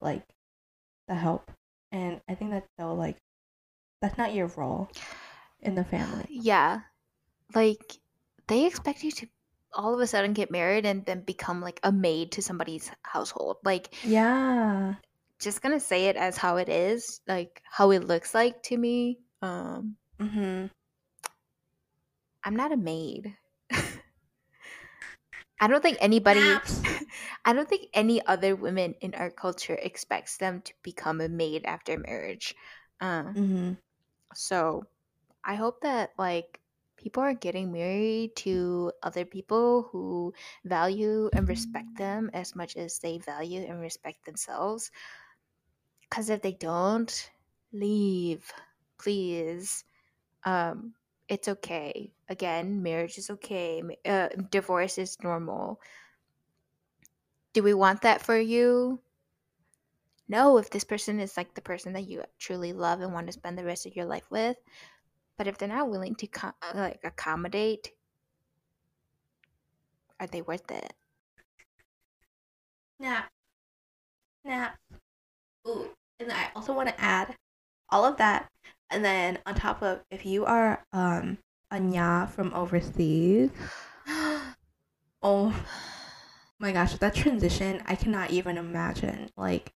like 0.00 0.22
the 1.08 1.14
help 1.14 1.50
and 1.92 2.20
i 2.28 2.34
think 2.34 2.50
that's 2.50 2.68
so 2.78 2.94
like 2.94 3.16
that's 4.00 4.18
not 4.18 4.34
your 4.34 4.46
role 4.56 4.88
in 5.62 5.74
the 5.74 5.84
family 5.84 6.26
yeah 6.30 6.80
like 7.54 7.98
they 8.46 8.66
expect 8.66 9.02
you 9.02 9.10
to 9.10 9.26
all 9.72 9.94
of 9.94 10.00
a 10.00 10.06
sudden 10.06 10.32
get 10.32 10.50
married 10.50 10.84
and 10.84 11.04
then 11.06 11.20
become 11.22 11.60
like 11.60 11.80
a 11.82 11.92
maid 11.92 12.32
to 12.32 12.42
somebody's 12.42 12.90
household 13.02 13.56
like 13.64 13.94
yeah 14.04 14.94
just 15.40 15.62
gonna 15.62 15.80
say 15.80 16.06
it 16.06 16.16
as 16.16 16.36
how 16.36 16.56
it 16.56 16.68
is 16.68 17.20
like 17.26 17.62
how 17.64 17.90
it 17.90 18.04
looks 18.04 18.34
like 18.34 18.62
to 18.62 18.76
me 18.76 19.18
um 19.42 19.96
mm-hmm. 20.20 20.66
I'm 22.42 22.56
not 22.56 22.72
a 22.72 22.76
maid. 22.76 23.36
I 25.60 25.66
don't 25.66 25.82
think 25.82 25.98
anybody 26.00 26.40
i 27.44 27.52
don't 27.52 27.68
think 27.68 27.88
any 27.94 28.24
other 28.26 28.56
women 28.56 28.94
in 29.00 29.14
our 29.14 29.30
culture 29.30 29.78
expects 29.80 30.36
them 30.36 30.62
to 30.62 30.72
become 30.82 31.20
a 31.20 31.28
maid 31.28 31.64
after 31.64 31.98
marriage 31.98 32.54
uh, 33.00 33.24
mm-hmm. 33.24 33.72
so 34.34 34.84
i 35.44 35.54
hope 35.54 35.80
that 35.82 36.10
like 36.18 36.60
people 36.96 37.22
are 37.22 37.34
getting 37.34 37.72
married 37.72 38.36
to 38.36 38.92
other 39.02 39.24
people 39.24 39.88
who 39.90 40.32
value 40.64 41.30
and 41.32 41.48
respect 41.48 41.88
them 41.96 42.30
as 42.34 42.54
much 42.54 42.76
as 42.76 42.98
they 42.98 43.18
value 43.18 43.64
and 43.66 43.80
respect 43.80 44.24
themselves 44.26 44.90
because 46.10 46.28
if 46.28 46.42
they 46.42 46.52
don't 46.52 47.30
leave 47.72 48.52
please. 48.98 49.84
Um 50.44 50.94
it's 51.28 51.48
okay. 51.48 52.12
Again 52.28 52.82
marriage 52.82 53.16
is 53.18 53.30
okay. 53.30 53.82
Uh, 54.04 54.28
divorce 54.50 54.98
is 54.98 55.22
normal. 55.22 55.80
Do 57.52 57.62
we 57.62 57.74
want 57.74 58.02
that 58.02 58.22
for 58.22 58.38
you? 58.38 59.00
No 60.28 60.58
if 60.58 60.70
this 60.70 60.84
person 60.84 61.20
is 61.20 61.36
like 61.36 61.54
the 61.54 61.60
person 61.60 61.92
that 61.94 62.08
you 62.08 62.24
truly 62.38 62.72
love 62.72 63.00
and 63.00 63.12
want 63.12 63.26
to 63.26 63.32
spend 63.32 63.58
the 63.58 63.64
rest 63.64 63.86
of 63.86 63.96
your 63.96 64.06
life 64.06 64.30
with 64.30 64.56
but 65.36 65.46
if 65.46 65.58
they're 65.58 65.68
not 65.68 65.90
willing 65.90 66.14
to 66.16 66.28
uh, 66.42 66.52
like 66.74 67.00
accommodate 67.04 67.90
are 70.20 70.26
they 70.26 70.42
worth 70.42 70.70
it? 70.70 70.92
Nap 72.98 73.32
nap 74.44 74.78
Ooh. 75.66 75.88
And 76.20 76.30
i 76.32 76.50
also 76.54 76.72
want 76.72 76.88
to 76.88 77.00
add 77.00 77.34
all 77.88 78.04
of 78.04 78.18
that. 78.18 78.48
And 78.90 79.04
then 79.04 79.38
on 79.46 79.54
top 79.54 79.82
of 79.82 80.00
if 80.10 80.24
you 80.26 80.44
are 80.44 80.84
um 80.92 81.38
a 81.70 81.76
nyab 81.76 82.30
from 82.30 82.52
overseas 82.54 83.50
oh 85.22 85.54
my 86.58 86.72
gosh 86.72 86.94
that 86.94 87.14
transition 87.14 87.82
i 87.86 87.94
cannot 87.94 88.30
even 88.30 88.58
imagine 88.58 89.30
like 89.36 89.72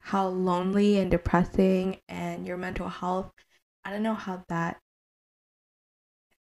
how 0.00 0.26
lonely 0.26 0.98
and 0.98 1.10
depressing 1.10 1.98
and 2.08 2.46
your 2.46 2.56
mental 2.56 2.88
health. 2.88 3.30
I 3.84 3.90
don't 3.90 4.02
know 4.02 4.14
how 4.14 4.42
that 4.48 4.78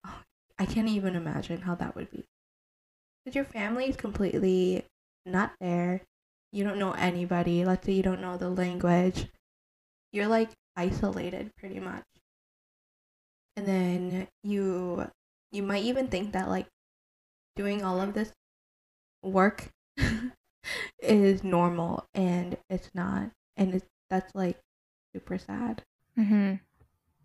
oh, 0.07 0.19
i 0.59 0.67
can't 0.67 0.89
even 0.89 1.15
imagine 1.15 1.61
how 1.63 1.75
that 1.77 1.95
would 1.95 2.11
be. 2.11 2.25
Because 3.25 3.37
your 3.37 3.45
family 3.45 3.89
is 3.89 3.97
completely 3.97 4.85
not 5.25 5.53
there 5.61 6.03
you 6.55 6.63
don't 6.65 6.79
know 6.79 6.93
anybody 6.93 7.65
let's 7.65 7.85
say 7.85 7.93
you 7.93 8.03
don't 8.03 8.21
know 8.21 8.37
the 8.37 8.49
language 8.49 9.27
you're 10.13 10.29
like 10.29 10.51
isolated 10.77 11.51
pretty 11.57 11.81
much 11.81 12.05
and 13.57 13.67
then 13.67 14.29
you 14.43 15.09
you 15.53 15.63
might 15.63 15.85
even 15.85 16.07
think 16.09 16.33
that 16.33 16.49
like 16.49 16.67
doing 17.57 17.83
all 17.85 18.01
of 18.01 18.15
this 18.15 18.33
work 19.23 19.69
is 21.01 21.45
normal 21.45 22.05
and 22.15 22.57
it's 22.71 22.91
not 22.95 23.31
and 23.57 23.75
it's 23.75 23.87
that's 24.11 24.35
like 24.35 24.59
super 25.15 25.39
sad 25.39 25.83
Mm-hmm. 26.19 26.55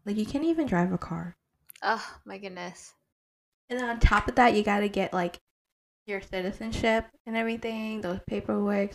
like 0.06 0.18
you 0.18 0.26
can't 0.26 0.44
even 0.46 0.66
drive 0.66 0.92
a 0.92 0.98
car 0.98 1.36
Oh 1.84 2.04
my 2.26 2.40
goodness. 2.40 2.94
and 3.70 3.80
then 3.80 3.88
on 3.88 4.00
top 4.00 4.28
of 4.28 4.36
that 4.36 4.56
you 4.56 4.64
got 4.64 4.80
to 4.80 4.90
get 4.90 5.14
like 5.14 5.38
your 6.08 6.22
citizenship 6.22 7.06
and 7.28 7.38
everything 7.38 8.02
those 8.02 8.20
paperwork 8.28 8.92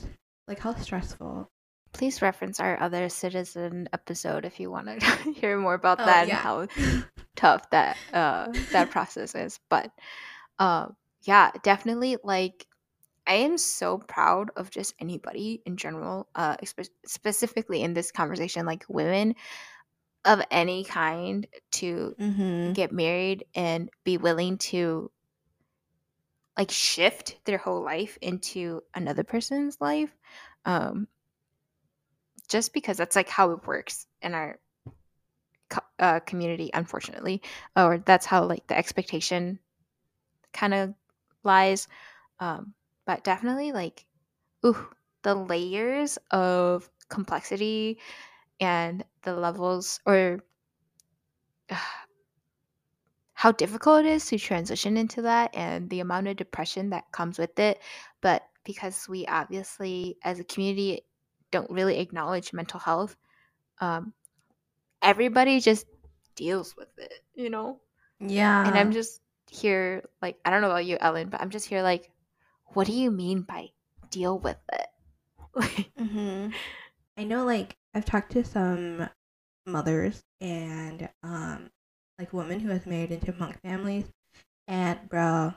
like 0.47 0.59
how 0.59 0.75
stressful 0.75 1.51
Please 1.95 2.21
reference 2.23 2.59
our 2.59 2.79
other 2.81 3.09
citizen 3.09 3.89
episode 3.93 4.45
if 4.45 4.59
you 4.59 4.69
want 4.69 4.89
to 4.89 5.33
hear 5.37 5.57
more 5.57 5.75
about 5.75 6.01
Oh, 6.01 6.07
that 6.07 6.25
and 6.25 6.33
how 6.33 6.67
tough 7.37 7.71
that 7.71 7.97
uh 8.13 8.49
that 8.73 8.91
process 8.91 9.37
is. 9.37 9.61
But 9.71 9.93
uh, 10.59 10.89
yeah, 11.23 11.53
definitely 11.63 12.17
like 12.25 12.67
I 13.27 13.35
am 13.35 13.59
so 13.59 13.99
proud 13.99 14.51
of 14.57 14.71
just 14.71 14.95
anybody 14.99 15.63
in 15.65 15.77
general, 15.77 16.29
uh, 16.35 16.57
espe- 16.57 16.91
specifically 17.07 17.83
in 17.83 17.95
this 17.95 18.11
conversation, 18.11 18.67
like 18.67 18.85
women 18.89 19.37
of 20.25 20.43
any 20.51 20.85
kind 20.85 21.47
to 21.73 22.15
mm-hmm. 22.19 22.73
get 22.73 22.93
married 22.93 23.45
and 23.55 23.89
be 24.05 24.19
willing 24.19 24.59
to 24.59 25.11
like 26.57 26.71
shift 26.71 27.37
their 27.45 27.59
whole 27.59 27.83
life 27.83 28.19
into 28.21 28.83
another 28.95 29.25
person's 29.25 29.81
life 29.81 30.15
um 30.65 31.09
just 32.49 32.73
because 32.73 32.97
that's 32.97 33.17
like 33.17 33.29
how 33.29 33.51
it 33.53 33.67
works 33.67 34.07
in 34.23 34.35
our 34.35 34.59
co- 35.69 35.81
uh, 35.99 36.21
community 36.21 36.71
unfortunately 36.75 37.43
or 37.77 37.99
that's 37.99 38.27
how 38.27 38.45
like 38.45 38.67
the 38.67 38.77
expectation 38.77 39.59
kind 40.53 40.75
of 40.75 40.95
lies 41.43 41.89
um 42.41 42.75
but 43.07 43.25
definitely 43.25 43.73
like 43.73 44.05
ooh 44.65 44.89
the 45.23 45.35
layers 45.35 46.19
of 46.31 46.89
complexity 47.09 47.99
and 48.61 49.05
the 49.23 49.35
levels 49.35 50.01
or 50.07 50.41
how 53.45 53.53
difficult 53.53 54.07
it 54.07 54.09
is 54.09 54.25
to 54.25 54.39
transition 54.39 54.97
into 54.97 55.21
that 55.21 55.55
and 55.55 55.91
the 55.91 56.01
amount 56.01 56.27
of 56.29 56.35
depression 56.35 56.89
that 56.89 57.05
comes 57.13 57.39
with 57.39 57.59
it. 57.59 57.79
But 58.23 58.43
because 58.65 59.07
we 59.07 59.27
obviously, 59.27 60.17
as 60.25 60.41
a 60.41 60.45
community, 60.45 61.03
don't 61.51 61.71
really 61.71 61.99
acknowledge 61.99 62.55
mental 62.55 62.81
health, 62.81 63.15
um, 63.83 64.15
everybody 65.03 65.61
just 65.61 65.85
deals 66.37 66.75
with 66.79 66.89
it, 66.97 67.13
you 67.35 67.51
know? 67.51 67.81
yeah 68.21 68.65
and 68.65 68.79
I'm 68.79 68.93
just 68.93 69.21
here, 69.51 70.09
like, 70.23 70.39
I 70.47 70.51
don't 70.51 70.63
know 70.63 70.71
about 70.71 70.87
you, 70.87 70.97
Ellen, 70.99 71.29
but 71.29 71.43
I'm 71.43 71.51
just 71.51 71.69
here, 71.69 71.83
like, 71.83 72.11
what 72.69 72.87
do 72.87 72.95
you 72.95 73.11
mean 73.11 73.43
by 73.43 73.69
deal 74.11 74.39
with 74.39 74.57
it? 74.73 74.87
Like, 75.55 75.91
hmm 75.99 76.49
I 77.19 77.25
know, 77.25 77.45
like 77.45 77.77
I've 77.95 78.07
talked 78.07 78.33
to 78.33 78.45
some 78.45 79.11
mothers 79.67 80.23
and 80.41 81.11
um, 81.23 81.71
like 82.19 82.33
women 82.33 82.61
who 82.61 82.71
has 82.71 82.87
married 82.87 83.13
into 83.13 83.33
Hmong 83.33 83.57
families, 83.61 84.07
and 84.69 85.09
bro, 85.09 85.55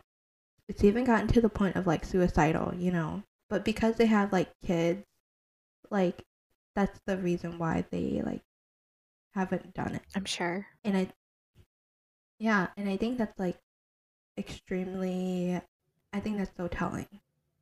it's 0.67 0.83
even 0.83 1.05
gotten 1.05 1.27
to 1.29 1.41
the 1.41 1.49
point 1.49 1.75
of 1.75 1.87
like 1.87 2.05
suicidal, 2.05 2.73
you 2.75 2.91
know. 2.91 3.23
But 3.49 3.65
because 3.65 3.95
they 3.95 4.07
have 4.07 4.33
like 4.33 4.49
kids, 4.65 5.05
like 5.89 6.23
that's 6.75 6.99
the 7.05 7.17
reason 7.17 7.57
why 7.57 7.85
they 7.91 8.21
like 8.25 8.41
haven't 9.35 9.73
done 9.73 9.95
it. 9.95 10.03
I'm 10.15 10.25
sure. 10.25 10.67
And 10.83 10.97
I, 10.97 11.09
yeah, 12.39 12.67
and 12.77 12.89
I 12.89 12.97
think 12.97 13.17
that's 13.17 13.37
like 13.39 13.57
extremely. 14.37 15.59
I 16.13 16.19
think 16.19 16.37
that's 16.37 16.55
so 16.57 16.67
telling. 16.67 17.07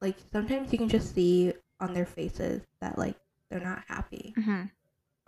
Like 0.02 0.18
sometimes 0.32 0.72
you 0.72 0.78
can 0.78 0.89
just 0.89 1.14
see 1.16 1.54
on 1.80 1.93
their 1.93 2.06
faces 2.06 2.62
that 2.82 2.98
like 2.98 3.16
they're 3.50 3.60
not 3.60 3.84
happy 3.88 4.34
hmm 4.36 4.64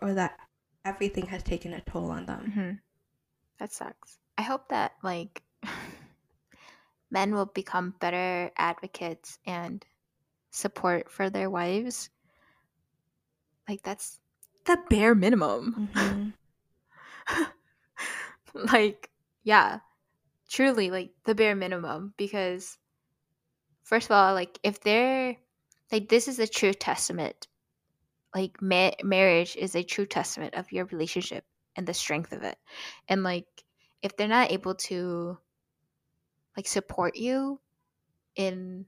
or 0.02 0.14
that 0.14 0.38
everything 0.86 1.26
has 1.28 1.44
taken 1.44 1.74
a 1.74 1.82
toll 1.82 2.12
on 2.12 2.26
them. 2.26 2.52
hmm 2.54 2.72
That 3.60 3.72
sucks. 3.72 4.20
I 4.38 4.44
hope 4.44 4.70
that 4.70 4.94
like 5.04 5.42
men 7.12 7.34
will 7.34 7.48
become 7.48 7.96
better 8.00 8.52
advocates 8.58 9.40
and 9.46 9.84
support 10.52 11.10
for 11.10 11.30
their 11.30 11.50
wives. 11.50 12.10
Like 13.68 13.82
that's 13.82 14.20
the 14.66 14.78
bare 14.90 15.16
minimum. 15.16 15.90
Mhm. 15.96 17.52
like 18.74 19.10
yeah, 19.44 19.80
truly 20.50 20.92
like 20.92 21.12
the 21.26 21.36
bare 21.36 21.56
minimum 21.56 22.14
because 22.18 22.78
first 23.84 24.08
of 24.08 24.12
all, 24.12 24.34
like 24.34 24.60
if 24.64 24.82
they're 24.82 25.36
like 25.92 26.10
this 26.10 26.28
is 26.28 26.40
a 26.40 26.48
true 26.48 26.74
testament. 26.74 27.48
Like 28.36 28.62
ma- 28.62 28.92
marriage 29.04 29.56
is 29.56 29.76
a 29.76 29.84
true 29.84 30.06
testament 30.06 30.54
of 30.54 30.72
your 30.72 30.86
relationship 30.86 31.44
and 31.78 31.88
the 31.88 31.94
strength 31.94 32.34
of 32.34 32.44
it. 32.44 32.58
And 33.08 33.24
like 33.24 33.48
if 34.02 34.18
they're 34.18 34.28
not 34.28 34.52
able 34.52 34.76
to 34.76 35.38
like 36.58 36.68
support 36.68 37.16
you 37.16 37.60
in 38.36 38.86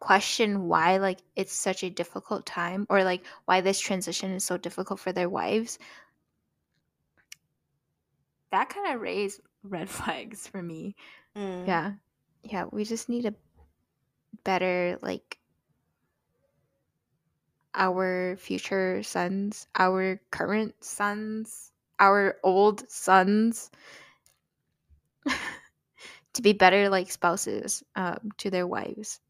question 0.00 0.68
why 0.68 0.98
like 0.98 1.18
it's 1.34 1.52
such 1.52 1.82
a 1.82 1.90
difficult 1.90 2.46
time 2.46 2.86
or 2.88 3.02
like 3.02 3.24
why 3.46 3.60
this 3.60 3.80
transition 3.80 4.30
is 4.32 4.44
so 4.44 4.56
difficult 4.56 5.00
for 5.00 5.12
their 5.12 5.28
wives 5.28 5.78
that 8.52 8.68
kind 8.68 8.94
of 8.94 9.00
raised 9.00 9.40
red 9.64 9.88
flags 9.90 10.46
for 10.46 10.62
me 10.62 10.94
Mm. 11.36 11.66
yeah 11.66 11.92
yeah 12.42 12.64
we 12.72 12.84
just 12.84 13.08
need 13.08 13.26
a 13.26 13.34
better 14.44 14.98
like 15.02 15.37
our 17.74 18.36
future 18.36 19.02
sons 19.02 19.66
our 19.76 20.20
current 20.30 20.74
sons 20.82 21.72
our 21.98 22.36
old 22.42 22.88
sons 22.90 23.70
to 26.32 26.42
be 26.42 26.52
better 26.52 26.88
like 26.88 27.10
spouses 27.10 27.82
um, 27.96 28.30
to 28.38 28.50
their 28.50 28.66
wives. 28.66 29.20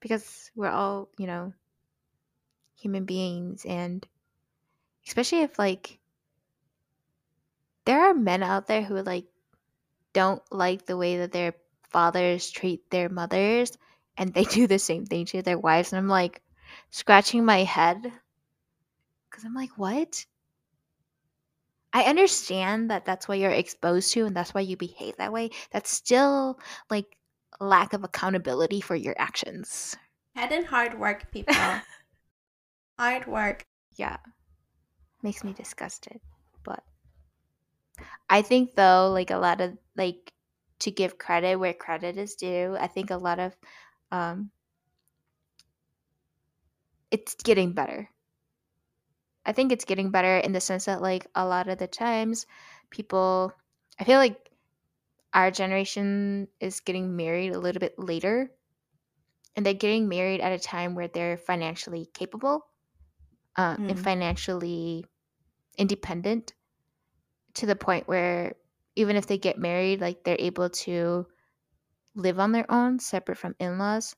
Because 0.00 0.50
we're 0.54 0.70
all 0.70 1.08
you 1.18 1.26
know 1.26 1.52
human 2.76 3.06
beings 3.06 3.64
and 3.64 4.06
especially 5.06 5.40
if 5.40 5.58
like 5.58 5.98
there 7.86 8.10
are 8.10 8.14
men 8.14 8.42
out 8.42 8.66
there 8.66 8.82
who 8.82 9.00
like 9.02 9.24
don't 10.12 10.42
like 10.52 10.84
the 10.84 10.96
way 10.96 11.18
that 11.18 11.32
their 11.32 11.54
fathers 11.88 12.50
treat 12.50 12.90
their 12.90 13.08
mothers 13.08 13.72
and 14.18 14.34
they 14.34 14.44
do 14.58 14.66
the 14.66 14.78
same 14.78 15.06
thing 15.06 15.24
to 15.24 15.40
their 15.40 15.58
wives 15.58 15.92
and 15.92 15.98
i'm 15.98 16.08
like 16.08 16.42
scratching 16.94 17.44
my 17.44 17.64
head 17.64 18.12
because 19.28 19.44
i'm 19.44 19.52
like 19.52 19.76
what 19.76 20.24
i 21.92 22.04
understand 22.04 22.88
that 22.88 23.04
that's 23.04 23.26
what 23.26 23.36
you're 23.36 23.50
exposed 23.50 24.12
to 24.12 24.24
and 24.26 24.36
that's 24.36 24.54
why 24.54 24.60
you 24.60 24.76
behave 24.76 25.16
that 25.16 25.32
way 25.32 25.50
that's 25.72 25.90
still 25.90 26.56
like 26.90 27.16
lack 27.58 27.94
of 27.94 28.04
accountability 28.04 28.80
for 28.80 28.94
your 28.94 29.16
actions 29.18 29.96
Head 30.36 30.50
and 30.50 30.66
hard 30.66 30.98
work, 30.98 31.30
people. 31.32 31.54
hard 32.98 33.26
work. 33.26 33.66
yeah 33.96 34.18
makes 35.20 35.42
me 35.42 35.52
disgusted 35.52 36.20
but 36.62 36.84
i 38.30 38.40
think 38.40 38.76
though 38.76 39.10
like 39.12 39.32
a 39.32 39.38
lot 39.38 39.60
of 39.60 39.76
like 39.96 40.32
to 40.78 40.92
give 40.92 41.18
credit 41.18 41.56
where 41.56 41.74
credit 41.74 42.16
is 42.16 42.36
due 42.36 42.76
i 42.78 42.86
think 42.86 43.10
a 43.10 43.16
lot 43.16 43.40
of 43.40 43.56
um 44.12 44.52
it's 47.14 47.34
getting 47.36 47.72
better 47.72 48.10
i 49.46 49.52
think 49.52 49.72
it's 49.72 49.84
getting 49.84 50.10
better 50.10 50.36
in 50.38 50.52
the 50.52 50.60
sense 50.60 50.84
that 50.86 51.00
like 51.02 51.26
a 51.34 51.46
lot 51.46 51.68
of 51.68 51.78
the 51.78 51.86
times 51.86 52.46
people 52.90 53.52
i 53.98 54.04
feel 54.04 54.18
like 54.18 54.50
our 55.34 55.50
generation 55.50 56.48
is 56.60 56.80
getting 56.80 57.16
married 57.16 57.52
a 57.54 57.60
little 57.60 57.80
bit 57.80 57.98
later 57.98 58.50
and 59.56 59.64
they're 59.64 59.74
getting 59.74 60.08
married 60.08 60.40
at 60.40 60.52
a 60.52 60.58
time 60.58 60.94
where 60.94 61.08
they're 61.08 61.36
financially 61.36 62.06
capable 62.14 62.66
um, 63.56 63.78
and 63.88 63.98
Mm. 63.98 64.04
financially 64.04 65.06
independent 65.78 66.54
to 67.54 67.66
the 67.66 67.76
point 67.76 68.08
where 68.08 68.54
even 68.96 69.16
if 69.16 69.26
they 69.26 69.38
get 69.38 69.58
married 69.58 70.00
like 70.00 70.24
they're 70.24 70.36
able 70.38 70.70
to 70.70 71.26
live 72.14 72.40
on 72.40 72.52
their 72.52 72.70
own 72.70 72.98
separate 73.00 73.38
from 73.38 73.56
in-laws 73.60 74.16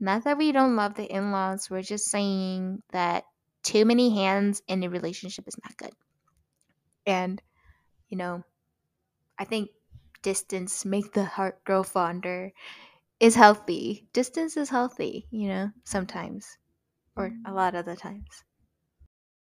not 0.00 0.24
that 0.24 0.38
we 0.38 0.52
don't 0.52 0.76
love 0.76 0.94
the 0.94 1.06
in-laws 1.12 1.70
we're 1.70 1.82
just 1.82 2.06
saying 2.06 2.82
that 2.92 3.24
too 3.62 3.84
many 3.84 4.14
hands 4.14 4.62
in 4.68 4.82
a 4.84 4.90
relationship 4.90 5.46
is 5.48 5.56
not 5.64 5.76
good 5.76 5.92
and 7.06 7.42
you 8.08 8.16
know 8.18 8.42
i 9.38 9.44
think 9.44 9.70
distance 10.22 10.84
make 10.84 11.12
the 11.14 11.24
heart 11.24 11.64
grow 11.64 11.82
fonder 11.82 12.52
is 13.20 13.34
healthy 13.36 14.08
distance 14.12 14.56
is 14.56 14.70
healthy 14.70 15.26
you 15.30 15.48
know 15.48 15.70
sometimes 15.84 16.58
or 17.16 17.32
a 17.44 17.52
lot 17.52 17.74
of 17.76 17.84
the 17.86 17.96
times 17.96 18.44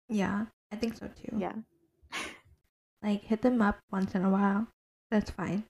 Yeah, 0.09 0.45
I 0.71 0.75
think 0.75 0.95
so 0.97 1.07
too. 1.07 1.43
yeah 1.43 1.61
Like 3.03 3.21
hit 3.21 3.43
them 3.43 3.61
up 3.61 3.79
once 3.91 4.15
in 4.15 4.25
a 4.25 4.29
while. 4.31 4.67
That's 5.11 5.29
fine. 5.29 5.65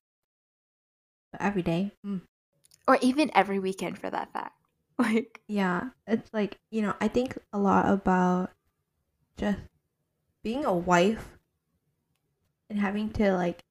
But 1.34 1.42
every 1.42 1.62
day. 1.62 1.92
Mm. 2.06 2.22
Or 2.88 2.98
even 3.02 3.32
every 3.36 3.60
weekend 3.60 3.98
for 3.98 4.10
that 4.10 4.32
fact. 4.34 4.58
Like 5.00 5.42
Yeah, 5.48 5.90
it's 6.06 6.32
like, 6.32 6.60
you 6.70 6.84
know, 6.84 6.94
I 7.02 7.08
think 7.08 7.36
a 7.52 7.58
lot 7.58 7.90
about 7.90 8.52
just 9.38 9.58
being 10.44 10.64
a 10.64 10.74
wife 10.74 11.40
and 12.70 12.80
having 12.80 13.10
to 13.14 13.34
like 13.34 13.64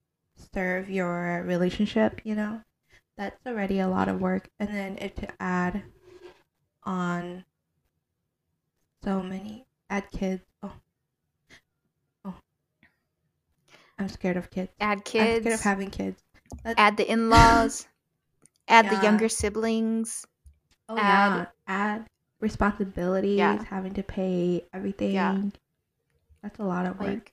serve 0.52 0.90
your 0.90 1.44
relationship, 1.46 2.20
you 2.24 2.34
know. 2.34 2.62
That's 3.16 3.46
already 3.46 3.78
a 3.78 3.88
lot 3.88 4.08
of 4.08 4.20
work 4.20 4.48
and 4.58 4.70
then 4.70 4.98
if 4.98 5.14
to 5.16 5.28
add 5.38 5.82
on 6.82 7.44
so 9.04 9.22
many 9.22 9.66
add 9.88 10.10
kids. 10.10 10.42
Oh. 10.62 10.72
Oh. 12.24 12.34
I'm 13.98 14.08
scared 14.08 14.36
of 14.36 14.50
kids. 14.50 14.72
add 14.80 15.04
kids. 15.04 15.36
I'm 15.36 15.42
scared 15.42 15.54
of 15.54 15.60
having 15.60 15.90
kids. 15.90 16.22
add 16.64 16.96
the 16.96 17.10
in-laws, 17.10 17.86
add 18.68 18.88
the 18.90 19.02
younger 19.02 19.28
siblings. 19.28 20.26
Oh 20.88 20.96
add- 20.98 21.38
yeah, 21.38 21.46
add 21.66 22.06
responsibilities, 22.40 23.38
Yeah. 23.38 23.62
having 23.64 23.94
to 23.94 24.02
pay 24.02 24.64
everything. 24.72 25.12
yeah. 25.12 25.42
That's 26.42 26.58
a 26.58 26.64
lot 26.64 26.86
of 26.86 26.98
work. 26.98 27.08
Like 27.08 27.32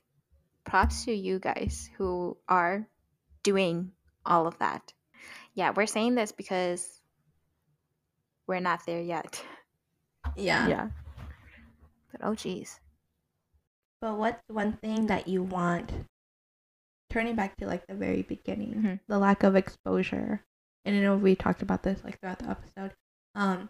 props 0.64 1.04
to 1.06 1.12
you 1.12 1.38
guys 1.38 1.88
who 1.96 2.36
are 2.48 2.86
doing 3.42 3.92
all 4.26 4.46
of 4.46 4.58
that. 4.58 4.92
Yeah, 5.54 5.70
we're 5.74 5.86
saying 5.86 6.14
this 6.14 6.30
because 6.32 6.84
we're 8.46 8.60
not 8.60 8.84
there 8.86 9.00
yet. 9.00 9.42
yeah. 10.36 10.68
Yeah. 10.68 10.88
But 12.12 12.20
oh 12.24 12.34
geez. 12.34 12.78
But 14.00 14.16
what's 14.18 14.42
one 14.48 14.74
thing 14.74 15.06
that 15.08 15.26
you 15.26 15.42
want? 15.42 15.90
Turning 17.10 17.34
back 17.34 17.56
to 17.56 17.66
like 17.66 17.86
the 17.86 17.94
very 17.94 18.22
beginning, 18.22 18.74
Mhm. 18.74 19.00
the 19.08 19.18
lack 19.18 19.42
of 19.42 19.56
exposure. 19.56 20.44
And 20.88 20.96
I 20.96 21.00
know 21.00 21.18
we 21.18 21.36
talked 21.36 21.60
about 21.60 21.82
this 21.82 22.00
like 22.02 22.18
throughout 22.18 22.38
the 22.38 22.48
episode. 22.48 22.92
Um, 23.34 23.68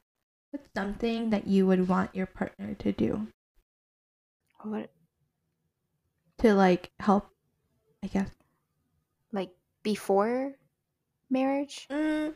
what's 0.53 0.69
something 0.73 1.31
that 1.31 1.49
you 1.49 1.66
would 1.66 1.89
want 1.89 2.14
your 2.14 2.27
partner 2.27 2.75
to 2.75 2.93
do 2.93 3.27
What 4.62 4.89
to 6.39 6.55
like 6.55 6.93
help? 7.01 7.29
I 8.05 8.07
guess. 8.07 8.31
like 9.33 9.51
before 9.83 10.53
marriage? 11.29 11.89
Mm, 11.91 12.35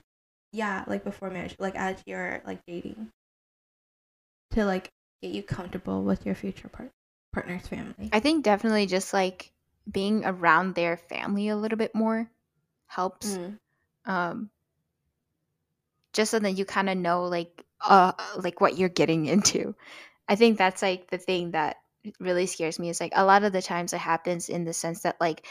yeah, 0.51 0.83
like 0.89 1.05
before 1.05 1.31
marriage, 1.31 1.55
like 1.61 1.77
as 1.77 2.03
you're 2.05 2.43
like 2.45 2.67
dating, 2.67 3.13
to 4.51 4.65
like 4.65 4.91
get 5.23 5.31
you 5.31 5.45
comfortable 5.45 6.03
with 6.03 6.27
your 6.27 6.35
future 6.35 6.69
part 6.69 6.91
partner's 7.33 7.69
family. 7.69 8.11
I 8.13 8.19
think 8.19 8.43
definitely 8.43 8.87
just 8.87 9.13
like 9.13 9.53
being 9.89 10.25
around 10.25 10.75
their 10.75 10.97
family 10.97 11.51
a 11.51 11.57
little 11.57 11.79
bit 11.79 11.95
more 11.95 12.29
helps. 12.89 13.37
Mm, 13.37 13.59
Um 14.07 14.51
just 16.13 16.31
so 16.31 16.39
that 16.39 16.53
you 16.53 16.65
kind 16.65 16.89
of 16.89 16.97
know 16.97 17.25
like 17.25 17.65
uh 17.81 18.13
like 18.37 18.61
what 18.61 18.79
you're 18.79 18.89
getting 18.89 19.27
into. 19.35 19.75
I 20.29 20.37
think 20.37 20.59
that's 20.59 20.83
like 20.83 21.11
the 21.11 21.19
thing 21.19 21.53
that 21.53 21.77
really 22.19 22.47
scares 22.47 22.79
me 22.79 22.89
is 22.89 23.01
like 23.01 23.13
a 23.15 23.25
lot 23.25 23.45
of 23.45 23.53
the 23.53 23.63
times 23.63 23.93
it 23.93 23.99
happens 23.99 24.49
in 24.49 24.65
the 24.65 24.73
sense 24.73 25.03
that 25.03 25.21
like 25.21 25.47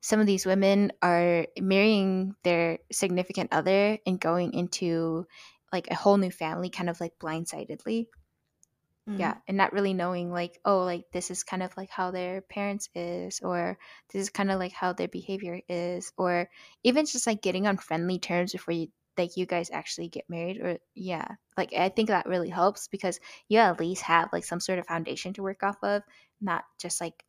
some 0.00 0.18
of 0.18 0.26
these 0.26 0.44
women 0.44 0.92
are 1.00 1.46
marrying 1.60 2.34
their 2.42 2.78
significant 2.90 3.52
other 3.52 3.98
and 4.04 4.20
going 4.20 4.52
into 4.52 5.26
like 5.72 5.88
a 5.90 5.94
whole 5.94 6.16
new 6.16 6.30
family 6.30 6.70
kind 6.70 6.90
of 6.90 7.00
like 7.00 7.18
blindsidedly 7.20 8.06
mm. 9.08 9.18
yeah 9.18 9.34
and 9.46 9.56
not 9.56 9.72
really 9.72 9.94
knowing 9.94 10.32
like 10.32 10.58
oh 10.64 10.82
like 10.82 11.04
this 11.12 11.30
is 11.30 11.44
kind 11.44 11.62
of 11.62 11.74
like 11.76 11.90
how 11.90 12.10
their 12.10 12.40
parents 12.40 12.88
is 12.94 13.40
or 13.42 13.78
this 14.12 14.22
is 14.22 14.30
kind 14.30 14.50
of 14.50 14.58
like 14.58 14.72
how 14.72 14.92
their 14.92 15.08
behavior 15.08 15.60
is 15.68 16.12
or 16.16 16.48
even 16.82 17.06
just 17.06 17.26
like 17.26 17.40
getting 17.40 17.66
on 17.66 17.76
friendly 17.76 18.18
terms 18.18 18.52
before 18.52 18.74
you 18.74 18.88
like 19.18 19.36
you 19.36 19.46
guys 19.46 19.70
actually 19.70 20.08
get 20.08 20.24
married 20.28 20.58
or 20.60 20.78
yeah 20.94 21.26
like 21.56 21.72
i 21.74 21.88
think 21.88 22.08
that 22.08 22.26
really 22.26 22.48
helps 22.48 22.88
because 22.88 23.20
you 23.48 23.58
at 23.58 23.78
least 23.80 24.02
have 24.02 24.28
like 24.32 24.44
some 24.44 24.60
sort 24.60 24.78
of 24.78 24.86
foundation 24.86 25.32
to 25.32 25.42
work 25.42 25.62
off 25.62 25.76
of 25.82 26.02
not 26.40 26.64
just 26.80 27.00
like 27.00 27.24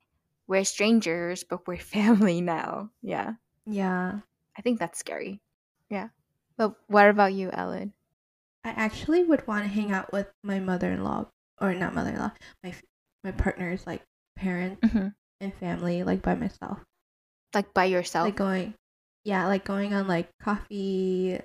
we're 0.48 0.64
strangers 0.64 1.44
but 1.44 1.68
we're 1.68 1.78
family 1.98 2.42
now 2.42 2.90
yeah 3.02 3.34
Yeah. 3.66 4.20
i 4.58 4.62
think 4.62 4.80
that's 4.80 5.00
scary 5.00 5.42
yeah 5.90 6.10
but 6.58 6.76
what 6.88 7.10
about 7.10 7.34
you 7.34 7.50
ellen 7.52 7.94
I 8.66 8.70
actually 8.70 9.24
would 9.24 9.46
want 9.46 9.64
to 9.66 9.70
hang 9.70 9.92
out 9.92 10.14
with 10.14 10.28
my 10.42 10.60
mother-in-law 10.60 11.26
or 11.60 11.74
not 11.74 11.94
mother-in-law, 11.94 12.32
my 12.64 12.74
my 13.24 13.32
partner's 13.32 13.86
like 13.86 14.02
parents 14.38 14.80
mm-hmm. 14.88 15.08
and 15.42 15.54
family 15.56 16.04
like 16.04 16.22
by 16.22 16.36
myself. 16.36 16.80
like 17.54 17.74
by 17.74 17.86
yourself 17.86 18.26
Like 18.26 18.36
going 18.38 18.74
yeah, 19.26 19.48
like 19.48 19.64
going 19.66 19.94
on 19.94 20.08
like 20.08 20.30
coffee, 20.42 21.40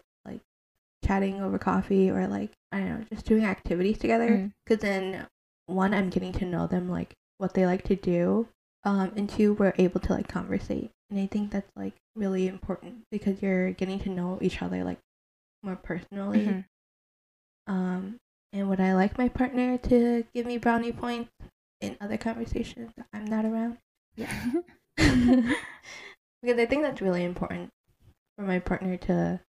chatting 1.09 1.41
over 1.41 1.59
coffee 1.59 2.11
or 2.11 2.27
like 2.27 2.53
I 2.71 2.81
don't 2.81 2.89
know, 3.01 3.05
just 3.11 3.27
doing 3.27 3.45
activities 3.45 3.99
together 3.99 4.29
Mm. 4.29 4.53
cuz 4.67 4.79
then 4.79 5.27
one 5.67 5.95
I'm 5.95 6.11
getting 6.11 6.33
to 6.35 6.45
know 6.45 6.67
them 6.67 6.89
like 6.89 7.15
what 7.39 7.55
they 7.55 7.65
like 7.67 7.85
to 7.85 7.97
do. 7.97 8.49
Um 8.85 9.13
and 9.17 9.29
two 9.29 9.55
we're 9.55 9.75
able 9.79 10.01
to 10.01 10.13
like 10.13 10.29
conversate. 10.29 10.91
And 11.11 11.19
I 11.19 11.27
think 11.27 11.51
that's 11.51 11.71
like 11.75 11.95
really 12.15 12.47
important 12.47 13.05
because 13.11 13.41
you're 13.43 13.71
getting 13.73 13.99
to 14.01 14.11
know 14.11 14.39
each 14.43 14.61
other 14.63 14.85
like 14.85 14.99
more 15.63 15.77
personally. 15.77 16.47
Mhm. 16.47 16.65
Um, 17.67 18.17
and 18.53 18.69
would 18.69 18.81
I 18.81 18.95
like 18.95 19.19
my 19.19 19.29
partner 19.29 19.77
to 19.79 20.25
give 20.35 20.47
me 20.47 20.59
brownie 20.59 20.93
points 20.93 21.31
in 21.81 21.97
other 22.01 22.17
conversations 22.17 22.93
that 22.97 23.07
I'm 23.13 23.27
not 23.27 23.45
around? 23.45 23.79
Yeah. 24.17 24.33
because 24.97 26.59
I 26.59 26.67
think 26.67 26.83
that's 26.83 27.01
really 27.03 27.25
important 27.25 27.71
for 28.37 28.45
my 28.45 28.59
partner 28.59 28.97
to 28.97 29.41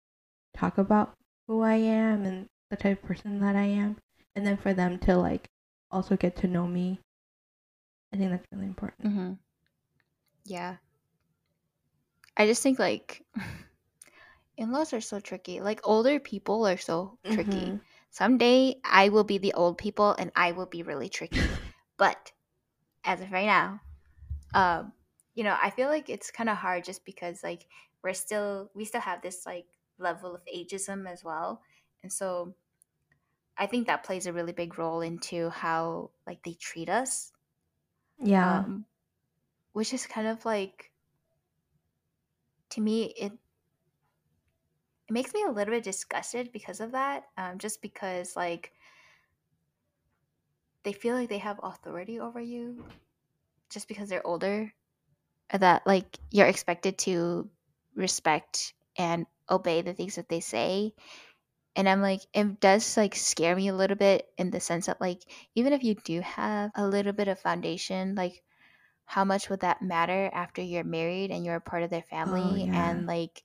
talk 0.55 0.77
about 0.77 1.13
who 1.49 1.63
I 1.63 1.75
am 1.77 2.25
and 2.25 2.45
the 2.69 2.77
type 2.77 3.01
of 3.01 3.07
person 3.09 3.39
that 3.39 3.55
I 3.55 3.63
am. 3.65 3.97
And 4.35 4.45
then 4.45 4.55
for 4.55 4.71
them 4.71 4.99
to 4.99 5.17
like 5.17 5.49
also 5.89 6.15
get 6.15 6.35
to 6.37 6.47
know 6.47 6.67
me. 6.67 6.99
I 8.13 8.17
think 8.17 8.29
that's 8.29 8.45
really 8.53 8.67
important. 8.67 9.07
Mm-hmm. 9.07 9.33
Yeah. 10.45 10.75
I 12.37 12.45
just 12.45 12.61
think 12.61 12.77
like 12.77 13.23
in 14.57 14.71
laws 14.71 14.93
are 14.93 15.01
so 15.01 15.19
tricky. 15.19 15.59
Like 15.59 15.81
older 15.83 16.19
people 16.19 16.67
are 16.67 16.77
so 16.77 17.17
tricky. 17.25 17.73
Mhm. 17.73 17.81
Someday 18.11 18.75
I 18.85 19.09
will 19.09 19.23
be 19.23 19.39
the 19.39 19.53
old 19.53 19.79
people 19.79 20.13
and 20.19 20.31
I 20.35 20.51
will 20.51 20.67
be 20.67 20.83
really 20.83 21.09
tricky. 21.09 21.41
but 21.97 22.31
as 23.03 23.21
of 23.21 23.31
right 23.31 23.47
now, 23.47 23.81
um, 24.53 24.93
you 25.33 25.43
know, 25.43 25.57
I 25.59 25.71
feel 25.71 25.87
like 25.89 26.09
it's 26.09 26.29
kind 26.29 26.49
of 26.49 26.57
hard 26.57 26.83
just 26.83 27.05
because 27.05 27.41
like 27.41 27.65
we're 28.03 28.13
still 28.13 28.69
we 28.75 28.85
still 28.85 29.01
have 29.01 29.23
this 29.23 29.47
like 29.47 29.65
level 29.99 30.35
of 30.35 30.41
ageism 30.45 31.07
as 31.09 31.23
well. 31.23 31.61
And 32.03 32.11
so 32.11 32.55
I 33.57 33.67
think 33.67 33.87
that 33.87 34.03
plays 34.03 34.25
a 34.25 34.33
really 34.33 34.53
big 34.53 34.77
role 34.79 35.01
into 35.01 35.49
how 35.49 36.11
like 36.25 36.43
they 36.43 36.53
treat 36.53 36.89
us 36.89 37.31
Yeah. 38.19 38.65
um, 38.65 38.85
which 39.73 39.93
is 39.93 40.05
kind 40.07 40.27
of 40.27 40.45
like 40.45 40.91
to 42.69 42.81
me 42.81 43.05
it 43.17 43.33
it 45.07 45.13
makes 45.13 45.33
me 45.33 45.43
a 45.43 45.51
little 45.51 45.73
bit 45.73 45.83
disgusted 45.83 46.51
because 46.51 46.79
of 46.79 46.91
that 46.91 47.25
um, 47.37 47.57
just 47.57 47.81
because 47.81 48.35
like 48.35 48.73
they 50.83 50.93
feel 50.93 51.15
like 51.15 51.29
they 51.29 51.37
have 51.39 51.59
authority 51.63 52.19
over 52.19 52.39
you 52.39 52.85
just 53.69 53.87
because 53.87 54.09
they're 54.09 54.25
older 54.25 54.73
that 55.51 55.85
like 55.87 56.17
you're 56.31 56.47
expected 56.47 56.97
to 56.97 57.49
respect 57.95 58.73
and 58.97 59.25
obey 59.49 59.81
the 59.81 59.93
things 59.93 60.15
that 60.15 60.29
they 60.29 60.39
say. 60.39 60.93
And 61.75 61.87
i'm 61.87 62.01
like 62.01 62.21
it 62.33 62.59
does 62.59 62.97
like 62.97 63.15
scare 63.15 63.55
me 63.55 63.69
a 63.69 63.75
little 63.75 63.95
bit 63.95 64.27
in 64.37 64.49
the 64.51 64.59
sense 64.59 64.87
that 64.87 64.99
like 64.99 65.21
even 65.55 65.71
if 65.71 65.83
you 65.83 65.95
do 65.95 66.19
have 66.19 66.71
a 66.75 66.85
little 66.85 67.13
bit 67.13 67.29
of 67.29 67.39
foundation 67.39 68.15
like 68.15 68.43
how 69.09 69.25
much 69.25 69.49
would 69.49 69.61
that 69.61 69.81
matter 69.81 70.29
after 70.33 70.61
you're 70.61 70.83
married 70.83 71.31
and 71.31 71.43
you're 71.43 71.55
a 71.55 71.61
part 71.61 71.81
of 71.81 71.89
their 71.89 72.03
oh, 72.05 72.15
family 72.15 72.65
yeah. 72.65 72.91
and 72.91 73.07
like 73.07 73.43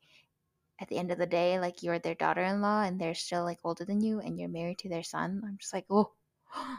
at 0.78 0.88
the 0.88 0.98
end 0.98 1.10
of 1.10 1.18
the 1.18 1.26
day 1.26 1.58
like 1.58 1.82
you're 1.82 1.98
their 1.98 2.14
daughter-in-law 2.14 2.82
and 2.82 3.00
they're 3.00 3.14
still 3.14 3.44
like 3.44 3.58
older 3.64 3.84
than 3.84 4.00
you 4.00 4.20
and 4.20 4.38
you're 4.38 4.48
married 4.48 4.78
to 4.78 4.90
their 4.90 5.02
son? 5.02 5.40
I'm 5.42 5.56
just 5.58 5.72
like 5.72 5.86
oh 5.88 6.12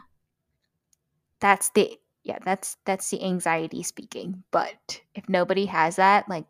that's 1.40 1.70
the 1.70 1.98
yeah 2.22 2.38
that's 2.44 2.76
that's 2.84 3.10
the 3.10 3.24
anxiety 3.24 3.82
speaking 3.82 4.44
but 4.52 5.00
if 5.14 5.28
nobody 5.28 5.66
has 5.66 5.96
that 5.96 6.28
like 6.28 6.44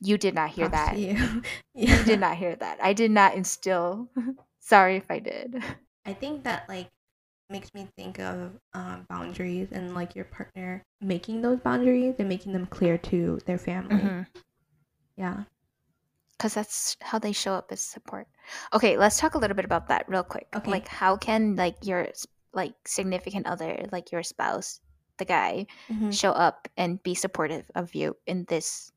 you 0.00 0.18
did 0.18 0.34
not 0.34 0.50
hear 0.50 0.68
Props 0.68 0.90
that 0.90 0.98
you. 0.98 1.42
you 1.74 2.04
did 2.04 2.20
not 2.20 2.36
hear 2.36 2.54
that 2.56 2.78
i 2.82 2.92
did 2.92 3.10
not 3.10 3.34
instill 3.34 4.08
sorry 4.60 4.96
if 4.96 5.10
i 5.10 5.18
did 5.18 5.62
I 6.06 6.12
think 6.12 6.44
that 6.44 6.68
like 6.68 6.88
makes 7.48 7.72
me 7.72 7.88
think 7.96 8.18
of 8.20 8.52
um, 8.74 9.06
boundaries 9.08 9.68
and 9.72 9.94
like 9.94 10.14
your 10.14 10.26
partner 10.26 10.82
making 11.00 11.40
those 11.40 11.60
boundaries 11.60 12.16
and 12.18 12.28
making 12.28 12.52
them 12.52 12.66
clear 12.66 12.98
to 12.98 13.38
their 13.46 13.56
family. 13.58 14.10
Yeah. 15.16 15.44
because 16.36 16.54
that's 16.54 16.96
how 17.00 17.18
they 17.18 17.32
show 17.32 17.54
up 17.54 17.70
as 17.72 17.80
support 17.80 18.26
okay 18.72 18.96
let's 18.98 19.18
talk 19.18 19.34
a 19.34 19.38
little 19.38 19.54
bit 19.56 19.64
about 19.64 19.88
that 19.88 20.08
real 20.08 20.22
quick 20.24 20.48
Okay. 20.54 20.70
like 20.70 20.88
how 20.88 21.16
can 21.16 21.56
like 21.56 21.76
your 21.82 22.08
like 22.52 22.74
significant 22.86 23.46
other 23.46 23.86
like 23.92 24.12
your 24.12 24.22
spouse 24.22 24.80
the 25.18 25.24
guy 25.24 25.66
Mhm. 25.90 26.12
show 26.12 26.32
up 26.32 26.68
and 26.76 27.02
be 27.02 27.14
supportive 27.14 27.64
of 27.74 27.94
you 27.94 28.16
in 28.26 28.44
this 28.48 28.90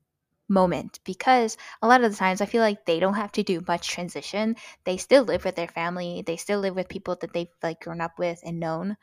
moment 0.47 0.99
because 1.03 1.57
a 1.81 1.87
lot 1.87 2.03
of 2.03 2.11
the 2.11 2.17
times 2.17 2.41
I 2.41 2.45
feel 2.45 2.61
like 2.61 2.85
they 2.85 2.99
don't 2.99 3.15
have 3.15 3.31
to 3.33 3.43
do 3.43 3.63
much 3.67 3.89
transition. 3.89 4.55
They 4.83 4.97
still 4.97 5.23
live 5.23 5.45
with 5.45 5.55
their 5.55 5.67
family. 5.67 6.23
They 6.25 6.37
still 6.37 6.59
live 6.59 6.75
with 6.75 6.89
people 6.89 7.17
that 7.21 7.33
they've 7.33 7.47
like 7.61 7.81
grown 7.81 8.01
up 8.01 8.17
with 8.17 8.39
and 8.43 8.59
known. 8.59 8.97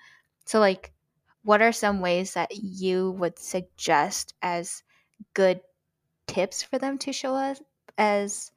So 0.46 0.60
like 0.60 0.92
what 1.44 1.60
are 1.60 1.72
some 1.72 2.00
ways 2.00 2.34
that 2.34 2.50
you 2.56 3.10
would 3.12 3.38
suggest 3.38 4.34
as 4.42 4.82
good 5.34 5.60
tips 6.26 6.62
for 6.62 6.78
them 6.78 6.98
to 6.98 7.12
show 7.12 7.34
us 7.34 7.60
as 7.98 8.50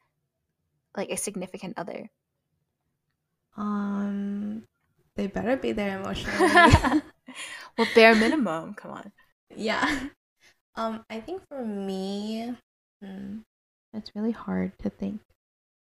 like 0.95 1.09
a 1.09 1.17
significant 1.17 1.77
other? 1.77 2.09
Um, 3.57 4.63
they 5.15 5.27
better 5.27 5.57
be 5.57 5.73
there 5.73 5.99
emotionally. 5.99 6.47
well, 7.77 7.87
bare 7.93 8.15
minimum. 8.15 8.73
Come 8.73 8.91
on. 8.91 9.11
Yeah. 9.55 10.09
Um, 10.75 11.03
I 11.09 11.21
think 11.21 11.41
for 11.47 11.65
me, 11.65 12.53
hmm, 13.01 13.39
it's 13.93 14.15
really 14.15 14.31
hard 14.31 14.77
to 14.79 14.89
think 14.89 15.21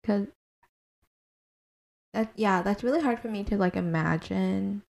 because 0.02 0.28
that 2.14 2.32
yeah, 2.36 2.62
that's 2.62 2.84
really 2.84 3.02
hard 3.02 3.20
for 3.20 3.28
me 3.28 3.44
to 3.46 3.58
like 3.58 3.76
imagine 3.76 4.82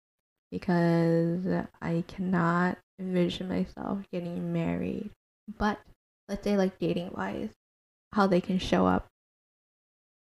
because 0.50 1.44
I 1.80 2.04
cannot 2.08 2.78
envision 2.98 3.48
myself 3.48 4.00
getting 4.12 4.52
married. 4.52 5.10
But 5.58 5.78
let's 6.28 6.44
say 6.44 6.56
like 6.56 6.78
dating 6.78 7.12
wise, 7.16 7.50
how 8.12 8.26
they 8.26 8.40
can 8.40 8.58
show 8.58 8.86
up 8.86 9.06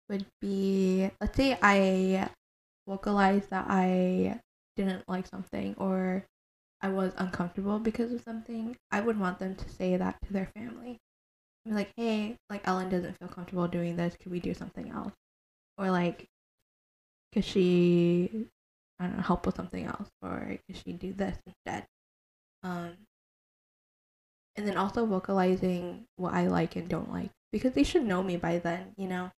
would 0.10 0.26
be 0.41 1.10
let's 1.22 1.36
say 1.36 1.58
I 1.62 2.30
vocalize 2.88 3.48
that 3.48 3.66
I 3.70 4.39
didn't 4.76 5.08
like 5.08 5.28
something 5.28 5.76
or 5.78 6.26
I 6.82 6.89
was 6.89 7.14
uncomfortable 7.18 7.80
because 7.80 8.12
of 8.12 8.22
something, 8.22 8.76
I 8.91 9.00
would 9.02 9.18
want 9.18 9.39
them 9.39 9.56
to 9.56 9.70
say 9.70 9.96
that 9.96 10.18
to 10.26 10.34
their 10.34 10.50
family. 10.54 10.98
Be 11.66 11.72
like, 11.72 11.91
hey, 11.95 12.38
like 12.49 12.68
Ellen 12.68 12.89
doesn't 12.89 13.18
feel 13.20 13.30
comfortable 13.30 13.68
doing 13.68 13.95
this. 13.95 14.18
Could 14.22 14.32
we 14.32 14.39
do 14.39 14.53
something 14.53 14.89
else? 14.89 15.14
Or 15.78 15.89
like, 15.91 16.28
could 17.34 17.45
she, 17.45 18.47
I 18.99 19.07
don't 19.07 19.18
know, 19.18 19.24
help 19.24 19.45
with 19.45 19.55
something 19.55 19.86
else? 19.86 20.09
Or 20.22 20.57
could 20.68 20.78
she 20.78 20.93
do 20.93 21.14
this 21.14 21.38
instead? 21.45 21.86
Um, 22.64 22.91
and 24.55 24.68
then 24.68 24.78
also 24.78 25.05
vocalizing 25.05 26.05
what 26.18 26.34
I 26.34 26.47
like 26.47 26.76
and 26.76 26.88
don't 26.88 27.11
like 27.11 27.32
because 27.51 27.74
they 27.74 27.84
should 27.84 28.05
know 28.05 28.22
me 28.22 28.38
by 28.38 28.59
then, 28.59 28.93
you 28.97 29.07
know, 29.07 29.32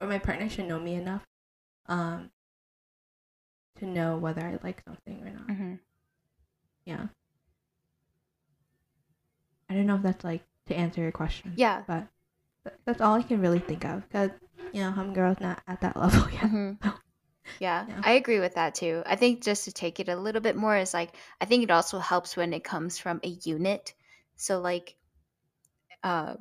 or 0.00 0.06
my 0.06 0.18
partner 0.18 0.48
should 0.48 0.68
know 0.68 0.78
me 0.78 0.94
enough, 0.94 1.24
um, 1.86 2.30
to 3.78 3.86
know 3.86 4.16
whether 4.16 4.42
I 4.42 4.58
like 4.62 4.82
something 4.86 5.22
or 5.26 5.30
not. 5.30 5.46
Mm-hmm. 5.48 5.74
Yeah. 6.84 7.06
I 9.68 9.74
don't 9.74 9.86
know 9.86 9.96
if 9.96 10.02
that's 10.02 10.24
like 10.24 10.42
to 10.68 10.76
answer 10.76 11.00
your 11.00 11.12
question. 11.12 11.52
Yeah. 11.56 11.82
But 11.86 12.08
that's 12.84 13.00
all 13.00 13.14
I 13.14 13.22
can 13.22 13.40
really 13.40 13.58
think 13.60 13.84
of 13.84 14.02
because, 14.08 14.30
you 14.72 14.82
know, 14.82 14.92
Hmong 14.92 15.14
girl's 15.14 15.40
not 15.40 15.62
at 15.66 15.80
that 15.80 15.96
level 16.00 16.28
yet. 16.30 16.42
Mm-hmm. 16.42 16.88
Yeah, 17.60 17.86
Yeah. 17.88 18.02
I 18.02 18.12
agree 18.12 18.40
with 18.40 18.54
that 18.54 18.74
too. 18.74 19.02
I 19.06 19.16
think 19.16 19.42
just 19.42 19.64
to 19.64 19.72
take 19.72 20.00
it 20.00 20.08
a 20.08 20.16
little 20.16 20.40
bit 20.40 20.56
more 20.56 20.76
is 20.76 20.94
like 20.94 21.14
I 21.40 21.44
think 21.44 21.62
it 21.64 21.70
also 21.70 21.98
helps 21.98 22.36
when 22.36 22.52
it 22.52 22.64
comes 22.64 22.98
from 22.98 23.20
a 23.24 23.28
unit. 23.28 23.94
So 24.36 24.60
like 24.60 24.96
uh, 26.02 26.34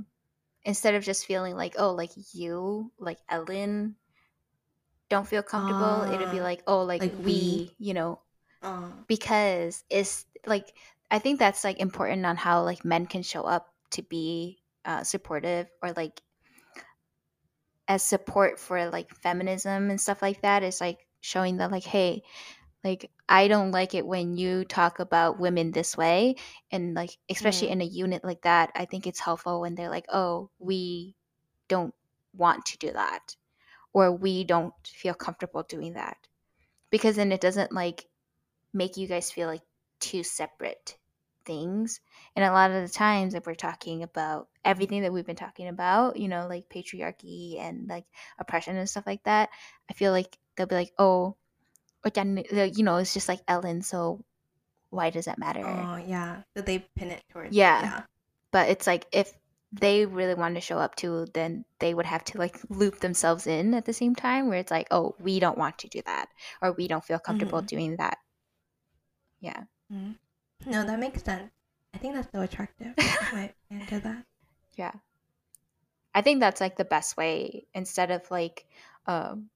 instead 0.65 0.95
of 0.95 1.03
just 1.03 1.25
feeling 1.25 1.55
like 1.55 1.75
oh 1.79 1.93
like 1.93 2.11
you 2.33 2.91
like 2.99 3.19
Ellen 3.29 3.95
don't 5.09 5.27
feel 5.27 5.43
comfortable, 5.43 6.05
it'd 6.09 6.29
be 6.29 6.39
Ah, 6.39 6.41
like 6.41 6.63
oh 6.67 6.83
like, 6.83 7.01
like 7.01 7.17
we, 7.19 7.25
we. 7.25 7.75
you 7.77 7.93
know, 7.93 8.19
Uh, 8.61 8.89
because 9.07 9.83
it's 9.89 10.25
like 10.45 10.73
I 11.11 11.19
think 11.19 11.39
that's 11.39 11.63
like 11.63 11.79
important 11.79 12.25
on 12.25 12.37
how 12.37 12.63
like 12.63 12.85
men 12.85 13.05
can 13.07 13.23
show 13.23 13.43
up 13.43 13.73
to 13.91 14.03
be 14.03 14.59
uh, 14.85 15.03
supportive 15.03 15.67
or 15.81 15.91
like 15.93 16.21
as 17.87 18.03
support 18.03 18.59
for 18.59 18.89
like 18.89 19.13
feminism 19.15 19.89
and 19.89 19.99
stuff 19.99 20.21
like 20.21 20.41
that 20.41 20.63
is 20.63 20.81
like 20.81 21.05
showing 21.21 21.57
that 21.57 21.71
like 21.71 21.83
hey 21.83 22.21
like 22.83 23.09
i 23.27 23.47
don't 23.47 23.71
like 23.71 23.95
it 23.95 24.05
when 24.05 24.37
you 24.37 24.63
talk 24.65 24.99
about 24.99 25.39
women 25.39 25.71
this 25.71 25.97
way 25.97 26.35
and 26.71 26.93
like 26.93 27.17
especially 27.29 27.69
mm, 27.69 27.71
in 27.71 27.81
a 27.81 27.85
unit 27.85 28.23
like 28.23 28.41
that 28.41 28.71
i 28.75 28.85
think 28.85 29.07
it's 29.07 29.19
helpful 29.19 29.61
when 29.61 29.75
they're 29.75 29.89
like 29.89 30.05
oh 30.09 30.49
we 30.59 31.15
don't 31.67 31.93
want 32.35 32.65
to 32.65 32.77
do 32.77 32.91
that 32.91 33.35
or 33.93 34.11
we 34.11 34.43
don't 34.43 34.73
feel 34.85 35.13
comfortable 35.13 35.63
doing 35.63 35.93
that 35.93 36.17
because 36.91 37.15
then 37.15 37.31
it 37.31 37.41
doesn't 37.41 37.71
like 37.71 38.05
make 38.73 38.97
you 38.97 39.07
guys 39.07 39.31
feel 39.31 39.47
like 39.47 39.63
too 39.99 40.23
separate 40.23 40.97
things. 41.47 41.99
And 42.35 42.45
a 42.45 42.51
lot 42.51 42.69
of 42.69 42.83
the 42.85 42.93
times, 42.93 43.33
if 43.33 43.47
we're 43.47 43.55
talking 43.55 44.03
about 44.03 44.49
everything 44.63 45.01
that 45.01 45.13
we've 45.13 45.25
been 45.25 45.35
talking 45.35 45.67
about, 45.69 46.17
you 46.17 46.27
know, 46.27 46.45
like 46.47 46.69
patriarchy 46.69 47.59
and 47.59 47.87
like 47.89 48.05
oppression 48.37 48.77
and 48.77 48.87
stuff 48.89 49.07
like 49.07 49.23
that, 49.23 49.49
I 49.89 49.93
feel 49.93 50.11
like 50.11 50.37
they'll 50.55 50.67
be 50.67 50.75
like, 50.75 50.93
oh, 50.99 51.37
you 52.05 52.83
know, 52.83 52.97
it's 52.97 53.13
just 53.13 53.27
like 53.27 53.41
Ellen, 53.47 53.81
so 53.81 54.23
why 54.89 55.09
does 55.09 55.25
that 55.25 55.39
matter? 55.39 55.63
oh, 55.65 55.97
yeah. 55.97 56.43
So 56.55 56.61
they 56.61 56.85
pin 56.95 57.11
it 57.11 57.23
towards. 57.31 57.55
Yeah. 57.55 57.81
Yeah. 57.81 58.01
But 58.51 58.69
it's 58.69 58.87
like 58.87 59.07
if 59.11 59.33
they 59.73 60.05
really 60.05 60.33
wanted 60.33 60.55
to 60.55 60.61
show 60.61 60.77
up 60.77 60.95
too, 60.95 61.27
then 61.33 61.65
they 61.79 61.93
would 61.93 62.05
have 62.05 62.23
to 62.25 62.37
like 62.37 62.57
loop 62.69 62.99
themselves 62.99 63.47
in 63.47 63.73
at 63.73 63.85
the 63.85 63.93
same 63.93 64.15
time 64.15 64.47
where 64.47 64.59
it's 64.59 64.71
like, 64.71 64.87
oh, 64.91 65.15
we 65.19 65.39
don't 65.39 65.57
want 65.57 65.79
to 65.79 65.89
do 65.89 66.01
that 66.05 66.29
or 66.61 66.71
we 66.71 66.87
don't 66.87 67.03
feel 67.03 67.19
comfortable 67.19 67.61
Mhm. 67.61 67.67
doing 67.67 67.95
that. 67.97 68.17
Yeah. 69.41 69.63
Mm. 69.91 70.15
No, 70.67 70.83
that 70.83 70.99
makes 70.99 71.23
sense. 71.23 71.49
I 71.93 71.97
think 71.97 72.13
that's 72.13 72.29
so 72.31 72.41
attractive. 72.41 72.93
I 72.99 73.29
might 73.31 73.55
into 73.69 73.99
that. 74.01 74.25
Yeah. 74.75 74.91
I 76.13 76.21
think 76.21 76.39
that's 76.41 76.59
like 76.59 76.75
the 76.75 76.85
best 76.85 77.15
way 77.15 77.65
instead 77.73 78.11
of 78.11 78.29
like 78.29 78.65
um 79.05 79.49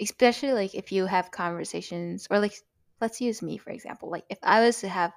especially 0.00 0.52
like 0.52 0.74
if 0.74 0.92
you 0.92 1.06
have 1.06 1.30
conversations 1.30 2.26
or 2.30 2.40
like 2.40 2.54
let's 3.00 3.20
use 3.20 3.40
me 3.42 3.56
for 3.58 3.70
example. 3.70 4.10
Like 4.10 4.24
if 4.28 4.38
I 4.42 4.60
was 4.60 4.80
to 4.80 4.88
have 4.88 5.12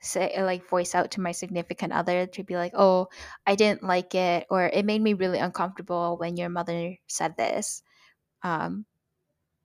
say 0.00 0.42
like 0.42 0.68
voice 0.68 0.94
out 0.94 1.12
to 1.12 1.20
my 1.22 1.32
significant 1.32 1.92
other 1.92 2.26
to 2.26 2.44
be 2.44 2.56
like, 2.56 2.72
"Oh, 2.74 3.08
I 3.46 3.54
didn't 3.54 3.82
like 3.84 4.14
it 4.14 4.46
or 4.50 4.64
it 4.66 4.84
made 4.84 5.00
me 5.00 5.14
really 5.14 5.38
uncomfortable 5.38 6.16
when 6.18 6.36
your 6.36 6.50
mother 6.50 6.96
said 7.06 7.36
this." 7.36 7.82
Um 8.42 8.84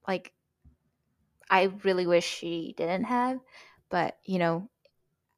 like 0.08 0.34
I 1.50 1.64
really 1.84 2.08
wish 2.08 2.26
she 2.26 2.74
didn't 2.78 3.06
have, 3.06 3.40
but 3.90 4.18
you 4.26 4.40
know, 4.40 4.70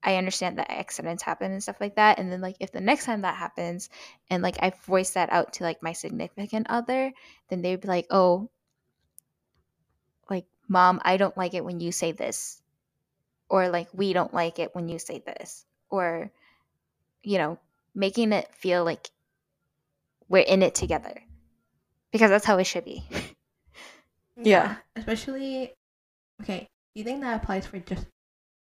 I 0.04 0.16
understand 0.16 0.58
that 0.58 0.72
accidents 0.72 1.24
happen 1.24 1.52
and 1.52 1.62
stuff 1.62 1.82
like 1.82 1.96
that. 1.96 2.20
And 2.20 2.32
then 2.32 2.42
like 2.42 2.56
if 2.60 2.72
the 2.72 2.82
next 2.82 3.06
time 3.06 3.22
that 3.22 3.36
happens 3.36 3.90
and 4.30 4.42
like 4.42 4.58
I 4.62 4.72
voice 4.86 5.12
that 5.12 5.32
out 5.32 5.54
to 5.54 5.64
like 5.64 5.84
my 5.84 5.94
significant 5.94 6.68
other, 6.70 7.12
then 7.50 7.62
they'd 7.62 7.82
be 7.82 7.88
like, 7.88 8.08
Oh, 8.10 8.50
like 10.30 10.46
mom, 10.68 11.02
I 11.04 11.18
don't 11.18 11.38
like 11.38 11.54
it 11.54 11.66
when 11.66 11.80
you 11.80 11.92
say 11.92 12.12
this. 12.12 12.62
Or 13.50 13.70
like 13.70 13.90
we 13.94 14.14
don't 14.14 14.34
like 14.34 14.60
it 14.60 14.74
when 14.74 14.88
you 14.88 15.00
say 15.00 15.22
this. 15.26 15.66
Or, 15.90 16.32
you 17.24 17.38
know, 17.38 17.60
making 17.94 18.32
it 18.32 18.54
feel 18.56 18.86
like 18.86 19.10
we're 20.30 20.40
in 20.40 20.62
it 20.62 20.76
together. 20.76 21.22
Because 22.12 22.30
that's 22.30 22.46
how 22.46 22.58
it 22.58 22.66
should 22.66 22.86
be. 22.86 23.04
Yeah. 24.42 24.78
Especially, 24.96 25.74
okay. 26.42 26.68
Do 26.96 27.00
you 27.00 27.04
think 27.04 27.22
that 27.22 27.42
applies 27.42 27.66
for 27.66 27.80
just 27.80 28.06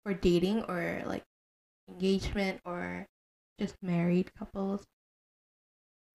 for 0.06 0.14
dating 0.14 0.64
or 0.64 1.04
like 1.08 1.24
engagement 1.90 2.62
or 2.66 3.08
just 3.60 3.76
married 3.84 4.34
couples? 4.36 4.84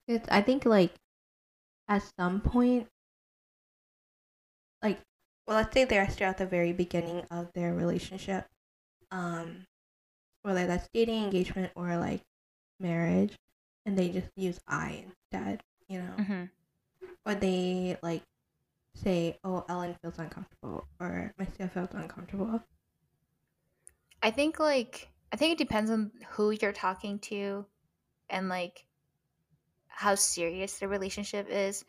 It's, 0.09 0.29
I 0.31 0.43
think 0.43 0.67
like 0.67 0.93
at 1.89 2.03
some 2.19 2.41
point, 2.41 2.89
like, 4.83 5.01
well, 5.47 5.57
let's 5.59 5.73
say 5.75 5.85
they're 5.85 6.09
still 6.11 6.29
at 6.31 6.39
the 6.39 6.47
very 6.47 6.73
beginning 6.73 7.25
of 7.31 7.53
their 7.55 7.75
relationship, 7.75 8.47
um, 9.11 9.67
whether 10.43 10.67
that's 10.67 10.89
dating, 10.95 11.25
engagement, 11.25 11.73
or 11.77 11.97
like 11.99 12.23
marriage, 12.81 13.37
and 13.87 13.99
they 13.99 14.11
just 14.11 14.31
use 14.37 14.61
I 14.69 15.05
instead, 15.07 15.63
you 15.89 16.01
know, 16.03 16.15
hmm 16.25 16.45
or 17.27 17.35
they 17.35 17.99
like 18.03 18.23
say, 18.97 19.39
"Oh, 19.45 19.65
Ellen 19.69 19.97
feels 20.03 20.19
uncomfortable," 20.19 20.87
or 21.01 21.33
"Marcia 21.39 21.69
feels 21.69 21.95
uncomfortable." 21.95 22.63
I 24.23 24.31
think 24.31 24.59
like 24.59 25.09
I 25.33 25.37
think 25.37 25.53
it 25.53 25.59
depends 25.59 25.91
on 25.91 26.11
who 26.31 26.51
you're 26.51 26.73
talking 26.73 27.19
to 27.21 27.65
and 28.29 28.49
like 28.49 28.85
how 29.89 30.15
serious 30.15 30.79
the 30.79 30.89
relationship 30.89 31.49
is. 31.49 31.85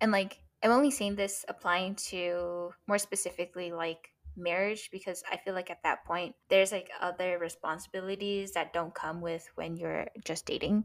And 0.00 0.12
like 0.12 0.38
I'm 0.62 0.72
only 0.72 0.90
saying 0.90 1.16
this 1.16 1.44
applying 1.48 1.94
to 2.10 2.70
more 2.86 2.98
specifically 2.98 3.72
like 3.72 4.10
marriage 4.36 4.90
because 4.92 5.22
I 5.30 5.36
feel 5.36 5.54
like 5.54 5.70
at 5.70 5.82
that 5.82 6.04
point 6.04 6.34
there's 6.48 6.72
like 6.72 6.90
other 7.00 7.38
responsibilities 7.38 8.52
that 8.52 8.72
don't 8.72 8.94
come 8.94 9.20
with 9.20 9.46
when 9.54 9.76
you're 9.76 10.06
just 10.24 10.46
dating. 10.46 10.84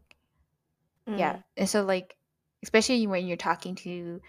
Yeah. 1.06 1.34
Mm. 1.34 1.42
And 1.56 1.68
so 1.68 1.84
like 1.84 2.16
especially 2.62 3.06
when 3.06 3.26
you're 3.26 3.36
talking 3.36 3.74
to 3.76 4.20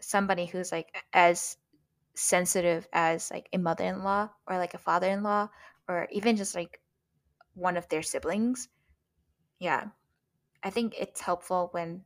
somebody 0.00 0.46
who's 0.46 0.70
like 0.70 0.94
as 1.12 1.56
sensitive 2.18 2.88
as 2.92 3.30
like 3.30 3.48
a 3.52 3.58
mother-in-law 3.58 4.28
or 4.48 4.58
like 4.58 4.74
a 4.74 4.78
father-in-law 4.78 5.48
or 5.88 6.08
even 6.10 6.36
just 6.36 6.54
like 6.54 6.80
one 7.54 7.76
of 7.76 7.88
their 7.88 8.02
siblings. 8.02 8.68
Yeah. 9.60 9.84
I 10.62 10.70
think 10.70 10.94
it's 10.98 11.20
helpful 11.20 11.68
when 11.70 12.02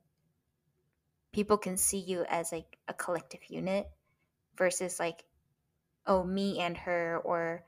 people 1.32 1.56
can 1.56 1.78
see 1.78 1.98
you 1.98 2.24
as 2.28 2.52
like 2.52 2.78
a 2.88 2.92
collective 2.92 3.40
unit 3.48 3.88
versus 4.58 5.00
like 5.00 5.24
oh 6.06 6.22
me 6.22 6.58
and 6.60 6.76
her 6.76 7.18
or 7.24 7.64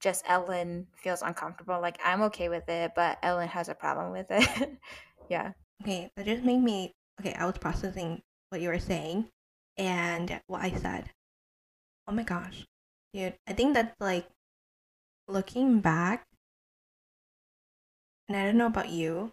just 0.00 0.24
Ellen 0.26 0.86
feels 0.96 1.20
uncomfortable. 1.20 1.78
Like 1.82 1.98
I'm 2.02 2.22
okay 2.22 2.48
with 2.48 2.66
it, 2.70 2.92
but 2.96 3.18
Ellen 3.22 3.48
has 3.48 3.68
a 3.68 3.74
problem 3.74 4.12
with 4.12 4.26
it. 4.30 4.70
yeah. 5.28 5.52
Okay, 5.82 6.10
that 6.16 6.24
just 6.24 6.44
made 6.44 6.62
me 6.62 6.94
okay, 7.20 7.34
I 7.34 7.44
was 7.44 7.58
processing 7.58 8.22
what 8.48 8.62
you 8.62 8.70
were 8.70 8.78
saying 8.78 9.28
and 9.80 10.40
what 10.46 10.60
I 10.60 10.72
said. 10.72 11.10
Oh 12.06 12.12
my 12.12 12.22
gosh. 12.22 12.66
Dude, 13.14 13.34
I 13.48 13.54
think 13.54 13.74
that's 13.74 13.98
like 13.98 14.28
looking 15.26 15.80
back 15.80 16.26
and 18.28 18.36
I 18.36 18.44
don't 18.44 18.58
know 18.58 18.66
about 18.66 18.90
you, 18.90 19.32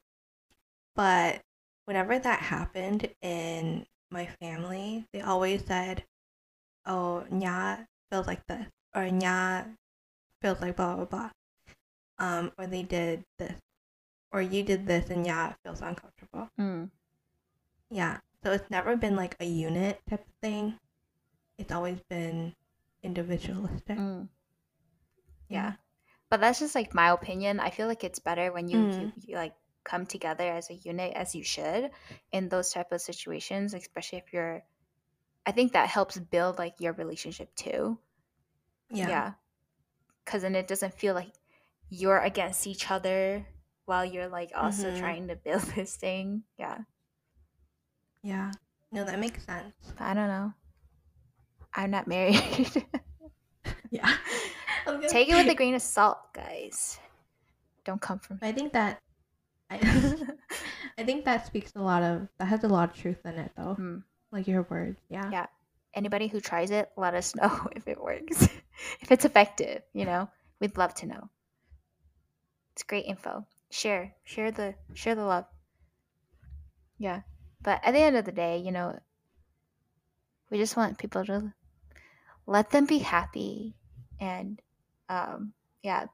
but 0.95 1.41
whenever 1.85 2.17
that 2.17 2.39
happened 2.39 3.13
in 3.21 3.85
my 4.09 4.25
family, 4.41 5.05
they 5.11 5.21
always 5.21 5.65
said, 5.65 6.05
"Oh, 6.85 7.25
nyab 7.29 7.85
feels 8.09 8.25
like 8.25 8.45
this," 8.47 8.67
or 8.95 9.03
"nyab 9.03 9.75
feels 10.41 10.61
like 10.61 10.77
blah 10.77 10.95
blah 10.95 11.05
blah," 11.05 11.29
um, 12.19 12.51
or 12.57 12.67
they 12.67 12.83
did 12.83 13.23
this, 13.37 13.59
or 14.31 14.41
you 14.41 14.63
did 14.63 14.87
this, 14.87 15.09
and 15.09 15.25
nyab 15.25 15.55
feels 15.63 15.81
uncomfortable. 15.81 16.49
Mm. 16.59 16.89
Yeah, 17.91 18.19
so 18.47 18.53
it's 18.53 18.71
never 18.71 18.95
been 18.95 19.17
like 19.17 19.35
a 19.41 19.45
unit 19.45 19.99
type 20.09 20.21
of 20.25 20.33
thing. 20.41 20.73
It's 21.57 21.73
always 21.73 21.99
been 22.09 22.55
individualistic. 23.03 23.97
Mm. 23.97 24.29
Yeah. 25.49 25.73
But 26.29 26.39
that's 26.39 26.59
just 26.59 26.73
like 26.73 26.93
my 26.95 27.11
opinion. 27.11 27.59
I 27.59 27.71
feel 27.71 27.87
like 27.87 28.05
it's 28.05 28.19
better 28.19 28.53
when 28.53 28.69
you, 28.69 28.77
Mm. 28.77 29.01
you, 29.01 29.11
you 29.27 29.35
like 29.35 29.53
come 29.83 30.05
together 30.05 30.49
as 30.49 30.69
a 30.69 30.75
unit 30.75 31.11
as 31.13 31.35
you 31.35 31.43
should 31.43 31.91
in 32.31 32.47
those 32.47 32.71
type 32.71 32.93
of 32.93 33.01
situations, 33.01 33.73
especially 33.73 34.19
if 34.19 34.31
you're 34.31 34.63
I 35.45 35.51
think 35.51 35.73
that 35.73 35.89
helps 35.89 36.17
build 36.17 36.57
like 36.57 36.75
your 36.79 36.93
relationship 36.93 37.53
too. 37.55 37.99
Yeah. 38.89 39.09
Yeah. 39.09 39.33
Cuz 40.25 40.41
then 40.43 40.55
it 40.55 40.69
doesn't 40.69 40.93
feel 40.93 41.15
like 41.15 41.33
you're 41.89 42.19
against 42.19 42.65
each 42.65 42.89
other 42.89 43.45
while 43.83 44.05
you're 44.05 44.29
like 44.29 44.51
also 44.55 44.91
Mhm. 44.91 44.99
trying 44.99 45.27
to 45.27 45.35
build 45.35 45.63
this 45.75 45.97
thing. 45.97 46.43
Yeah. 46.57 46.77
Yeah. 48.23 48.51
No, 48.91 49.03
that 49.03 49.19
makes 49.19 49.45
sense. 49.45 49.73
I 49.99 50.13
don't 50.13 50.27
know. 50.27 50.53
I'm 51.73 51.91
not 51.91 52.07
married. 52.07 52.83
Yeah. 53.89 54.13
Take 55.09 55.29
it 55.29 55.35
with 55.35 55.49
a 55.49 55.55
grain 55.55 55.75
of 55.75 55.81
salt, 55.81 56.33
guys. 56.33 56.99
Don't 57.85 58.01
come 58.01 58.19
from 58.19 58.39
I 58.41 58.51
think 58.51 58.73
that 58.73 58.99
I, 59.69 59.79
I 60.97 61.03
think 61.03 61.25
that 61.25 61.45
speaks 61.45 61.73
a 61.75 61.81
lot 61.81 62.03
of 62.03 62.27
that 62.39 62.45
has 62.45 62.63
a 62.63 62.67
lot 62.67 62.89
of 62.89 62.95
truth 62.95 63.25
in 63.25 63.35
it 63.35 63.51
though. 63.57 63.73
Hmm. 63.75 63.97
Like 64.31 64.47
your 64.47 64.63
words. 64.69 64.99
Yeah. 65.09 65.29
Yeah. 65.31 65.45
Anybody 65.93 66.27
who 66.27 66.39
tries 66.39 66.71
it, 66.71 66.89
let 66.97 67.13
us 67.13 67.35
know 67.35 67.67
if 67.75 67.87
it 67.87 68.01
works. 68.01 68.43
if 69.01 69.11
it's 69.11 69.25
effective, 69.25 69.81
you 69.93 70.05
know? 70.05 70.29
We'd 70.59 70.77
love 70.77 70.93
to 70.95 71.05
know. 71.07 71.29
It's 72.73 72.83
great 72.83 73.05
info. 73.05 73.45
Share. 73.71 74.13
Share 74.23 74.51
the 74.51 74.75
share 74.93 75.15
the 75.15 75.25
love. 75.25 75.45
Yeah. 76.99 77.21
But 77.61 77.81
at 77.83 77.93
the 77.93 77.99
end 77.99 78.15
of 78.15 78.25
the 78.25 78.31
day, 78.31 78.57
you 78.59 78.71
know, 78.71 78.99
we 80.49 80.57
just 80.57 80.77
want 80.77 80.97
people 80.97 81.25
to 81.25 81.53
let 82.45 82.69
them 82.69 82.85
be 82.85 82.99
happy 82.99 83.75
and 84.19 84.61
um 85.09 85.53
yeah, 85.83 86.05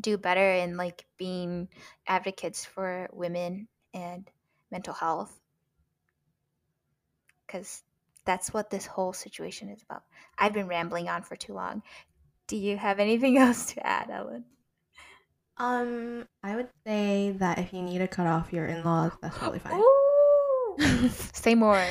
do 0.00 0.16
better 0.16 0.52
in 0.52 0.76
like 0.76 1.04
being 1.16 1.68
advocates 2.06 2.64
for 2.64 3.08
women 3.12 3.68
and 3.94 4.28
mental 4.70 4.94
health. 4.94 5.38
Cuz 7.48 7.82
that's 8.24 8.52
what 8.52 8.70
this 8.70 8.86
whole 8.86 9.12
situation 9.12 9.70
is 9.70 9.82
about. 9.82 10.02
I've 10.38 10.52
been 10.52 10.68
rambling 10.68 11.08
on 11.08 11.22
for 11.22 11.36
too 11.36 11.54
long. 11.54 11.82
Do 12.46 12.56
you 12.56 12.76
have 12.76 12.98
anything 12.98 13.38
else 13.44 13.72
to 13.74 13.86
add, 13.86 14.10
Ellen? 14.10 14.44
Um, 15.56 16.26
I 16.42 16.56
would 16.56 16.70
say 16.86 17.32
that 17.38 17.58
if 17.58 17.72
you 17.74 17.82
need 17.82 17.98
to 17.98 18.08
cut 18.08 18.26
off 18.26 18.52
your 18.52 18.64
in-laws, 18.64 19.12
that's 19.20 19.36
totally 19.36 19.58
fine. 19.58 19.78
Ooh. 19.78 19.99
Say 21.34 21.54
more. 21.54 21.84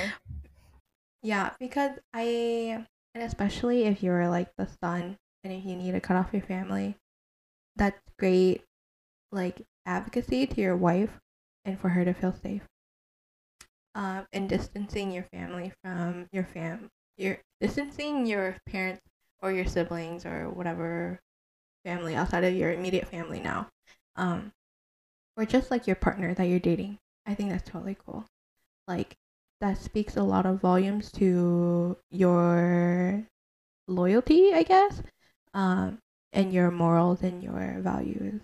yeah, 1.21 1.51
because 1.59 1.91
I 2.13 2.85
and 3.13 3.23
especially 3.23 3.83
if 3.85 4.03
you're 4.03 4.27
like 4.29 4.49
the 4.57 4.67
son 4.81 5.17
and 5.43 5.53
if 5.53 5.65
you 5.65 5.75
need 5.75 5.91
to 5.91 5.99
cut 5.99 6.17
off 6.17 6.33
your 6.33 6.41
family, 6.41 6.95
that's 7.75 7.99
great 8.17 8.63
like 9.31 9.61
advocacy 9.85 10.47
to 10.47 10.61
your 10.61 10.75
wife 10.75 11.19
and 11.65 11.79
for 11.79 11.89
her 11.89 12.03
to 12.05 12.13
feel 12.13 12.33
safe. 12.33 12.63
Um, 13.95 14.27
and 14.31 14.47
distancing 14.47 15.11
your 15.11 15.23
family 15.33 15.73
from 15.83 16.27
your 16.31 16.43
fam 16.43 16.89
your 17.17 17.37
distancing 17.59 18.25
your 18.25 18.55
parents 18.65 19.01
or 19.41 19.51
your 19.51 19.65
siblings 19.65 20.25
or 20.25 20.49
whatever 20.49 21.19
family 21.85 22.15
outside 22.15 22.43
of 22.43 22.53
your 22.53 22.71
immediate 22.71 23.07
family 23.07 23.39
now. 23.39 23.67
Um, 24.15 24.51
or 25.37 25.45
just 25.45 25.69
like 25.69 25.85
your 25.85 25.95
partner 25.95 26.33
that 26.33 26.45
you're 26.45 26.59
dating. 26.59 26.97
I 27.25 27.35
think 27.35 27.49
that's 27.49 27.69
totally 27.69 27.97
cool. 28.05 28.25
Like 28.89 29.15
that 29.61 29.77
speaks 29.77 30.17
a 30.17 30.23
lot 30.23 30.47
of 30.47 30.61
volumes 30.61 31.11
to 31.11 31.95
your 32.09 33.23
loyalty, 33.87 34.51
I 34.51 34.63
guess, 34.63 35.03
um, 35.53 35.99
and 36.33 36.51
your 36.51 36.71
morals 36.71 37.21
and 37.21 37.43
your 37.43 37.77
values. 37.81 38.41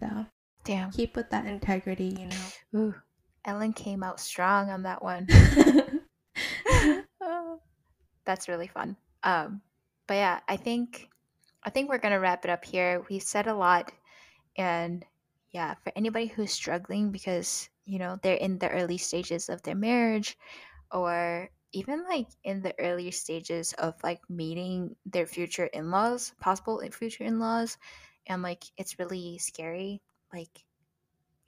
So 0.00 0.26
Damn. 0.64 0.90
keep 0.90 1.16
with 1.16 1.30
that 1.30 1.46
integrity, 1.46 2.14
you 2.20 2.26
know. 2.26 2.78
Ooh. 2.78 2.94
Ellen 3.46 3.72
came 3.72 4.02
out 4.02 4.20
strong 4.20 4.68
on 4.68 4.82
that 4.82 5.02
one. 5.02 5.28
Oh, 7.22 7.58
That's 8.26 8.48
really 8.48 8.66
fun. 8.66 8.96
Um, 9.22 9.62
but 10.06 10.14
yeah, 10.14 10.40
I 10.46 10.58
think 10.58 11.08
I 11.64 11.70
think 11.70 11.88
we're 11.88 11.96
gonna 11.96 12.20
wrap 12.20 12.44
it 12.44 12.50
up 12.50 12.66
here. 12.66 13.02
We've 13.08 13.22
said 13.22 13.46
a 13.46 13.54
lot, 13.54 13.92
and 14.58 15.06
yeah, 15.52 15.72
for 15.82 15.90
anybody 15.96 16.26
who's 16.26 16.52
struggling 16.52 17.12
because 17.12 17.70
you 17.86 17.98
know 17.98 18.18
they're 18.22 18.36
in 18.36 18.58
the 18.58 18.70
early 18.70 18.98
stages 18.98 19.48
of 19.48 19.62
their 19.62 19.76
marriage, 19.76 20.38
or 20.92 21.50
even 21.72 22.04
like 22.08 22.28
in 22.44 22.62
the 22.62 22.74
earlier 22.80 23.12
stages 23.12 23.72
of 23.74 23.94
like 24.04 24.20
meeting 24.30 24.96
their 25.06 25.26
future 25.26 25.66
in-laws, 25.66 26.34
possible 26.40 26.82
future 26.92 27.24
in-laws, 27.24 27.78
and 28.26 28.42
like 28.42 28.64
it's 28.76 28.98
really 28.98 29.38
scary. 29.38 30.02
Like, 30.32 30.64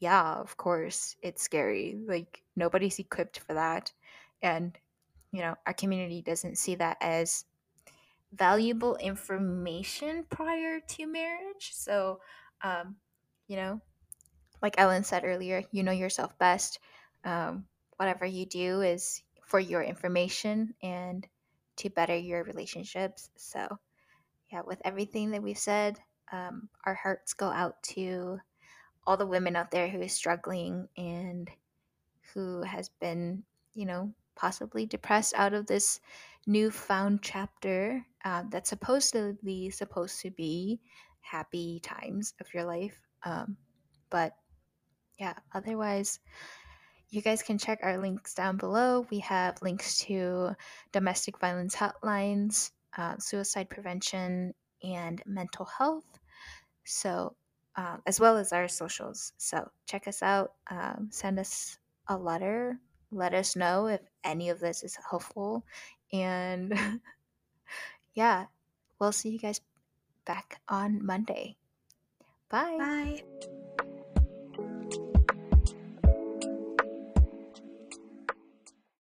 yeah, 0.01 0.35
of 0.37 0.57
course, 0.57 1.17
it's 1.23 1.43
scary. 1.43 1.99
Like 2.07 2.43
nobody's 2.57 2.99
equipped 2.99 3.41
for 3.41 3.55
that, 3.55 3.93
and 4.43 4.79
you 5.33 5.41
know 5.43 5.57
our 5.67 5.75
community 5.75 6.23
doesn't 6.23 6.59
see 6.59 6.77
that 6.77 6.99
as 7.01 7.45
valuable 8.33 8.97
information 8.97 10.25
prior 10.29 10.81
to 10.81 11.07
marriage 11.07 11.71
so 11.73 12.21
um 12.63 12.97
you 13.47 13.57
know 13.57 13.81
like 14.63 14.75
ellen 14.79 15.05
said 15.05 15.25
earlier 15.25 15.63
you 15.73 15.83
know 15.83 15.93
yourself 15.93 16.37
best 16.39 16.79
um 17.25 17.65
whatever 17.97 18.25
you 18.27 18.47
do 18.47 18.81
is 18.81 19.23
for 19.45 19.59
your 19.61 19.83
information 19.83 20.75
and 20.83 21.27
to 21.77 21.91
better 21.91 22.17
your 22.17 22.45
relationships 22.45 23.31
so 23.37 23.67
yeah 24.53 24.63
with 24.67 24.81
everything 24.85 25.31
that 25.31 25.43
we've 25.43 25.59
said 25.59 25.99
um 26.33 26.69
our 26.85 26.95
hearts 26.95 27.35
go 27.35 27.47
out 27.49 27.83
to 27.83 28.39
all 29.09 29.17
the 29.17 29.27
women 29.27 29.57
out 29.57 29.71
there 29.71 29.89
who 29.89 30.03
is 30.03 30.13
struggling 30.13 30.87
and 30.99 31.51
who 32.35 32.63
has 32.63 32.91
been, 33.01 33.43
you 33.75 33.87
know, 33.87 34.13
possibly 34.37 34.85
depressed 34.87 35.35
out 35.35 35.55
of 35.55 35.67
this 35.67 35.99
newfound 36.47 37.21
chapter 37.23 38.05
uh, 38.25 38.43
that's 38.51 38.69
supposedly 38.69 39.71
supposed 39.71 40.21
to 40.21 40.31
be 40.31 40.79
happy 41.21 41.81
times 41.81 42.35
of 42.41 42.53
your 42.53 42.65
life. 42.65 43.01
Um, 43.25 43.57
but 44.11 44.35
yeah, 45.19 45.35
otherwise, 45.53 46.21
you 47.11 47.23
guys 47.23 47.43
can 47.43 47.59
check 47.59 47.81
our 47.83 47.99
links 47.99 48.35
down 48.35 48.57
below. 48.57 49.07
We 49.11 49.21
have 49.21 49.61
links 49.63 49.99
to 50.01 50.55
domestic 50.93 51.39
violence 51.39 51.75
hotlines, 51.75 52.71
uh, 52.97 53.17
suicide 53.19 53.71
prevention, 53.71 54.55
and 54.83 55.23
mental 55.27 55.65
health. 55.65 56.05
So, 56.85 57.35
uh, 57.77 57.97
as 58.07 58.21
well 58.21 58.37
as 58.37 58.53
our 58.53 58.69
socials. 58.69 59.33
So, 59.39 59.71
check 59.87 60.07
us 60.07 60.23
out. 60.23 60.53
Um, 60.71 61.09
send 61.11 61.39
us 61.39 61.79
a 62.09 62.17
letter. 62.17 62.79
Let 63.11 63.35
us 63.35 63.57
know 63.57 63.87
if 63.87 64.01
any 64.25 64.51
of 64.51 64.61
this 64.61 64.83
is 64.83 64.99
helpful. 65.11 65.65
And 66.13 66.79
yeah, 68.15 68.47
we'll 68.99 69.13
see 69.13 69.31
you 69.31 69.39
guys 69.39 69.61
back 70.25 70.61
on 70.69 71.05
Monday. 71.05 71.57
Bye. 72.51 72.77
Bye. 72.79 73.23